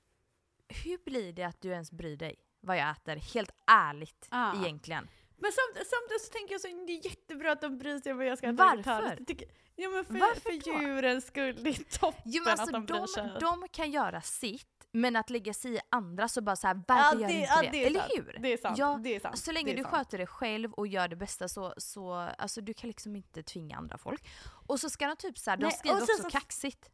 hur 0.69 0.99
blir 1.05 1.33
det 1.33 1.43
att 1.45 1.61
du 1.61 1.69
ens 1.69 1.93
bryr 1.93 2.17
dig 2.17 2.35
vad 2.61 2.77
jag 2.77 2.91
äter? 2.91 3.17
Helt 3.17 3.51
ärligt 3.67 4.29
Ja. 4.31 4.55
egentligen. 4.65 5.09
Men 5.43 5.53
samt, 5.53 5.87
samtidigt 5.89 6.23
så 6.23 6.33
tänker 6.33 6.55
jag 6.55 6.61
så 6.61 6.67
det 6.69 6.93
är 6.93 7.05
jättebra 7.05 7.53
att 7.53 7.61
de 7.61 7.79
bryr 7.79 7.99
sig 8.01 8.13
om 8.13 8.19
vad 8.19 8.27
jag 8.27 8.39
ska 8.39 8.47
äta 8.47 8.57
Varför? 8.65 8.77
vegetariskt. 8.77 9.19
Jag 9.19 9.27
tycker- 9.27 9.49
Ja 9.83 9.89
men 9.91 10.05
för, 10.05 10.15
Varför 10.15 10.41
för 10.41 10.73
då? 10.73 10.83
djurens 10.83 11.27
skull, 11.27 11.63
det 11.65 11.71
är 11.71 11.99
toppen 11.99 12.23
Jo 12.25 12.43
men 12.45 12.51
alltså 12.53 12.65
att 12.67 12.73
de 12.73 12.87
bryr 12.87 12.99
de, 12.99 13.09
sig. 13.09 13.31
de 13.41 13.69
kan 13.69 13.91
göra 13.91 14.21
sitt, 14.21 14.67
men 14.93 15.17
att 15.17 15.31
lägga 15.31 15.55
sig 15.55 15.75
i 15.75 15.81
andra 15.91 16.29
så 16.29 16.41
bara 16.41 16.57
såhär, 16.57 16.75
Ja, 16.75 16.83
varför 16.89 17.19
gör 17.19 17.29
det- 17.29 17.35
du 17.35 17.41
inte 17.41 17.53
ja, 17.55 17.63
det? 17.63 17.71
det 17.71 17.85
Eller 17.87 18.01
sant. 18.01 18.13
hur? 18.17 18.37
Det 18.41 18.53
är 18.53 18.57
sant, 18.57 18.79
Ja, 18.79 19.01
det 19.05 19.17
är 19.17 19.21
sant, 19.21 19.39
Så 19.39 19.53
länge 19.53 19.75
du 19.75 19.83
sant. 19.83 19.95
sköter 19.95 20.19
dig 20.19 20.27
själv 20.27 20.73
och 20.73 20.87
gör 20.87 21.09
det 21.09 21.17
bästa 21.17 21.49
så, 21.49 21.75
så 21.77 22.13
alltså 22.13 22.61
du 22.61 22.75
kan 22.75 22.89
liksom 22.89 23.17
inte 23.17 23.43
tvinga 23.43 23.77
andra 23.77 23.99
folk. 23.99 24.29
Och 24.67 24.81
så 24.81 24.91
ska 24.91 25.07
de 25.07 25.17
typ 25.17 25.39
såhär, 25.39 25.57
de 25.57 25.63
Nej, 25.67 25.73
skriver 25.73 25.97
och 25.97 26.03
sen 26.07 26.15
också 26.15 26.23
så- 26.23 26.31
kaxigt. 26.31 26.89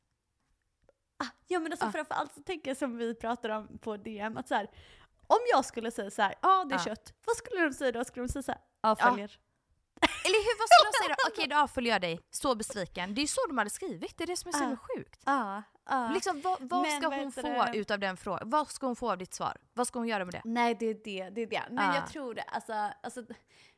Ah, 1.18 1.26
ja 1.46 1.60
men 1.60 1.72
alltså 1.72 1.86
Ah. 1.86 1.92
framförallt 1.92 2.34
så 2.34 2.42
tänker 2.42 2.70
jag 2.70 2.76
som 2.78 2.96
vi 2.96 3.14
pratar 3.14 3.48
om 3.48 3.78
på 3.78 3.96
DM, 3.96 4.36
att 4.36 4.48
så 4.48 4.54
här, 4.54 4.70
om 5.26 5.38
jag 5.52 5.64
skulle 5.64 5.90
säga 5.90 6.10
så 6.10 6.22
här, 6.22 6.34
ja 6.42 6.64
det 6.68 6.74
är 6.74 6.78
Ah. 6.78 6.84
kött, 6.84 7.12
vad 7.26 7.36
skulle 7.36 7.60
de 7.60 7.72
säga 7.74 7.92
då? 7.92 8.04
Skulle 8.04 8.26
de 8.26 8.32
säga 8.32 8.42
så 8.42 8.52
här, 8.52 8.60
ja 8.82 8.96
Ja. 9.00 9.10
följer. 9.10 9.38
Eller 10.26 10.38
hur, 10.46 10.58
vad 10.58 10.68
ska 10.68 10.84
de 10.90 11.04
säga 11.04 11.16
då? 11.18 11.28
Okej 11.32 11.46
då 11.48 11.56
avföljer 11.56 11.92
jag 11.92 12.00
dig, 12.00 12.20
så 12.30 12.54
besviken. 12.54 13.14
Det 13.14 13.18
är 13.20 13.22
ju 13.22 13.26
så 13.28 13.40
de 13.48 13.58
hade 13.58 13.70
skrivit, 13.70 14.18
det 14.18 14.24
är 14.24 14.26
det 14.26 14.36
som 14.36 14.48
är 14.48 14.52
så 14.52 14.64
Ah. 14.64 14.76
sjukt. 14.76 15.22
Ja, 15.26 15.62
ja. 15.88 16.10
Liksom, 16.14 16.40
vad, 16.40 16.56
vad 16.60 16.82
Men 16.82 17.00
ska 17.00 17.14
hon 17.14 17.32
få 17.32 17.42
det? 17.42 17.72
utav 17.78 17.98
den 17.98 18.16
frågan? 18.16 18.50
Vad 18.50 18.68
ska 18.68 18.86
hon 18.86 18.96
få 18.96 19.10
av 19.12 19.18
ditt 19.18 19.34
svar? 19.34 19.56
Vad 19.74 19.86
ska 19.86 19.98
hon 19.98 20.08
göra 20.08 20.24
med 20.24 20.34
det? 20.34 20.42
Nej 20.44 20.76
det 20.80 20.86
är 20.86 20.94
det, 21.04 21.30
det 21.30 21.40
är 21.42 21.46
det. 21.46 21.62
Men 21.70 21.90
Ah. 21.90 21.94
jag 21.94 22.06
tror 22.08 22.34
det, 22.34 22.42
alltså, 22.42 22.72
alltså 23.02 23.22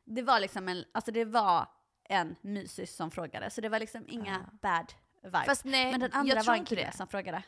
det 0.04 0.22
var 0.22 0.40
liksom 0.40 0.68
en, 0.68 0.84
alltså 0.94 1.10
det 1.10 1.24
var 1.24 1.66
en 2.08 2.36
mysis 2.40 2.96
som 2.96 3.10
frågade, 3.10 3.50
så 3.50 3.60
det 3.60 3.68
var 3.68 3.78
liksom 3.80 4.04
inga 4.08 4.50
bad 4.62 4.92
vibes. 5.22 5.34
Ah. 5.40 5.44
Fast 5.44 5.64
nej, 5.64 5.90
men 5.90 6.00
den 6.00 6.12
andra 6.12 6.42
var 6.42 6.54
en 6.54 6.64
kille 6.64 6.92
som 6.92 7.08
frågade. 7.08 7.42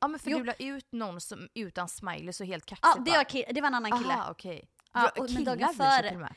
Ja 0.00 0.08
men 0.08 0.20
för 0.20 0.30
Jo. 0.30 0.38
du 0.38 0.44
la 0.44 0.52
ut 0.58 0.92
någon 0.92 1.20
som, 1.20 1.48
utan 1.54 1.88
smileys 1.88 2.40
och 2.40 2.46
helt 2.46 2.66
kaxigt 2.66 2.88
Ja, 2.96 3.02
det 3.04 3.10
var, 3.10 3.52
det 3.54 3.60
var 3.60 3.68
en 3.68 3.74
annan 3.74 3.98
kille. 3.98 4.14
Aha, 4.14 4.30
okej. 4.30 4.68
Ja, 4.92 5.08
och- 5.08 5.18
men 5.18 5.28
killar 5.28 5.56
dagen 5.56 5.58
bryr 5.58 5.88
sig 5.90 6.10
före- 6.10 6.16
och. 6.24 6.36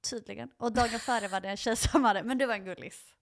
Tydligen. 0.00 0.50
Och 0.56 0.72
dagen 0.72 1.00
före 1.00 1.28
var 1.28 1.40
det 1.40 1.48
en 1.48 1.56
tjej 1.56 1.76
som 1.76 2.04
hade, 2.04 2.22
men 2.22 2.38
det 2.38 2.46
var 2.46 2.54
en 2.54 2.64
gullis. 2.64 3.14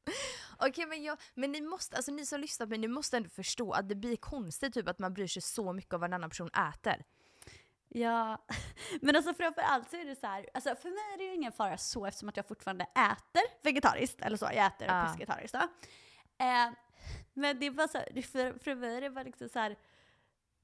Okej 0.59 0.87
men, 0.87 1.03
jag, 1.03 1.19
men 1.35 1.53
ni 1.53 1.61
måste, 1.61 1.97
alltså 1.97 2.13
ni 2.13 2.27
som 2.27 2.41
lyssnar 2.41 2.67
på 2.67 2.71
mig, 2.71 2.79
ni 2.79 2.89
måste 2.89 3.17
ändå 3.17 3.29
förstå 3.29 3.73
att 3.73 3.89
det 3.89 3.95
blir 3.95 4.17
konstigt 4.17 4.75
typ 4.75 4.89
att 4.89 4.99
man 4.99 5.15
bryr 5.15 5.27
sig 5.27 5.43
så 5.43 5.73
mycket 5.73 5.95
om 5.95 6.01
vad 6.01 6.11
en 6.11 6.15
annan 6.15 6.31
person 6.31 6.51
äter. 6.75 7.05
Ja, 7.89 8.45
men 9.01 9.17
alltså 9.17 9.35
framförallt 9.35 9.91
så 9.91 9.97
är 9.97 10.05
det 10.05 10.17
så 10.17 10.27
här, 10.27 10.47
alltså 10.55 10.75
för 10.75 10.89
mig 10.89 11.15
är 11.15 11.19
det 11.19 11.25
ju 11.25 11.35
ingen 11.35 11.53
fara 11.53 11.79
så 11.79 12.07
eftersom 12.07 12.29
att 12.29 12.37
jag 12.37 12.49
fortfarande 12.49 12.85
äter 12.85 13.65
vegetariskt, 13.65 14.21
eller 14.21 14.37
så, 14.37 14.45
jag 14.45 14.67
äter 14.67 14.87
pescetariskt 14.87 15.55
då. 15.55 15.61
Eh, 16.45 16.71
men 17.35 17.59
det 17.59 17.67
är 17.67 17.71
bara 17.71 17.89
så 17.89 17.99
här, 17.99 18.23
för, 18.23 18.59
för 18.59 18.75
mig 18.75 18.97
är 18.97 19.01
det 19.01 19.11
bara 19.11 19.25
liksom 19.25 19.49
så 19.49 19.59
här, 19.59 19.77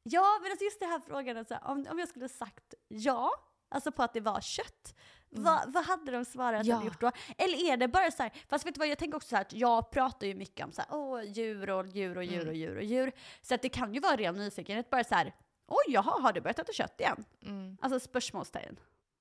ja 0.03 0.39
men 0.43 0.51
alltså 0.51 0.65
just 0.65 0.81
det 0.81 0.87
här 0.87 1.01
frågan, 1.01 1.37
alltså, 1.37 1.59
om, 1.63 1.87
om 1.91 1.99
jag 1.99 2.09
skulle 2.09 2.29
sagt 2.29 2.75
ja, 2.89 3.31
alltså 3.75 3.93
på 3.93 4.03
att 4.03 4.13
det 4.15 4.21
var 4.21 4.41
kött, 4.41 4.95
vad, 5.31 5.73
vad 5.73 5.85
hade 5.85 6.13
de 6.13 6.25
svarat 6.25 6.65
Mm. 6.65 6.67
Ja. 6.69 6.77
eller 6.77 6.87
gjort 6.87 7.01
då? 7.01 7.11
Eller 7.39 7.73
är 7.73 7.77
det 7.77 7.89
bara 7.89 8.11
så 8.11 8.23
här, 8.23 8.33
fast 8.49 8.67
vet 8.67 8.75
du 8.75 8.79
vad, 8.79 8.89
jag 8.89 8.99
tänker 8.99 9.17
också 9.17 9.29
så 9.29 9.37
här 9.37 9.43
att 9.43 9.53
jag 9.53 9.91
pratar 9.91 10.27
ju 10.27 10.35
mycket 10.35 10.67
om 10.67 10.73
så 10.73 10.83
här, 10.83 10.89
åh, 10.95 11.23
djur 11.25 11.71
och 11.71 11.87
djur 11.87 12.17
och 12.17 12.25
djur 12.25 12.37
Mm. 12.41 12.49
och 12.49 12.55
djur 12.55 12.77
och 12.77 12.85
djur, 12.85 13.13
så 13.43 13.55
att 13.55 13.63
det 13.63 13.69
kan 13.69 13.95
ju 13.95 14.01
vara 14.01 14.17
ren 14.17 14.35
nyfikenhet, 14.35 14.91
bara 14.91 15.05
så 15.05 15.15
här, 15.15 15.35
oj 15.67 15.85
jaha, 15.89 16.21
har 16.21 16.33
du 16.33 16.41
börjat 16.41 16.59
äta 16.59 16.73
kött 16.73 17.01
igen? 17.01 17.25
Mm. 17.43 17.77
Alltså 17.81 18.01
spörsmålstecken. 18.01 18.77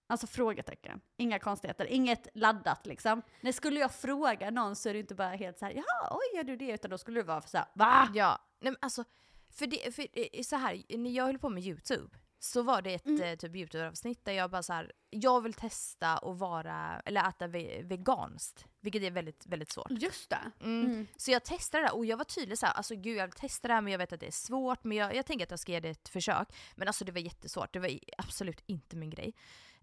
Alltså 0.07 0.27
frågetecken. 0.27 1.01
Inga 1.17 1.39
konstigheter. 1.39 1.85
Inget 1.85 2.27
laddat 2.33 2.85
liksom. 2.85 3.21
När 3.41 3.51
skulle 3.51 3.79
jag 3.79 3.91
fråga 3.91 4.49
någon 4.51 4.75
så 4.75 4.89
är 4.89 4.93
det 4.93 4.99
inte 4.99 5.15
bara 5.15 5.29
helt 5.35 5.59
så 5.59 5.65
här, 5.65 5.71
jaha, 5.73 6.11
oj 6.11 6.37
gör 6.37 6.43
du 6.43 6.55
det? 6.57 6.71
Utan 6.71 6.91
då 6.91 6.97
skulle 6.97 7.19
det 7.19 7.23
vara 7.27 7.41
så 7.41 7.57
här, 7.57 7.67
va? 7.73 8.09
Ja, 8.13 8.39
nej 8.59 8.71
men 8.71 8.77
alltså, 8.81 9.03
för 9.49 9.67
det, 9.67 9.95
för 9.95 10.07
eh, 10.13 10.41
så 10.43 10.55
här, 10.55 10.97
när 10.97 11.09
jag 11.11 11.25
höll 11.25 11.39
på 11.39 11.49
med 11.49 11.63
YouTube 11.63 12.17
så 12.43 12.61
var 12.61 12.81
det 12.81 12.93
ett 12.93 13.05
Mm. 13.05 13.21
eh, 13.21 13.35
typ 13.35 13.55
YouTube-avsnitt 13.55 14.25
där 14.25 14.31
jag 14.31 14.51
bara 14.51 14.63
så 14.63 14.73
här, 14.73 14.91
jag 15.09 15.41
vill 15.41 15.53
testa 15.53 16.17
att 16.17 16.37
vara, 16.37 17.01
eller 17.05 17.29
äta 17.29 17.47
ve 17.47 17.81
veganskt, 17.83 18.65
vilket 18.79 19.03
är 19.03 19.11
väldigt, 19.11 19.45
väldigt 19.45 19.71
svårt. 19.71 19.91
Just 19.91 20.29
det. 20.29 20.51
Mm. 20.61 21.07
Så 21.17 21.31
jag 21.31 21.43
testade 21.43 21.83
det 21.83 21.91
och 21.91 22.05
jag 22.05 22.17
var 22.17 22.23
tydlig 22.25 22.57
så 22.57 22.65
här, 22.65 22.73
alltså 22.73 22.95
gud 22.95 23.17
jag 23.17 23.27
vill 23.27 23.33
testa 23.33 23.67
det 23.67 23.73
här 23.73 23.81
men 23.81 23.91
jag 23.91 23.97
vet 23.97 24.13
att 24.13 24.19
det 24.19 24.27
är 24.27 24.31
svårt 24.31 24.83
men 24.83 24.97
jag, 24.97 25.15
jag 25.15 25.25
tänker 25.25 25.45
att 25.45 25.51
jag 25.51 25.59
ska 25.59 25.71
ge 25.71 25.79
det 25.79 25.89
ett 25.89 26.09
försök. 26.09 26.47
Men 26.75 26.87
alltså 26.87 27.05
det 27.05 27.11
var 27.11 27.19
jättesvårt, 27.19 27.73
det 27.73 27.79
var 27.79 27.99
absolut 28.17 28.63
inte 28.65 28.95
min 28.95 29.09
grej. 29.09 29.33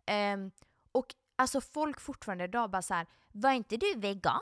Ehm, 0.06 0.50
och 0.92 1.14
alltså 1.36 1.60
folk 1.60 2.00
fortfarande 2.00 2.44
idag 2.44 2.70
bara 2.70 2.82
så 2.82 2.94
här, 2.94 3.06
var 3.32 3.52
inte 3.52 3.76
du 3.76 3.94
vegan? 3.96 4.40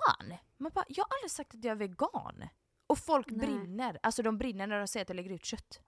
Man 0.57 0.73
bara, 0.75 0.85
jag 0.89 1.05
har 1.05 1.17
aldrig 1.17 1.31
sagt 1.31 1.55
att 1.55 1.65
jag 1.65 1.73
är 1.73 1.77
vegan. 1.77 2.49
Och 2.87 2.99
folk 2.99 3.31
Nej. 3.31 3.47
brinner, 3.47 3.99
alltså 4.03 4.23
de 4.23 4.39
brinner 4.39 4.67
när 4.67 4.79
de 4.79 4.87
säger 4.89 5.05
att 5.05 5.09
jag 5.09 5.17
lägger 5.17 5.31
ut 5.31 5.45
kött. 5.45 5.81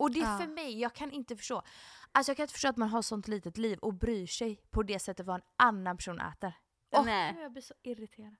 Och 0.00 0.10
det 0.10 0.20
är 0.20 0.32
Ja. 0.32 0.38
för 0.38 0.46
mig, 0.46 0.80
jag 0.80 0.94
kan 0.94 1.10
inte 1.12 1.36
förstå. 1.36 1.62
Alltså 2.12 2.30
jag 2.30 2.36
kan 2.36 2.44
inte 2.44 2.52
förstå 2.52 2.68
att 2.68 2.76
man 2.76 2.88
har 2.88 3.02
sånt 3.02 3.28
litet 3.28 3.58
liv 3.58 3.78
och 3.78 3.94
bryr 3.94 4.26
sig 4.26 4.56
på 4.70 4.82
det 4.82 4.98
sättet 4.98 5.26
vad 5.26 5.36
en 5.36 5.42
annan 5.56 5.96
person 5.96 6.20
äter. 6.20 6.52
Åh, 6.92 7.04
Nej. 7.04 7.36
Jag 7.40 7.52
blir 7.52 7.62
så 7.62 7.74
irriterad. 7.82 8.36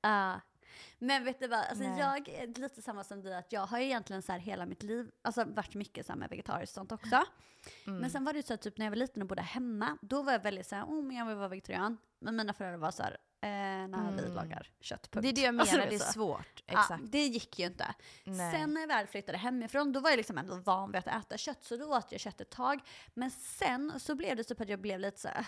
Ja. 0.00 0.40
Men 0.98 1.24
vet 1.24 1.38
du 1.40 1.48
vad, 1.48 1.58
alltså 1.58 1.84
Nej. 1.84 1.98
jag 1.98 2.28
är 2.28 2.46
lite 2.46 2.82
samma 2.82 3.04
som 3.04 3.22
dig, 3.22 3.34
att 3.36 3.52
jag 3.52 3.66
har 3.66 3.78
egentligen 3.78 4.22
så 4.22 4.32
här 4.32 4.38
hela 4.38 4.66
mitt 4.66 4.82
liv, 4.82 5.10
alltså 5.22 5.44
varit 5.44 5.74
mycket 5.74 6.06
så 6.06 6.16
med 6.16 6.30
vegetariskt 6.30 6.74
sånt 6.74 6.92
också. 6.92 7.24
Mm. 7.86 7.98
Men 8.00 8.10
sen 8.10 8.24
var 8.24 8.32
det 8.32 8.38
ju 8.38 8.42
så 8.42 8.52
här, 8.52 8.58
typ 8.58 8.78
när 8.78 8.86
jag 8.86 8.90
var 8.90 8.96
liten 8.96 9.22
och 9.22 9.28
bodde 9.28 9.42
hemma, 9.42 9.98
då 10.02 10.22
var 10.22 10.32
jag 10.32 10.42
väldigt 10.42 10.66
så 10.66 10.74
här, 10.76 10.84
oh 10.84 11.02
men 11.02 11.16
jag 11.16 11.26
vill 11.26 11.36
vara 11.36 11.48
vegetarian. 11.48 11.98
Men 12.18 12.36
mina 12.36 12.52
föräldrar 12.52 12.78
var 12.78 12.90
så 12.90 13.02
här, 13.02 13.16
eh, 13.40 13.48
när 13.48 14.12
vi 14.12 14.22
Mm. 14.22 14.34
lagar 14.34 14.70
kött, 14.80 15.10
punkt. 15.10 15.22
Det 15.22 15.28
är 15.28 15.32
det 15.32 15.40
jag 15.40 15.60
Alltså, 15.60 15.76
menar, 15.76 15.90
du 15.90 15.96
det 15.96 16.02
är 16.02 16.06
så. 16.06 16.12
svårt. 16.12 16.62
Ja, 16.66 16.80
Exakt. 16.80 17.02
det 17.06 17.26
gick 17.26 17.58
ju 17.58 17.66
inte. 17.66 17.94
Nej. 18.24 18.52
Sen 18.52 18.74
när 18.74 18.80
jag 18.80 18.88
väl 18.88 19.06
flyttade 19.06 19.38
hemifrån, 19.38 19.92
då 19.92 20.00
var 20.00 20.10
jag 20.10 20.16
liksom 20.16 20.38
ändå 20.38 20.54
van 20.56 20.92
vid 20.92 20.98
att 20.98 21.06
äta 21.24 21.38
kött, 21.38 21.64
så 21.64 21.76
då 21.76 21.96
åt 21.96 22.12
jag 22.12 22.20
kött 22.20 22.40
ett 22.40 22.50
tag. 22.50 22.80
Men 23.14 23.30
sen 23.30 24.00
så 24.00 24.14
blev 24.14 24.36
det 24.36 24.44
typ 24.44 24.60
att 24.60 24.68
jag 24.68 24.80
blev 24.80 25.00
lite 25.00 25.20
så 25.20 25.28
här, 25.28 25.46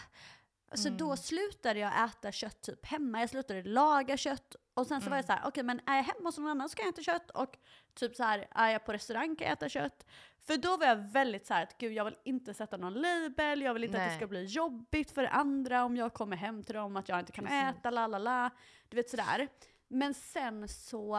så 0.74 0.88
Mm. 0.88 0.99
då 0.99 1.16
slutade 1.16 1.80
jag 1.80 2.05
äta 2.05 2.32
kött 2.32 2.61
typ 2.61 2.86
hemma, 2.86 3.20
jag 3.20 3.30
slutade 3.30 3.62
laga 3.62 4.16
kött. 4.16 4.57
Och 4.81 4.87
sen 4.87 5.01
så 5.01 5.11
var 5.11 5.16
jag 5.16 5.24
Mm. 5.24 5.37
så 5.37 5.43
här, 5.43 5.49
okej 5.49 5.62
men 5.64 5.81
är 5.87 5.97
jag 5.97 6.03
hemma 6.05 6.28
hos 6.28 6.39
någon 6.39 6.49
annan 6.51 6.68
så 6.68 6.76
kan 6.76 6.85
jag 6.87 6.93
äta 6.93 7.03
kött. 7.03 7.31
Och 7.31 7.59
typ 7.95 8.16
så 8.16 8.22
här, 8.22 8.47
är 8.51 8.68
jag 8.70 8.85
på 8.87 8.93
restaurang 8.93 9.37
kan 9.37 9.47
jag 9.47 9.53
äta 9.53 9.68
kött. 9.68 10.07
För 10.39 10.57
då 10.57 10.76
var 10.76 10.87
jag 10.87 10.97
väldigt 10.97 11.47
så 11.47 11.55
här 11.55 11.62
att 11.62 11.78
gud 11.78 11.93
jag 11.93 12.05
vill 12.05 12.16
inte 12.24 12.55
sätta 12.55 12.76
någon 12.76 12.95
label, 12.95 13.62
jag 13.62 13.74
vill 13.74 13.85
inte 13.85 13.97
att 13.97 14.03
det 14.05 14.07
Nej. 14.09 14.16
ska 14.16 14.26
bli 14.26 14.45
jobbigt 14.45 15.11
för 15.11 15.24
andra 15.24 15.85
om 15.85 15.97
jag 15.97 16.12
kommer 16.14 16.37
hem 16.37 16.64
till 16.64 16.74
dem, 16.74 16.97
att 16.97 17.09
jag 17.09 17.18
inte 17.20 17.33
kan 17.33 17.45
Precis. 17.45 17.78
äta, 17.78 17.91
la 17.91 18.07
la 18.07 18.18
la. 18.18 18.51
Du 18.89 18.97
vet 18.97 19.11
sådär. 19.11 19.49
Men 19.89 20.14
sen 20.14 20.68
så, 20.68 21.16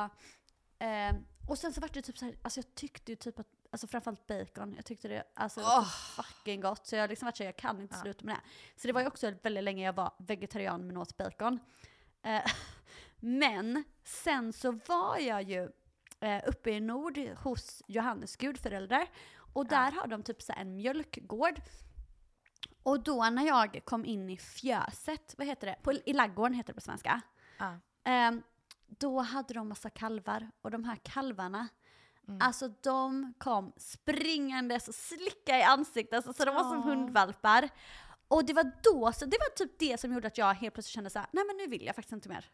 eh, 0.80 1.16
och 1.50 1.58
sen 1.58 1.74
så 1.74 1.82
var 1.82 1.90
det 1.94 2.02
typ 2.02 2.18
så 2.18 2.26
här, 2.26 2.36
alltså 2.42 2.60
jag 2.60 2.76
tyckte 2.76 3.12
ju 3.12 3.16
typ 3.16 3.40
att, 3.40 3.48
alltså 3.72 3.88
framförallt 3.88 4.28
bacon, 4.28 4.74
jag 4.76 4.86
tyckte 4.86 5.08
det 5.08 5.24
alltså, 5.34 5.60
var 5.62 5.82
så 5.82 6.24
fucking 6.24 6.62
gott. 6.62 6.88
Så 6.88 6.96
jag 6.96 7.04
har 7.04 7.08
liksom 7.08 7.26
varit 7.26 7.38
så 7.38 7.44
jag 7.44 7.56
kan 7.58 7.82
inte 7.82 7.96
Ja. 7.96 8.02
sluta 8.02 8.26
med 8.26 8.36
det. 8.36 8.42
Så 8.82 8.88
det 8.88 8.94
var 8.94 9.02
ju 9.02 9.08
också 9.08 9.32
väldigt 9.44 9.64
länge 9.64 9.86
jag 9.86 9.94
var 9.94 10.14
vegetarian 10.18 10.88
men 10.88 10.98
åt 10.98 11.18
bacon. 11.18 11.60
Eh, 12.24 12.42
men 13.22 13.84
sen 14.04 14.54
så 14.54 14.80
var 14.88 15.18
jag 15.18 15.44
ju 15.44 15.70
eh, 16.20 16.44
uppe 16.48 16.72
i 16.72 16.80
nord 16.80 17.18
hos 17.18 17.84
Johannes 17.88 18.36
gudföräldrar. 18.36 19.08
Och 19.54 19.66
där 19.66 19.92
har 19.92 20.08
de 20.08 20.24
typ 20.24 20.42
så 20.42 20.54
en 20.58 20.76
mjölkgård. 20.76 21.62
Och 22.84 23.04
då 23.04 23.30
när 23.30 23.48
jag 23.48 23.82
kom 23.86 24.06
in 24.06 24.30
i 24.30 24.38
fjöset, 24.38 25.36
vad 25.38 25.48
heter 25.48 25.68
det? 25.68 25.76
På, 25.82 25.94
I 25.94 26.14
laggården 26.14 26.54
heter 26.54 26.74
det 26.74 26.76
på 26.76 26.82
svenska. 26.82 27.22
Ja. 27.58 27.80
Ehm, 28.04 28.44
då 28.88 29.20
hade 29.20 29.54
de 29.54 29.70
massa 29.70 29.90
kalvar 29.90 30.52
och 30.62 30.72
de 30.72 30.84
här 30.84 30.96
kalvarna, 30.96 31.68
alltså 32.40 32.68
de 32.68 33.34
kom 33.38 33.74
springandes 33.78 34.88
och 34.88 34.96
slickade 34.96 35.60
i 35.60 35.64
ansiktet, 35.64 36.14
alltså, 36.14 36.34
så 36.34 36.46
de 36.46 36.56
var 36.56 36.64
som 36.64 36.78
Åh. 36.78 36.86
hundvalpar. 36.86 37.70
Och 38.28 38.46
det 38.46 38.54
var 38.54 38.72
då, 38.84 39.12
så 39.14 39.26
det 39.26 39.38
var 39.40 39.56
typ 39.56 39.80
det 39.80 40.00
som 40.00 40.14
gjorde 40.14 40.28
att 40.28 40.38
jag 40.38 40.54
helt 40.54 40.74
plötsligt 40.74 40.94
kände 40.94 41.10
så 41.10 41.20
här: 41.20 41.28
nej 41.32 41.44
men 41.48 41.58
nu 41.58 41.68
vill 41.68 41.86
jag 41.86 41.96
faktiskt 41.96 42.14
inte 42.14 42.30
mer. 42.30 42.52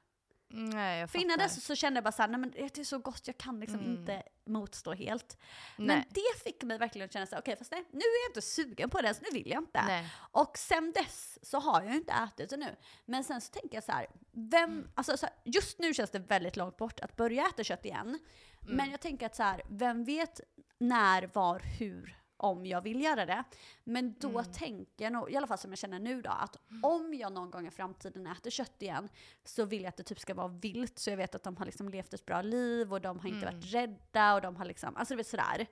Nej, 0.50 1.00
jag 1.00 1.10
För 1.10 1.20
innan 1.20 1.38
dess 1.38 1.66
så 1.66 1.76
kände 1.76 1.98
jag 1.98 2.04
bara 2.04 2.12
såhär, 2.12 2.30
nej 2.30 2.40
men 2.40 2.52
det 2.52 2.78
är 2.78 2.84
så 2.84 3.00
gott, 3.00 3.22
jag 3.28 3.38
kan 3.38 3.60
liksom 3.60 3.80
Mm. 3.80 3.92
inte 3.92 4.24
motstå 4.46 4.94
helt. 4.94 5.38
Men 5.78 5.88
Nej. 5.88 6.08
det 6.10 6.44
fick 6.44 6.64
mig 6.64 6.78
verkligen 6.78 7.06
att 7.06 7.14
känna 7.14 7.26
såhär, 7.26 7.42
okej 7.42 7.56
fast 7.58 7.72
nej, 7.72 7.84
nu 7.92 8.00
är 8.00 8.24
jag 8.26 8.30
inte 8.30 8.42
sugen 8.42 8.90
på 8.90 9.02
det, 9.02 9.14
så 9.14 9.22
nu 9.22 9.30
vill 9.40 9.50
jag 9.50 9.62
inte. 9.62 9.84
Nej. 9.88 10.10
Och 10.32 10.58
sen 10.58 10.92
dess 10.92 11.40
så 11.42 11.60
har 11.60 11.82
jag 11.84 11.96
inte 11.96 12.14
ätit 12.14 12.50
det 12.50 12.58
nu. 12.58 12.76
Men 13.06 13.24
sen 13.24 13.42
så 13.42 13.52
tänker 13.52 13.78
jag 13.78 13.84
så 13.84 13.92
här, 13.92 14.08
vem, 14.32 14.88
alltså 14.96 15.18
så 15.18 15.26
här, 15.26 15.36
just 15.44 15.80
nu 15.80 15.94
känns 15.94 16.10
det 16.10 16.20
väldigt 16.20 16.56
långt 16.58 16.78
bort 16.78 17.00
att 17.00 17.16
börja 17.16 17.46
äta 17.48 17.64
kött 17.64 17.86
igen. 17.86 18.20
Men 18.62 18.92
jag 18.92 19.00
tänker 19.02 19.26
att 19.26 19.36
så 19.36 19.44
här, 19.44 19.62
vem 19.70 20.04
vet 20.04 20.42
när, 20.80 21.30
var, 21.34 21.60
hur, 21.60 22.17
om 22.38 22.66
jag 22.66 22.82
vill 22.82 23.02
göra 23.02 23.26
det. 23.26 23.44
Men 23.84 24.16
då 24.20 24.44
tänker 24.44 25.04
jag 25.06 25.14
nog, 25.14 25.32
i 25.32 25.36
alla 25.36 25.48
fall 25.48 25.58
som 25.58 25.72
jag 25.72 25.78
känner 25.78 26.00
nu 26.00 26.22
då, 26.22 26.30
att 26.30 26.58
om 26.84 27.14
jag 27.14 27.34
någon 27.34 27.52
gång 27.52 27.68
i 27.68 27.72
framtiden 27.72 28.28
äter 28.28 28.50
kött 28.52 28.82
igen 28.82 29.10
så 29.44 29.66
vill 29.66 29.82
jag 29.84 29.90
att 29.90 29.98
det 29.98 30.04
typ 30.04 30.20
ska 30.20 30.34
vara 30.34 30.48
vilt 30.48 31.00
så 31.00 31.10
jag 31.10 31.18
vet 31.18 31.36
att 31.36 31.44
de 31.44 31.58
har 31.58 31.66
liksom 31.66 31.90
levt 31.90 32.14
ett 32.14 32.26
bra 32.26 32.42
liv 32.42 32.94
och 32.94 33.02
de 33.02 33.20
har 33.20 33.30
inte 33.30 33.46
varit 33.46 33.74
rädda 33.74 34.34
och 34.36 34.42
de 34.42 34.56
har 34.56 34.66
liksom, 34.66 34.96
alltså 34.96 35.14
du 35.14 35.18
vet 35.18 35.28
sådär. 35.28 35.68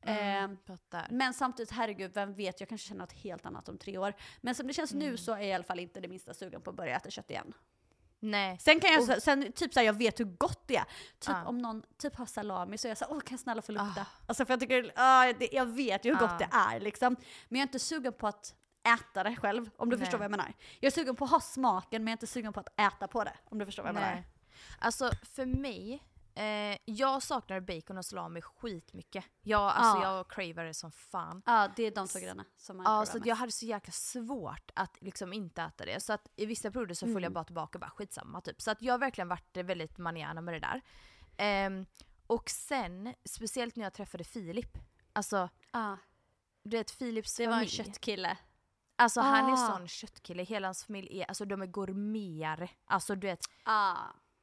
Mm, 0.00 0.52
Eh, 0.52 0.58
fattar. 0.66 1.06
men 1.10 1.34
samtidigt, 1.34 1.70
herregud, 1.72 2.10
vem 2.14 2.34
vet, 2.34 2.60
jag 2.60 2.68
kanske 2.68 2.88
känner 2.88 3.00
något 3.00 3.12
helt 3.12 3.46
annat 3.46 3.68
om 3.68 3.78
tre 3.78 3.98
år. 3.98 4.14
Men 4.40 4.54
som 4.54 4.66
det 4.66 4.72
känns 4.72 4.92
nu 4.94 5.16
så 5.16 5.32
är 5.32 5.38
jag 5.38 5.46
i 5.48 5.52
alla 5.52 5.64
fall 5.64 5.78
inte 5.80 6.00
det 6.00 6.08
minsta 6.08 6.34
sugen 6.34 6.60
på 6.60 6.70
att 6.70 6.76
börja 6.76 6.96
äta 6.96 7.10
kött 7.10 7.30
igen. 7.30 7.52
Nej. 8.20 8.58
Sen 8.60 8.80
kan 8.80 8.92
jag, 8.92 9.04
så- 9.04 9.20
sen 9.20 9.52
typ 9.52 9.74
såhär, 9.74 9.86
jag 9.86 9.92
vet 9.92 10.20
hur 10.20 10.24
gott 10.24 10.62
det 10.66 10.76
är. 10.76 10.84
Typ 10.84 10.90
Ja. 11.28 11.44
om 11.46 11.58
någon 11.58 11.82
typ 11.98 12.16
har 12.16 12.26
salami 12.26 12.78
så 12.78 12.86
är 12.86 12.90
jag 12.90 12.98
såhär, 12.98 13.12
åh 13.12 13.20
kan 13.20 13.32
jag 13.34 13.40
snälla 13.40 13.62
få 13.62 13.72
lukta? 13.72 14.00
Ah. 14.00 14.06
Alltså 14.26 14.44
för 14.44 14.52
jag 14.52 14.60
tycker, 14.60 14.92
ah, 14.96 15.32
det, 15.38 15.48
jag 15.52 15.66
vet 15.66 16.04
ju 16.04 16.10
hur 16.12 16.18
gott 16.20 16.38
det 16.38 16.48
är 16.52 16.80
liksom. 16.80 17.16
Men 17.48 17.58
jag 17.58 17.64
är 17.64 17.68
inte 17.68 17.78
sugen 17.78 18.12
på 18.12 18.26
att 18.28 18.54
äta 18.94 19.22
det 19.24 19.36
själv, 19.36 19.70
om 19.76 19.90
du 19.90 19.96
Nej. 19.96 20.04
förstår 20.04 20.18
vad 20.18 20.24
jag 20.24 20.30
menar. 20.30 20.52
Jag 20.80 20.86
är 20.86 20.94
sugen 20.94 21.16
på 21.16 21.24
att 21.24 21.30
ha 21.30 21.40
smaken, 21.40 22.04
men 22.04 22.10
jag 22.10 22.12
är 22.12 22.16
inte 22.16 22.26
sugen 22.26 22.52
på 22.52 22.60
att 22.60 22.80
äta 22.80 23.08
på 23.08 23.24
det, 23.24 23.32
om 23.44 23.58
du 23.58 23.66
förstår 23.66 23.82
vad 23.82 23.88
jag 23.90 23.94
menar. 23.94 24.14
Nej. 24.14 24.24
Alltså 24.78 25.10
för 25.34 25.46
mig, 25.46 26.02
eh, 26.38 26.78
jag 26.84 27.22
saknar 27.22 27.60
bacon 27.60 27.98
och 27.98 28.04
salami 28.04 28.40
skitmycket. 28.42 29.24
Jag, 29.42 29.60
alltså, 29.60 30.02
Ja. 30.02 30.16
jag 30.16 30.30
cravar 30.30 30.64
det 30.64 30.74
som 30.74 30.92
fan. 30.92 31.42
Ja, 31.46 31.68
det 31.76 31.82
är 31.82 31.90
de 31.90 32.08
två 32.08 32.18
grejerna 32.18 32.44
som 32.56 32.76
man 32.76 32.86
Ja, 32.86 33.06
så 33.06 33.18
jag 33.24 33.36
hade 33.36 33.52
så 33.52 33.66
jäkla 33.66 33.92
svårt 33.92 34.70
att 34.74 34.96
liksom 35.00 35.32
inte 35.32 35.62
äta 35.62 35.84
det. 35.84 36.00
Så 36.02 36.12
att 36.12 36.28
i 36.36 36.46
vissa 36.46 36.70
perioder 36.70 36.94
så 36.94 37.06
Mm. 37.06 37.14
föll 37.16 37.22
jag 37.22 37.32
bara 37.32 37.44
tillbaka 37.44 37.76
och 37.78 37.80
bara 37.80 37.90
skitsamma 37.90 38.40
typ. 38.40 38.62
Så 38.62 38.70
att 38.70 38.82
jag 38.82 38.94
har 38.94 38.98
verkligen 38.98 39.28
varit 39.28 39.56
eh, 39.56 39.62
väldigt 39.64 39.98
manjana 39.98 40.40
med 40.40 40.54
det 40.54 40.60
där. 40.60 40.80
Ehm, 41.36 41.86
och 42.26 42.50
sen, 42.50 43.14
speciellt 43.24 43.76
när 43.76 43.84
jag 43.84 43.92
träffade 43.92 44.24
Filip. 44.24 44.78
Alltså, 45.12 45.48
Ja, 45.72 45.98
du 46.62 46.76
vet 46.76 46.90
Filips 46.90 47.36
det 47.36 47.46
var 47.46 47.52
en 47.52 47.58
familj. 47.58 47.70
köttkille. 47.70 48.38
Alltså 48.96 49.20
han 49.20 49.48
är 49.48 49.52
Ah. 49.52 49.56
sån 49.56 49.88
köttkille, 49.88 50.42
hela 50.42 50.68
hans 50.68 50.84
familj 50.84 51.20
är, 51.20 51.24
alltså 51.24 51.44
de 51.44 51.62
är 51.62 51.66
gourmeter. 51.66 52.70
Alltså 52.84 53.14
du 53.14 53.26
vet, 53.26 53.40
Ja, 53.64 53.96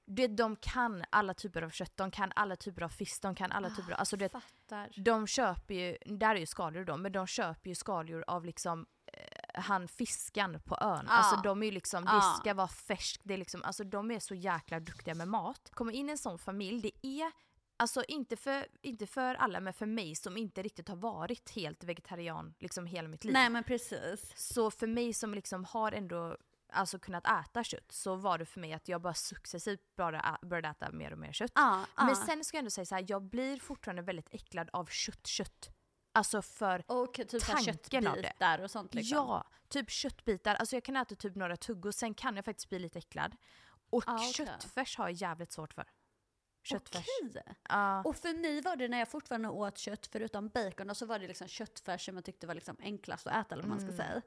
du 0.06 0.22
vet, 0.22 0.38
de 0.38 0.56
kan 0.56 1.04
alla 1.10 1.34
typer 1.34 1.62
av 1.62 1.70
kött, 1.70 1.98
de 1.98 2.12
kan 2.12 2.32
alla 2.36 2.56
typer 2.56 2.82
av 2.82 2.90
fisk, 2.90 3.22
de 3.22 3.36
kan 3.36 3.52
alla 3.52 3.70
typer 3.70 3.92
av, 3.94 4.00
alltså 4.00 4.18
du 4.18 4.26
vet, 4.26 4.32
fattar. 4.32 4.92
de 4.96 5.28
köper 5.28 5.74
ju, 5.74 5.98
där 6.06 6.36
är 6.36 6.40
ju 6.40 6.46
skaldjur 6.46 6.86
då, 6.86 6.98
men 6.98 7.12
de 7.12 7.28
köper 7.28 7.70
ju 7.70 7.76
skaldjur 7.76 8.24
av 8.28 8.46
liksom 8.46 8.86
eh, 9.14 9.62
han 9.62 9.88
fiskan 9.88 10.60
på 10.66 10.78
ön. 10.82 11.06
Ja. 11.10 11.12
Alltså 11.14 11.36
de 11.42 11.62
är 11.64 11.66
ju 11.66 11.72
liksom, 11.72 12.06
det 12.06 12.12
Ja. 12.12 12.36
ska 12.40 12.54
vara 12.54 12.68
färskt, 12.68 13.22
det 13.24 13.34
är 13.34 13.38
liksom, 13.38 13.64
alltså 13.64 13.84
de 13.84 14.12
är 14.12 14.20
så 14.20 14.36
jäkla 14.36 14.80
duktiga 14.80 15.16
med 15.16 15.28
mat. 15.28 15.70
Kommer 15.74 15.92
in 15.94 16.10
i 16.10 16.12
en 16.12 16.18
sån 16.18 16.40
familj, 16.40 16.82
det 16.82 17.08
är 17.08 17.32
Alltså 17.78 18.04
inte 18.08 18.36
för, 18.36 18.68
inte 18.82 19.08
för 19.08 19.36
alla, 19.36 19.60
men 19.60 19.74
för 19.74 19.86
mig 19.86 20.16
som 20.16 20.38
inte 20.38 20.62
riktigt 20.62 20.88
har 20.88 20.96
varit 20.96 21.50
helt 21.50 21.84
vegetarian 21.84 22.54
liksom 22.60 22.86
hela 22.86 23.08
mitt 23.08 23.24
liv. 23.24 23.34
Nej 23.34 23.50
men 23.50 23.64
precis. 23.64 24.34
Så 24.36 24.72
för 24.72 24.88
mig 24.88 25.14
som 25.14 25.34
liksom 25.34 25.66
har 25.66 25.92
ändå 25.92 26.38
alltså 26.74 27.00
kunnat 27.00 27.26
äta 27.28 27.64
kött 27.64 27.92
så 27.92 28.16
var 28.16 28.38
det 28.38 28.46
för 28.46 28.60
mig 28.60 28.74
att 28.74 28.88
jag 28.88 29.02
bara 29.02 29.14
successivt 29.14 29.96
bara 29.98 30.38
började 30.42 30.68
äta 30.68 30.92
mer 30.92 31.12
och 31.12 31.18
mer 31.20 31.32
kött. 31.34 31.52
Ja. 31.56 31.86
Men 31.98 32.16
sen 32.16 32.44
ska 32.44 32.58
jag 32.58 32.60
ändå 32.60 32.72
säga 32.72 32.86
så 32.86 32.96
här, 32.96 33.06
jag 33.08 33.22
blir 33.24 33.60
fortfarande 33.60 34.02
väldigt 34.02 34.28
äcklad 34.32 34.70
av 34.74 34.86
kött, 34.86 35.28
kött. 35.28 35.70
Alltså 36.14 36.42
för, 36.42 36.84
Och 36.88 37.14
typ 37.14 37.46
tanken 37.46 38.08
av 38.08 38.16
det. 38.16 38.22
köttbitar 38.24 38.60
och 38.64 38.72
sånt 38.72 38.94
liksom. 38.94 39.18
ja, 39.18 39.48
typ 39.70 39.90
köttbitar. 39.90 40.56
Alltså 40.56 40.76
jag 40.76 40.84
kan 40.84 40.96
äta 40.96 41.16
typ 41.16 41.36
några 41.36 41.58
tuggor, 41.58 41.92
sen 41.92 42.14
kan 42.14 42.36
jag 42.36 42.46
faktiskt 42.46 42.70
bli 42.70 42.80
lite 42.80 43.00
äcklad. 43.00 43.36
Och 43.90 44.04
Ah, 44.08 44.16
okej. 44.16 44.34
köttfärs 44.34 44.98
har 44.98 45.06
jag 45.06 45.12
jävligt 45.14 45.52
svårt 45.52 45.74
för. 45.74 45.86
Köttfärs. 46.66 47.06
Okej. 47.24 47.44
Ja. 47.70 48.04
Och 48.04 48.16
för 48.16 48.34
mig 48.42 48.62
var 48.62 48.76
det 48.76 48.88
när 48.88 49.00
jag 49.00 49.10
fortfarande 49.10 49.50
åt 49.50 49.78
kött, 49.78 50.08
förutom 50.12 50.50
bacon, 50.50 50.90
och 50.90 50.98
så 50.98 51.06
var 51.06 51.20
det 51.20 51.28
liksom 51.28 51.48
köttfärs 51.48 52.06
som 52.06 52.16
jag 52.16 52.26
tyckte 52.26 52.48
var 52.48 52.54
liksom 52.56 52.76
enklast 52.80 53.28
att 53.28 53.46
äta, 53.46 53.56
eller 53.56 53.64
vad 53.64 53.70
man 53.70 53.80
ska 53.88 53.98
säga. 54.04 54.22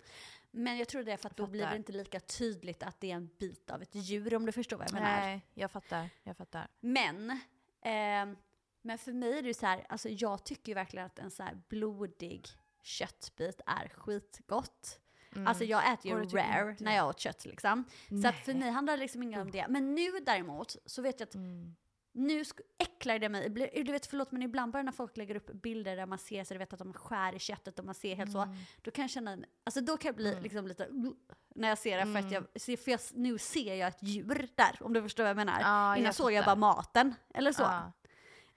Men 0.51 0.79
jag 0.79 0.89
tror 0.89 1.03
det 1.03 1.13
är 1.13 1.17
för 1.17 1.29
att 1.31 1.37
då 1.37 1.47
blir 1.47 1.61
det 1.61 1.67
Mm. 1.67 1.77
Inte 1.77 1.93
lika 1.93 2.21
tydligt 2.21 2.83
att 2.83 3.01
det 3.01 3.11
är 3.11 3.15
en 3.15 3.31
bit 3.39 3.71
av 3.71 3.83
ett 3.83 3.95
djur, 3.95 4.35
om 4.35 4.47
du 4.47 4.53
förstår 4.53 4.77
vad 4.77 4.87
jag 4.87 4.93
menar. 4.95 5.21
Nej, 5.21 5.47
jag 5.55 5.71
fattar. 5.71 6.11
Jag 6.23 6.37
fattar. 6.37 6.69
Men, 6.81 7.41
ehm, 7.83 8.37
men 8.83 8.99
för 8.99 9.13
mig 9.13 9.39
är 9.39 9.43
det 9.43 9.49
ju 9.49 9.55
så 9.55 9.67
här, 9.67 9.87
alltså 9.89 10.09
jag 10.09 10.45
tycker 10.45 10.69
ju 10.69 10.75
verkligen 10.75 11.07
att 11.07 11.19
en 11.19 11.31
så 11.31 11.43
här 11.43 11.61
blodig 11.69 12.47
köttbit 12.83 13.61
är 13.67 13.89
skitgott. 13.89 15.01
Alltså 15.47 15.65
jag 15.65 15.93
äter 15.93 16.07
ju 16.07 16.17
Mm. 16.17 16.29
Rare 16.29 16.77
när 16.81 16.97
jag 16.97 17.09
åt 17.09 17.21
kött 17.21 17.45
liksom. 17.45 17.85
Så 18.23 18.29
att 18.29 18.37
för 18.37 18.53
Nej. 18.53 18.61
mig 18.63 18.71
handlar 18.71 18.97
det 18.97 19.01
liksom 19.01 19.23
inget 19.23 19.41
om 19.41 19.51
det. 19.51 19.67
Men 19.69 19.95
nu 19.95 20.11
däremot 20.27 20.77
så 20.87 21.03
vet 21.03 21.21
jag 21.21 21.27
att 21.27 21.35
Mm. 21.35 21.77
Nu 22.13 22.45
äcklar 22.79 23.19
det 23.19 23.29
mig. 23.29 23.49
Du 23.85 23.93
vet, 23.93 24.07
förlåt 24.07 24.33
men 24.33 24.43
ibland 24.43 24.73
bara 24.73 24.83
när 24.83 24.93
folk 24.93 25.17
lägger 25.17 25.35
upp 25.35 25.51
bilder 25.53 25.97
där 25.97 26.07
man 26.07 26.19
ser 26.19 26.45
så 26.45 26.55
du 26.55 26.59
vet 26.59 26.73
att 26.73 26.79
de 26.79 26.93
skär 26.93 27.35
i 27.35 27.39
köttet 27.39 27.79
och 27.79 27.85
man 27.85 27.95
ser 27.95 28.15
helt 28.15 28.35
Mm. 28.35 28.47
så. 28.57 28.57
Då 28.83 28.91
kan 28.91 29.03
jag 29.03 29.11
känna, 29.11 29.39
alltså 29.65 29.81
då 29.81 29.97
kan 29.97 30.09
jag 30.09 30.17
bli 30.17 30.41
liksom 30.41 30.67
lite 30.67 30.89
när 31.55 31.69
jag 31.69 31.79
ser 31.79 31.97
det 31.99 32.03
för 32.13 32.19
att 32.19 32.33
Mm. 32.33 32.47
jag, 32.55 32.79
för 32.79 32.91
jag, 32.91 33.01
nu 33.15 33.39
ser 33.39 33.75
jag 33.75 33.89
ett 33.89 34.03
djur 34.03 34.49
där 34.55 34.77
om 34.81 34.93
du 34.93 35.03
förstår 35.03 35.23
vad 35.25 35.31
jag 35.31 35.37
menar. 35.37 35.61
Ja, 35.61 35.97
Innan 35.97 36.05
jag 36.07 36.15
såg 36.15 36.33
jag 36.33 36.45
bara 36.45 36.57
maten 36.57 37.15
eller 37.35 37.53
så. 37.53 37.63
Ja. 37.63 37.93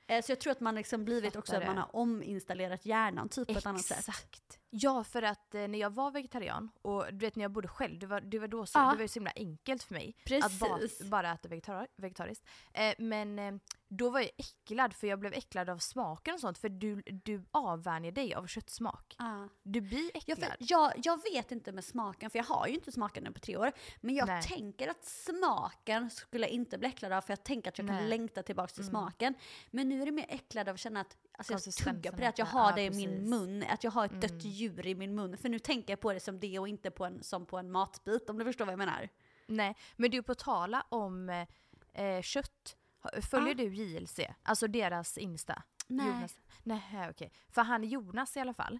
Eh, 0.07 0.23
Så 0.23 0.31
jag 0.31 0.39
tror 0.39 0.51
att 0.51 0.59
man 0.59 0.75
liksom 0.75 1.05
blivit 1.05 1.35
också 1.35 1.55
att 1.55 1.65
man 1.67 1.77
har 1.77 1.95
ominstallerat 1.95 2.85
hjärnan 2.85 3.29
typ 3.29 3.47
på 3.47 3.57
ett 3.57 3.65
annat 3.65 3.81
sätt. 3.85 3.97
Exakt. 3.99 4.59
Ja, 4.73 5.03
för 5.03 5.21
att 5.21 5.55
eh, 5.55 5.67
när 5.67 5.79
jag 5.79 5.89
var 5.89 6.11
vegetarian 6.11 6.69
och 6.81 7.05
du 7.11 7.17
vet 7.17 7.35
när 7.35 7.43
jag 7.43 7.51
bodde 7.51 7.67
själv, 7.67 7.99
det 7.99 8.07
var, 8.07 8.21
det 8.21 8.39
var 8.39 8.47
då 8.47 8.65
så, 8.65 8.79
Ja. 8.79 8.89
det 8.91 8.95
var 8.95 9.01
ju 9.01 9.07
så 9.07 9.13
himla 9.19 9.31
enkelt 9.35 9.83
för 9.83 9.93
mig 9.93 10.15
att 10.43 10.59
bara, 10.59 10.77
Precis. 10.77 11.07
bara 11.09 11.31
äta 11.33 11.47
vegetar 11.47 11.87
vegetariskt. 11.95 12.45
Eh, 12.73 12.93
men 12.97 13.39
eh, 13.39 13.53
då 13.87 14.09
var 14.09 14.19
jag 14.19 14.29
äcklad 14.37 14.93
för 14.93 15.07
jag 15.07 15.19
blev 15.19 15.33
äcklad 15.33 15.69
av 15.69 15.77
smaken 15.77 16.33
och 16.33 16.39
sånt 16.39 16.57
för 16.57 16.69
du, 16.69 17.01
du 17.05 17.43
avvänjer 17.51 18.11
dig 18.11 18.33
av 18.33 18.47
köttsmak. 18.47 19.15
Ja. 19.19 19.49
Du 19.63 19.81
blir 19.81 20.03
Ja, 20.03 20.09
äcklad. 20.13 20.39
för 20.39 20.55
jag, 20.59 20.91
jag 21.03 21.23
vet 21.33 21.51
inte 21.51 21.71
med 21.71 21.83
smaken, 21.83 22.29
för 22.29 22.39
jag 22.39 22.43
har 22.45 22.67
ju 22.67 22.73
inte 22.73 22.91
smaken 22.91 23.23
nu 23.23 23.31
på 23.31 23.39
tre 23.39 23.57
år. 23.57 23.71
Men 24.01 24.15
jag 24.15 24.27
Nej. 24.27 24.43
tänker 24.43 24.87
att 24.87 25.05
smaken 25.05 26.09
skulle 26.09 26.45
jag 26.45 26.51
inte 26.53 26.77
bli 26.77 26.87
äcklad 26.87 27.11
av, 27.11 27.21
för 27.21 27.31
jag 27.31 27.43
tänker 27.43 27.69
att 27.71 27.77
jag 27.77 27.87
kan 27.87 27.95
Nej. 27.95 28.07
längta 28.07 28.43
tillbaka 28.43 28.73
till 28.73 28.85
smaken. 28.87 29.33
Men 29.71 29.89
nu 29.89 30.01
är 30.01 30.05
det 30.05 30.11
mer 30.11 30.25
äcklad 30.29 30.69
av 30.69 30.73
att 30.73 30.79
känna 30.79 31.01
att 31.01 31.17
alltså 31.41 31.53
jag 31.53 31.57
Konsistensen 31.57 31.95
tuggar 31.95 32.11
på 32.11 32.17
det, 32.17 32.27
att 32.27 32.37
jag 32.37 32.45
har 32.45 32.69
ja, 32.69 32.75
det 32.75 32.81
i 32.83 32.89
min 32.89 33.09
precis. 33.09 33.29
mun, 33.29 33.63
att 33.69 33.83
jag 33.83 33.91
har 33.91 34.05
ett 34.05 34.21
dött 34.21 34.43
djur 34.43 34.87
i 34.87 34.95
min 34.95 35.15
mun. 35.15 35.37
För 35.37 35.49
nu 35.49 35.59
tänker 35.59 35.91
jag 35.93 35.99
på 35.99 36.13
det 36.13 36.19
som 36.19 36.39
det 36.39 36.59
och 36.59 36.67
inte 36.67 36.91
på 36.91 37.05
en, 37.05 37.23
som 37.23 37.45
på 37.45 37.57
en 37.57 37.71
matbit, 37.71 38.29
om 38.29 38.37
du 38.39 38.45
förstår 38.45 38.65
vad 38.65 38.71
jag 38.71 38.79
menar. 38.79 39.09
Nej, 39.47 39.75
men 39.95 40.11
du 40.11 40.23
på 40.23 40.35
tala 40.35 40.85
om 40.89 41.29
eh, 41.93 42.21
kött, 42.21 42.75
följer 43.21 43.47
Ja. 43.47 43.53
du 43.53 43.75
JLC? 43.75 44.19
Alltså 44.43 44.67
deras 44.67 45.17
Insta? 45.17 45.63
Nej. 45.87 46.07
Jonas. 46.07 46.39
Nej, 46.63 47.09
okej. 47.09 47.31
För 47.49 47.61
han 47.61 47.83
Jonas 47.83 48.37
i 48.37 48.39
alla 48.39 48.53
fall. 48.53 48.79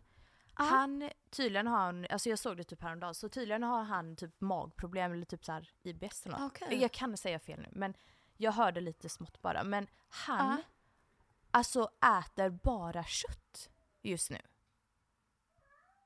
Han, 0.53 1.09
tydligen 1.29 1.67
har 1.67 1.77
han, 1.77 2.07
alltså 2.09 2.29
jag 2.29 2.39
såg 2.39 2.57
det 2.57 2.63
typ 2.63 2.81
häromdagen, 2.81 3.15
så 3.15 3.29
tydligen 3.29 3.63
har 3.63 3.83
han 3.83 4.15
typ 4.15 4.41
magproblem 4.41 5.11
eller 5.11 5.25
typ 5.25 5.45
så 5.45 5.51
här 5.51 5.69
IBS 5.83 6.25
eller 6.25 6.37
något. 6.39 6.51
Okej. 6.61 6.81
Jag 6.81 6.91
kan 6.91 7.17
säga 7.17 7.39
fel 7.39 7.59
nu 7.59 7.67
men 7.71 7.93
jag 8.37 8.51
hörde 8.51 8.81
lite 8.81 9.09
smått 9.09 9.41
bara. 9.41 9.63
Men 9.63 9.87
han 10.09 10.49
Ja. 10.57 10.63
Alltså 11.53 11.89
äter 12.25 12.49
bara 12.49 13.03
kött 13.03 13.69
just 14.01 14.29
nu. 14.29 14.39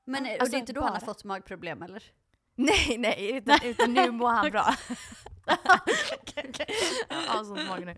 Men 0.04 0.24
och 0.26 0.30
Alltså, 0.30 0.46
det 0.46 0.56
är 0.56 0.58
inte 0.58 0.72
då 0.72 0.80
han 0.80 0.92
har 0.92 1.00
bara- 1.00 1.06
fått 1.06 1.24
magproblem 1.24 1.82
eller? 1.82 2.02
Nej, 2.54 2.96
nej, 2.98 3.30
utan, 3.36 3.58
utan 3.62 3.94
nu 3.94 4.10
mår 4.10 4.28
han 4.28 4.50
bra. 4.50 4.74
Ja, 7.08 7.44
sånt 7.44 7.68
mage 7.68 7.84
nu. 7.84 7.94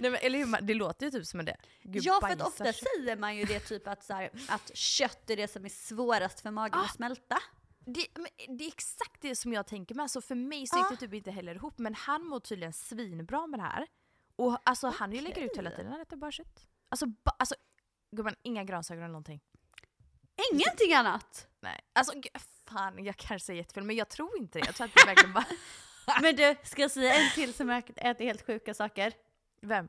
Nej, 0.00 0.10
men, 0.10 0.14
eller 0.14 0.38
hur, 0.38 0.60
det 0.60 0.74
låter 0.74 1.06
ju 1.06 1.10
typ 1.10 1.26
som 1.26 1.44
det. 1.44 1.56
Gud, 1.82 2.02
ja, 2.04 2.18
för 2.20 2.28
att 2.28 2.42
ofta 2.42 2.64
kött. 2.64 2.76
säger 2.96 3.16
man 3.16 3.36
ju 3.36 3.44
det 3.44 3.60
typ 3.60 3.88
att, 3.88 4.04
så 4.04 4.12
här, 4.14 4.30
att 4.48 4.76
kött 4.76 5.30
är 5.30 5.36
det 5.36 5.48
som 5.48 5.64
är 5.64 5.68
svårast 5.68 6.40
för 6.40 6.50
magen 6.50 6.78
att 6.80 6.94
smälta. 6.94 7.38
Det, 7.78 8.06
det 8.58 8.64
är 8.64 8.68
exakt 8.68 9.20
det 9.22 9.36
som 9.36 9.52
jag 9.52 9.66
tänker 9.66 9.94
med. 9.94 10.10
Så 10.10 10.20
för 10.20 10.34
mig 10.34 10.66
så 10.66 10.78
gick 10.78 10.88
det 10.90 10.96
typ 10.96 11.14
inte 11.14 11.30
heller 11.30 11.54
ihop. 11.54 11.78
Men 11.78 11.94
han 11.94 12.24
mår 12.24 12.40
tydligen 12.40 12.72
svinbra 12.72 13.46
med 13.46 13.58
det 13.60 13.64
här. 13.64 13.86
Och 14.36 14.58
alltså 14.64 14.88
han 14.88 15.12
ju 15.12 15.20
lägger 15.20 15.42
ut 15.42 15.56
hela 15.56 15.70
tiden, 15.70 15.92
han 15.92 16.00
äter 16.00 16.16
bara 16.16 16.32
kött. 16.32 16.66
Alltså, 16.88 17.06
ba, 17.06 17.30
alltså 17.38 17.54
gumman, 18.16 18.34
inga 18.42 18.64
grönsaker 18.64 18.98
eller 18.98 19.08
någonting. 19.08 19.40
Ingenting 20.52 20.94
annat! 20.94 21.48
Nej. 21.60 21.80
Alltså 21.92 22.12
fan, 22.66 23.04
jag 23.04 23.16
kanske 23.16 23.46
säger 23.46 23.58
jättefel 23.62 23.84
men 23.84 23.96
jag 23.96 24.08
tror 24.08 24.38
inte 24.38 24.58
det. 24.58 24.66
Jag 24.66 24.74
tror 24.74 24.84
att 24.86 24.94
det 24.94 25.00
är 25.00 25.06
verkligen 25.06 25.32
bara... 25.34 25.46
Men 26.22 26.36
du, 26.36 26.56
ska 26.62 26.82
jag 26.82 26.90
säga 26.90 27.14
en 27.14 27.30
till 27.34 27.54
som 27.54 27.70
äter 27.70 28.24
helt 28.24 28.46
sjuka 28.46 28.74
saker? 28.74 29.12
Vem? 29.60 29.88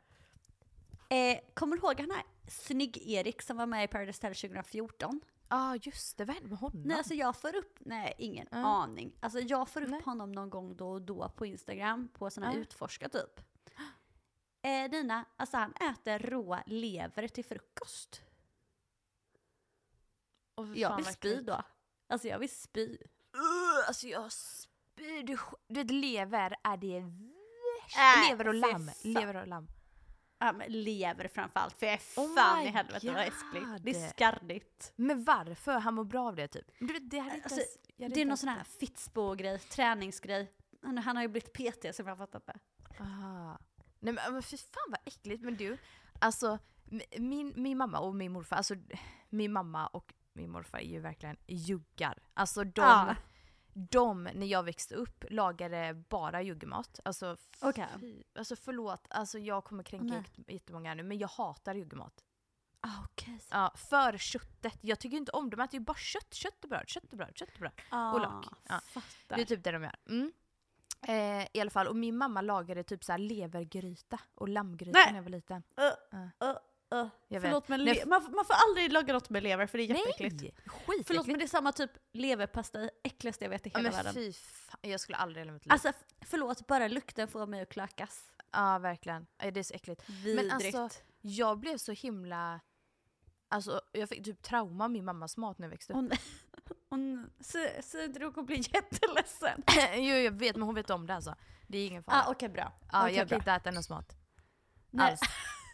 Eh, 1.10 1.40
kommer 1.54 1.76
du 1.78 1.82
ihåg 1.82 2.00
han 2.00 2.12
här 2.12 2.24
Snygg-Erik 2.48 3.42
som 3.42 3.58
var 3.58 3.66
med 3.66 3.84
i 3.84 3.88
Paradise 3.88 4.18
Hotel 4.28 4.36
2014? 4.36 5.22
Ja 5.52 5.72
ah, 5.72 5.76
just 5.82 6.18
det, 6.18 6.26
vad 6.26 6.34
hände 6.36 6.50
med 6.50 6.58
honom? 6.60 6.82
Nej, 6.86 6.98
alltså 6.98 7.14
jag 7.14 7.36
får 7.42 7.56
upp, 7.56 7.78
nej 7.80 8.14
ingen 8.18 8.48
Mm. 8.48 8.66
aning. 8.66 9.12
Alltså 9.20 9.40
jag 9.40 9.70
får 9.70 9.82
upp 9.82 9.90
Nej. 9.90 10.02
honom 10.06 10.32
någon 10.32 10.50
gång 10.50 10.76
då 10.76 10.90
och 10.92 11.02
då 11.02 11.30
på 11.30 11.46
Instagram, 11.46 12.08
på 12.14 12.30
såna 12.30 12.54
Ja. 12.54 12.60
utforska 12.60 13.10
typ. 13.10 13.42
Eh, 14.62 14.92
Nina, 14.92 15.26
alltså 15.38 15.58
han 15.58 15.74
äter 15.74 16.20
rå 16.20 16.60
lever 16.66 17.28
till 17.28 17.46
frukost. 17.46 18.22
Fy 20.58 20.80
Jag 20.80 20.96
vill 20.96 21.06
spy 21.06 21.42
då. 21.42 21.64
Alltså 22.08 22.28
jag 22.28 22.40
vill 22.40 22.56
spy. 22.56 22.98
Uh, 23.36 23.88
alltså 23.88 24.08
jag 24.08 24.32
spyr. 24.32 25.24
Du, 25.24 25.38
du 25.68 25.80
vet 25.84 25.92
lever 25.92 26.56
är 26.64 26.78
det 26.78 27.00
värsta. 27.00 28.22
Äh, 28.22 28.30
lever 28.30 28.48
och 28.48 28.54
lamm. 28.54 28.92
Lever 29.04 29.36
och 29.36 29.48
lamm. 29.48 29.68
Ja 30.40 30.54
men 30.54 30.84
lever 30.84 31.28
framförallt, 31.28 31.80
för 31.80 31.86
jag 31.86 31.94
är 31.94 32.00
Oh 32.16 32.36
fan 32.36 32.64
i 32.66 32.68
helvete 32.68 33.08
vad 33.14 33.22
äckligt. 33.22 33.84
Det 33.84 33.92
är 33.92 34.10
skarrigt. 34.10 34.94
Men 34.96 35.24
varför? 35.24 35.80
Han 35.80 35.94
mår 35.94 36.04
bra 36.04 36.28
av 36.28 36.36
det 36.36 36.48
typ. 36.48 36.66
Du 36.80 36.94
vet, 36.94 37.10
det 37.10 37.20
hade 37.20 37.36
inte 37.36 37.46
Alltså, 37.46 37.60
ens, 37.60 37.78
det 37.98 38.04
är 38.04 38.08
inte 38.08 38.26
någon 38.26 38.38
sån 38.38 38.50
här 38.50 38.64
Fitzbo-grej, 38.64 39.60
träningsgrej. 39.60 40.52
Han, 40.82 40.98
han 40.98 41.16
har 41.16 41.24
ju 41.24 41.28
blivit 41.28 41.54
PT 41.54 41.96
som 41.96 42.08
jag 42.08 42.16
har 42.16 42.28
fattat 42.28 42.46
det. 42.46 42.60
Ah. 44.00 44.06
Nej 44.06 44.14
men, 44.14 44.34
men 44.34 44.44
fy 44.44 44.58
fan 44.58 44.90
vad 44.90 45.00
äckligt. 45.06 45.44
Men 45.44 45.58
du, 45.58 45.78
alltså 46.20 46.60
min, 47.18 47.54
min 47.56 47.78
mamma 47.78 48.00
och 48.00 48.16
min 48.16 48.32
morfar, 48.32 48.58
alltså 48.58 48.76
min 49.30 49.52
mamma 49.54 49.88
och 49.88 50.14
min 50.34 50.52
morfar 50.52 50.78
är 50.80 50.84
ju 50.88 51.00
verkligen 51.00 51.38
juggar. 51.48 52.18
Alltså 52.34 52.64
de, 52.64 52.82
Ja. 52.82 53.16
de 53.74 54.24
när 54.24 54.48
jag 54.48 54.64
växte 54.64 54.96
upp 54.96 55.24
lagade 55.30 55.94
bara 56.10 56.42
juggemat. 56.42 57.00
Alltså, 57.06 57.38
Okej. 57.62 57.88
fy, 58.00 58.24
alltså 58.36 58.56
förlåt, 58.56 59.08
alltså 59.10 59.40
jag 59.40 59.64
kommer 59.64 59.84
kränka 59.84 60.06
Nej. 60.06 60.24
jätte- 60.38 60.54
jättemånga 60.54 60.94
nu 60.94 61.04
men 61.04 61.18
jag 61.18 61.28
hatar 61.28 61.76
juggemat. 61.76 62.24
Ah, 62.82 63.04
okej. 63.04 63.40
Ja, 63.52 63.74
för 63.76 64.18
köttet. 64.18 64.78
Jag 64.82 65.00
tycker 65.00 65.18
inte 65.18 65.32
om, 65.32 65.50
de 65.50 65.60
äter 65.60 65.74
ju 65.74 65.86
bara 65.86 65.98
kött, 65.98 66.34
kött 66.34 66.64
och 66.64 66.70
bröd, 66.70 66.90
kött 66.90 67.12
och 67.12 67.18
bröd, 67.18 67.32
kött 67.38 67.50
och 67.54 67.60
bröd. 67.60 67.72
och 68.14 68.20
lök. 68.20 68.46
Ja. 68.70 68.82
Ah. 68.96 69.02
Det 69.28 69.42
är 69.42 69.46
typ 69.46 69.64
det 69.64 69.72
de 69.72 69.84
gör. 69.84 69.96
Mm. 70.10 70.32
Eh, 71.08 71.48
I 71.54 71.60
alla 71.62 71.70
fall, 71.70 71.88
och 71.88 71.96
min 71.96 72.18
mamma 72.18 72.42
lagade 72.42 72.84
typ 72.84 73.04
så 73.04 73.12
här 73.12 73.20
levergryta 73.20 74.20
och 74.36 74.50
lammgryta 74.50 75.00
Nej. 75.00 75.12
när 75.12 75.16
jag 75.18 75.24
var 75.24 75.30
liten. 75.30 75.64
Uh, 75.80 75.86
Ja. 76.40 76.48
uh, 76.50 76.56
uh. 77.00 77.08
Jag 77.28 77.42
Förlåt 77.42 77.68
men 77.68 77.84
le- 77.84 78.06
man, 78.06 78.22
får- 78.22 78.32
man 78.32 78.46
får 78.46 78.56
aldrig 78.68 78.92
laga 78.92 79.14
något 79.14 79.30
med 79.30 79.44
lever 79.44 79.68
för 79.68 79.78
det 79.78 79.84
är 79.84 79.88
jätteäckligt. 79.88 80.42
Nej! 80.42 80.54
Skitäckligt. 80.66 81.08
Förlåt 81.08 81.28
men 81.28 81.38
det 81.38 81.46
är 81.46 81.48
samma 81.48 81.72
typ 81.72 81.92
leverpastej, 82.14 82.90
äckligaste 83.04 83.46
jag 83.46 83.50
vet 83.50 83.68
i 83.68 83.72
ja, 83.74 83.80
hela 83.80 83.90
men 83.90 83.98
världen. 83.98 84.14
fy 84.14 84.34
fan, 84.34 84.80
jag 84.82 85.00
skulle 85.00 85.18
aldrig 85.18 85.48
i 85.48 85.52
mitt 85.52 85.66
liv. 85.66 85.72
Alltså 85.72 85.92
förlåt, 86.22 86.68
bara 86.68 86.88
lukten 86.88 87.28
får 87.28 87.48
mig 87.48 87.62
att 87.62 87.70
klökas. 87.70 88.32
ja 88.52 88.80
verkligen. 88.80 89.28
Ja, 89.44 89.52
Det 89.52 89.60
är 89.60 89.64
så 89.64 89.74
äckligt. 89.74 90.10
Vidrigt. 90.10 90.36
Men 90.48 90.52
alltså, 90.52 90.90
jag 91.22 91.60
blev 91.60 91.78
så 91.78 91.92
himla... 91.92 92.60
Alltså 93.52 93.82
jag 93.92 94.10
fick 94.10 94.26
typ 94.26 94.42
trauma 94.42 94.84
av 94.84 94.92
min 94.92 95.06
mammas 95.06 95.38
mat 95.38 95.58
när 95.58 95.66
jag 95.66 95.72
växte 95.72 95.94
upp. 95.94 95.96
hon, 95.98 96.12
hon, 96.90 97.30
inte 98.06 98.20
du 98.20 98.32
kommer 98.32 98.46
bli 98.48 98.56
jätteledsen. 98.74 99.64
jo 99.94 100.16
jag 100.16 100.32
vet 100.32 100.56
men 100.56 100.64
hon 100.66 100.76
vet 100.76 100.90
om 100.90 101.08
det 101.08 101.16
alltså. 101.16 101.36
Det 101.68 101.78
är 101.78 101.88
ingen 101.88 102.04
fara. 102.04 102.16
ah, 102.24 102.32
Okej 102.32 102.50
bra. 102.50 102.74
ja, 102.92 103.02
Okej, 103.04 103.16
jag 103.18 103.28
bra. 103.28 103.36
kan 103.36 103.42
inte 103.42 103.52
äta 103.52 103.70
hennes 103.70 103.90
mat. 103.90 104.16
Nej. 104.90 105.12
Alls. 105.12 105.20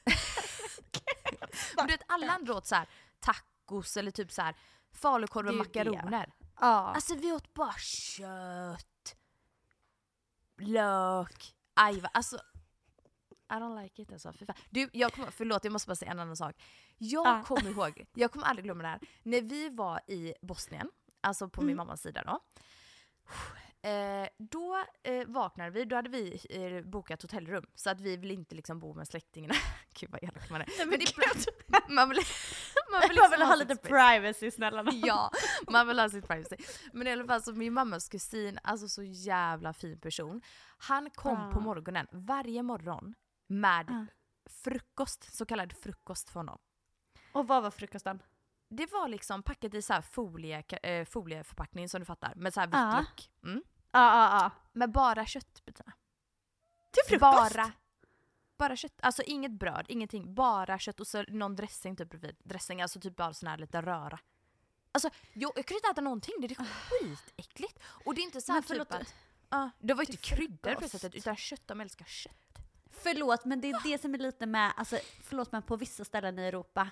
Men 1.76 1.88
du 1.88 1.94
vet 1.94 2.02
alla 2.08 2.32
andra 2.32 2.54
åt 2.56 2.66
så 2.68 2.76
här 2.76 2.88
tacos 3.20 3.98
eller 3.98 4.12
typ 4.12 4.32
så 4.32 4.42
här 4.42 4.56
falukorv 4.94 5.48
och 5.48 5.56
makaroner. 5.56 6.34
Ja. 6.60 6.94
Alltså 6.96 7.16
vi 7.16 7.32
åt 7.32 7.54
bara 7.54 7.74
kött, 7.78 9.16
lök, 10.58 11.56
aj 11.74 12.00
vad- 12.00 12.12
alltså 12.14 12.36
I 13.50 13.54
don't 13.54 13.82
like 13.84 14.02
it 14.02 14.12
alltså. 14.12 14.34
Fy 14.34 14.46
fan. 14.46 14.56
Du, 14.70 14.90
jag 14.94 15.14
kommer, 15.14 15.32
förlåt 15.32 15.64
jag 15.64 15.74
måste 15.74 15.88
bara 15.88 15.96
säga 15.96 16.12
en 16.12 16.20
annan 16.20 16.38
sak. 16.38 16.56
Jag 16.98 17.28
Ja. 17.28 17.44
kommer 17.46 17.70
ihåg, 17.72 18.06
jag 18.14 18.32
kommer 18.32 18.46
aldrig 18.46 18.64
glömma 18.66 18.82
det 18.84 18.90
här. 18.90 19.00
När 19.24 19.42
vi 19.42 19.70
var 19.70 20.00
i 20.08 20.34
Bosnien, 20.42 20.90
alltså 21.26 21.50
på 21.50 21.62
Mm. 21.62 21.68
min 21.68 21.78
mammas 21.78 22.02
sida 22.02 22.24
då. 22.26 22.40
Eh, 23.90 24.28
då 24.38 24.84
eh, 25.04 25.28
vaknade 25.28 25.70
vi, 25.70 25.86
då 25.86 25.96
hade 25.96 26.10
vi 26.10 26.40
eh, 26.50 26.90
bokat 26.90 27.22
hotellrum. 27.22 27.66
Så 27.76 27.90
att 27.90 28.02
vi 28.02 28.18
vill 28.18 28.32
inte 28.32 28.56
liksom 28.56 28.80
bo 28.80 28.94
med 28.94 29.08
släktingarna. 29.08 29.54
Gud 30.00 30.10
vad 30.12 30.24
elak 30.24 30.50
man 30.50 30.62
är. 30.62 30.68
men 30.78 30.90
Men 30.90 31.00
det 31.00 31.06
man 31.18 31.30
vill, 31.30 31.96
man 31.96 32.10
vill, 32.10 32.20
Man 32.92 33.02
liksom 33.10 33.32
vill 33.32 33.42
ha 33.42 33.56
lite 33.56 33.76
sitt 33.76 33.86
space. 33.86 33.94
privacy 33.94 34.52
snälla 34.52 34.82
nån. 34.84 35.00
Ja, 35.06 35.32
man 35.70 35.88
vill 35.88 36.00
ha 36.00 36.10
sitt 36.10 36.28
privacy. 36.28 36.56
Men 36.94 37.08
i 37.08 37.12
alla 37.12 37.26
fall 37.26 37.42
så 37.42 37.54
min 37.54 37.74
mammas 37.74 38.10
kusin, 38.10 38.60
alltså 38.64 38.88
så 38.88 39.04
jävla 39.04 39.74
fin 39.74 40.00
person. 40.00 40.42
Han 40.78 41.10
kom 41.10 41.38
Ah. 41.38 41.52
på 41.52 41.60
morgonen 41.60 42.08
varje 42.12 42.64
morgon 42.64 43.16
med 43.48 43.90
Ah. 43.90 44.06
frukost, 44.64 45.36
så 45.36 45.46
kallad 45.46 45.74
frukost 45.74 46.30
för 46.30 46.40
honom. 46.40 46.60
Och 47.32 47.48
vad 47.48 47.64
var 47.64 47.72
frukosten? 47.72 48.22
Det 48.76 48.92
var 48.92 49.08
liksom 49.08 49.44
packat 49.44 49.74
i 49.74 49.82
så 49.82 49.94
här 49.94 50.02
folie, 50.02 50.64
äh, 50.84 51.06
folieförpackning 51.06 51.90
som 51.90 52.00
du 52.00 52.06
fattar, 52.06 52.34
med 52.36 52.54
så 52.54 52.60
här 52.60 52.70
Ah. 52.72 53.00
vitt 53.00 53.08
lock. 53.10 53.30
Mm. 53.44 53.64
Ja, 53.92 54.16
ja, 54.16 54.40
ja. 54.40 54.52
Med 54.74 54.92
bara 54.92 55.26
köttbitarna. 55.26 55.94
Till 56.92 57.04
frukost? 57.20 57.56
Bara, 57.56 57.72
bara 58.58 58.76
kött, 58.76 59.00
alltså 59.02 59.22
inget 59.24 59.52
bröd, 59.52 59.86
ingenting. 59.90 60.34
Bara 60.36 60.80
kött 60.80 61.00
och 61.00 61.08
så 61.08 61.24
någon 61.28 61.56
dressing 61.56 61.96
typ 61.96 62.10
bredvid. 62.10 62.36
Dressing, 62.44 62.82
alltså 62.82 63.00
typ 63.00 63.16
bara 63.16 63.34
sån 63.34 63.50
här 63.50 63.58
lite 63.58 63.82
röra. 63.82 64.20
Alltså 64.92 65.10
jag, 65.34 65.52
jag 65.56 65.66
kunde 65.66 65.78
inte 65.78 65.90
äta 65.92 66.02
någonting, 66.02 66.34
det 66.40 66.52
är 66.52 66.56
skitäckligt. 66.66 67.80
Och 68.06 68.16
det 68.16 68.22
är 68.22 68.24
inte 68.24 68.42
så 68.42 68.52
här 68.52 68.62
typ 68.62 68.68
förlåt, 68.68 68.92
att... 68.92 69.14
Ja, 69.50 69.70
det 69.80 69.94
var 69.94 70.02
inte 70.04 70.18
kryddor 70.18 70.74
på 70.74 70.80
det 70.82 70.90
sättet 70.90 71.16
utan 71.16 71.36
kött, 71.36 71.62
de 71.68 71.82
älskar 71.82 72.06
kött. 72.06 72.32
Förlåt, 72.92 73.46
men 73.46 73.62
det 73.62 73.70
är 73.70 73.84
det 73.84 74.02
som 74.02 74.14
är 74.14 74.18
lite 74.18 74.46
med, 74.46 74.74
alltså 74.78 74.98
förlåt 75.24 75.52
men 75.52 75.62
på 75.62 75.76
vissa 75.76 76.06
ställen 76.06 76.40
i 76.40 76.44
Europa, 76.44 76.90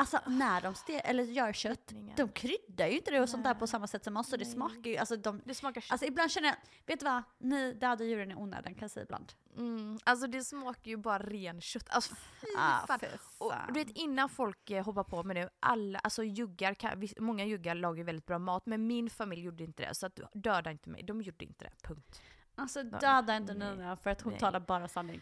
Alltså 0.00 0.20
när 0.26 0.60
de 0.60 0.74
ste- 0.74 1.00
eller 1.04 1.22
gör 1.24 1.52
kött, 1.52 1.92
de 2.16 2.28
kryddar 2.28 2.86
ju 2.86 2.96
inte 2.96 3.10
det 3.10 3.20
och 3.20 3.28
sånt 3.28 3.44
där 3.44 3.54
på 3.54 3.66
samma 3.66 3.86
sätt 3.86 4.04
som 4.04 4.16
oss 4.16 4.32
och 4.32 4.38
det 4.38 4.44
smakar 4.44 4.90
ju, 4.90 4.96
alltså 4.96 5.16
de, 5.16 5.40
Det 5.44 5.54
smakar 5.54 5.80
kött. 5.80 5.92
alltså 5.92 6.06
ibland 6.06 6.30
känner 6.30 6.48
jag, 6.48 6.56
vet 6.86 7.00
du 7.00 7.04
vad, 7.04 7.22
ni 7.38 7.72
dödar 7.72 8.04
djuren 8.04 8.30
i 8.30 8.34
onödan 8.34 8.74
kan 8.74 8.80
jag 8.80 8.90
säga 8.90 9.04
ibland. 9.04 9.32
Mm, 9.56 9.98
alltså 10.04 10.26
det 10.26 10.44
smakar 10.44 10.90
ju 10.90 10.96
bara 10.96 11.18
ren 11.18 11.60
kött. 11.60 11.86
Alltså 11.90 12.14
fy 12.14 12.46
Ah, 12.58 12.86
fan. 12.86 13.00
Och 13.38 13.52
du 13.68 13.72
vet 13.84 13.90
innan 13.96 14.28
folk 14.28 14.70
eh, 14.70 14.84
hoppar 14.84 15.04
på 15.04 15.22
mig 15.22 15.34
nu, 15.34 15.48
alla, 15.60 15.98
alltså 15.98 16.24
juggar, 16.24 16.74
kan, 16.74 17.08
många 17.18 17.44
juggar 17.44 17.74
lagar 17.74 17.98
ju 17.98 18.04
väldigt 18.04 18.26
bra 18.26 18.38
mat 18.38 18.66
men 18.66 18.86
min 18.86 19.10
familj 19.10 19.42
gjorde 19.42 19.64
inte 19.64 19.82
det 19.88 19.94
så 19.94 20.06
att 20.06 20.20
döda 20.32 20.70
inte 20.70 20.90
mig, 20.90 21.02
de 21.02 21.22
gjorde 21.22 21.44
inte 21.44 21.64
det, 21.64 21.88
punkt. 21.88 22.22
Alltså 22.54 22.82
döda 22.82 23.36
inte. 23.36 23.54
Nina 23.54 23.96
för 23.96 24.10
att 24.10 24.20
hon 24.22 24.32
Nej. 24.32 24.40
talar 24.40 24.60
bara 24.60 24.88
sanning. 24.88 25.20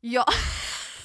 Ja, 0.00 0.24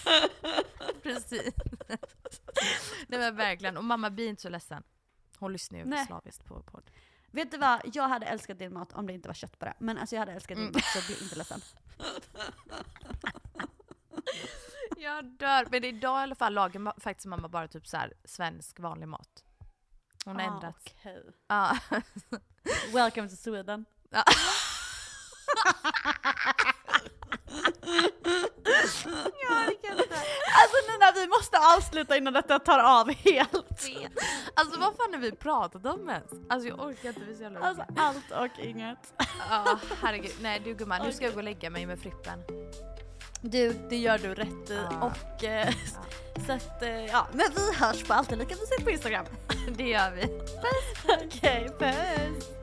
precis. 1.04 1.54
Nej 3.08 3.20
men 3.20 3.36
verkligen, 3.36 3.78
och 3.78 3.84
mamma 3.84 4.10
blir 4.10 4.28
inte 4.30 4.42
så 4.42 4.50
ledsen. 4.50 4.84
Hon 5.38 5.54
lyssnar 5.54 5.80
ju 5.80 5.86
Nej. 5.86 6.06
slaviskt 6.06 6.46
på 6.46 6.62
podd. 6.64 6.92
Vet 7.32 7.52
du 7.52 7.58
vad, 7.58 7.82
jag 7.94 8.08
hade 8.08 8.26
älskat 8.26 8.60
din 8.60 8.74
mat 8.74 8.94
om 8.94 9.08
det 9.08 9.14
inte 9.14 9.30
var 9.30 9.34
kött 9.34 9.60
på 9.60 9.66
det. 9.66 9.74
Men 9.80 9.98
alltså 9.98 10.16
jag 10.16 10.20
hade 10.22 10.32
älskat 10.32 10.58
din 10.58 10.68
Mm. 10.68 10.74
mat 10.76 10.84
så 10.84 11.02
bli 11.14 11.24
inte 11.24 11.36
ledsen. 11.36 11.62
Jag 14.98 15.26
dör, 15.26 15.68
men 15.72 15.84
idag 15.84 16.20
i 16.20 16.24
alla 16.24 16.36
fall 16.36 16.54
lagar 16.54 17.00
faktiskt 17.00 17.26
mamma 17.26 17.48
bara 17.48 17.68
typ 17.68 17.88
så 17.88 17.98
här 17.98 18.14
svensk 18.26 18.80
vanlig 18.80 19.08
mat. 19.08 19.44
Hon 20.26 20.36
har 20.36 20.44
Ah, 20.44 20.54
ändrat. 20.54 20.76
okej. 20.80 21.24
Ja. 21.48 21.78
Welcome 22.94 23.30
to 23.30 23.36
Sweden. 23.36 23.86
Ja. 29.06 29.12
Jag 29.42 29.68
orkar 29.68 29.92
inte. 29.92 30.16
Alltså 30.62 30.92
Nina 30.92 31.12
vi 31.16 31.28
måste 31.28 31.58
avsluta 31.78 32.18
innan 32.18 32.34
detta 32.34 32.60
tar 32.60 32.80
av 32.80 33.10
helt. 33.14 33.90
Alltså 34.54 34.80
vad 34.80 34.96
fan 34.98 35.14
har 35.14 35.20
vi 35.20 35.32
pratat 35.32 35.86
om 35.86 36.10
ens? 36.10 36.32
Alltså 36.50 36.70
jag 36.70 36.80
orkar 36.80 37.10
inte, 37.10 37.22
vi 37.28 37.32
är 37.32 37.36
så 37.38 37.44
jävla 37.44 37.60
Alltså 37.60 37.86
allt 37.98 38.32
och 38.32 38.60
inget. 38.64 39.14
Ja 39.50 39.80
herregud, 40.02 40.32
nej 40.42 40.62
du 40.66 40.74
gumman 40.74 41.02
nu 41.06 41.14
ska 41.14 41.26
jag 41.26 41.34
gå 41.34 41.40
och 41.40 41.44
lägga 41.44 41.70
mig 41.70 41.86
med 41.86 42.00
Frippen. 42.00 42.40
Du, 43.42 43.74
det 43.90 43.98
gör 43.98 44.18
du 44.18 44.34
rätt 44.36 44.70
i. 44.70 44.80
Ja. 44.92 45.06
Och 45.06 45.44
eh, 45.44 45.74
så 46.46 46.52
att, 46.52 46.82
eh, 46.82 47.06
ja, 47.06 47.28
men 47.32 47.46
vi 47.56 47.76
hörs 47.78 48.04
på 48.04 48.14
Alltid 48.14 48.38
Lika 48.38 48.56
Mysigt 48.56 48.84
på 48.84 48.90
Instagram. 48.90 49.26
Det 49.78 49.90
gör 49.90 50.12
vi. 50.12 50.42
Okej, 51.26 51.70
puss! 51.80 52.63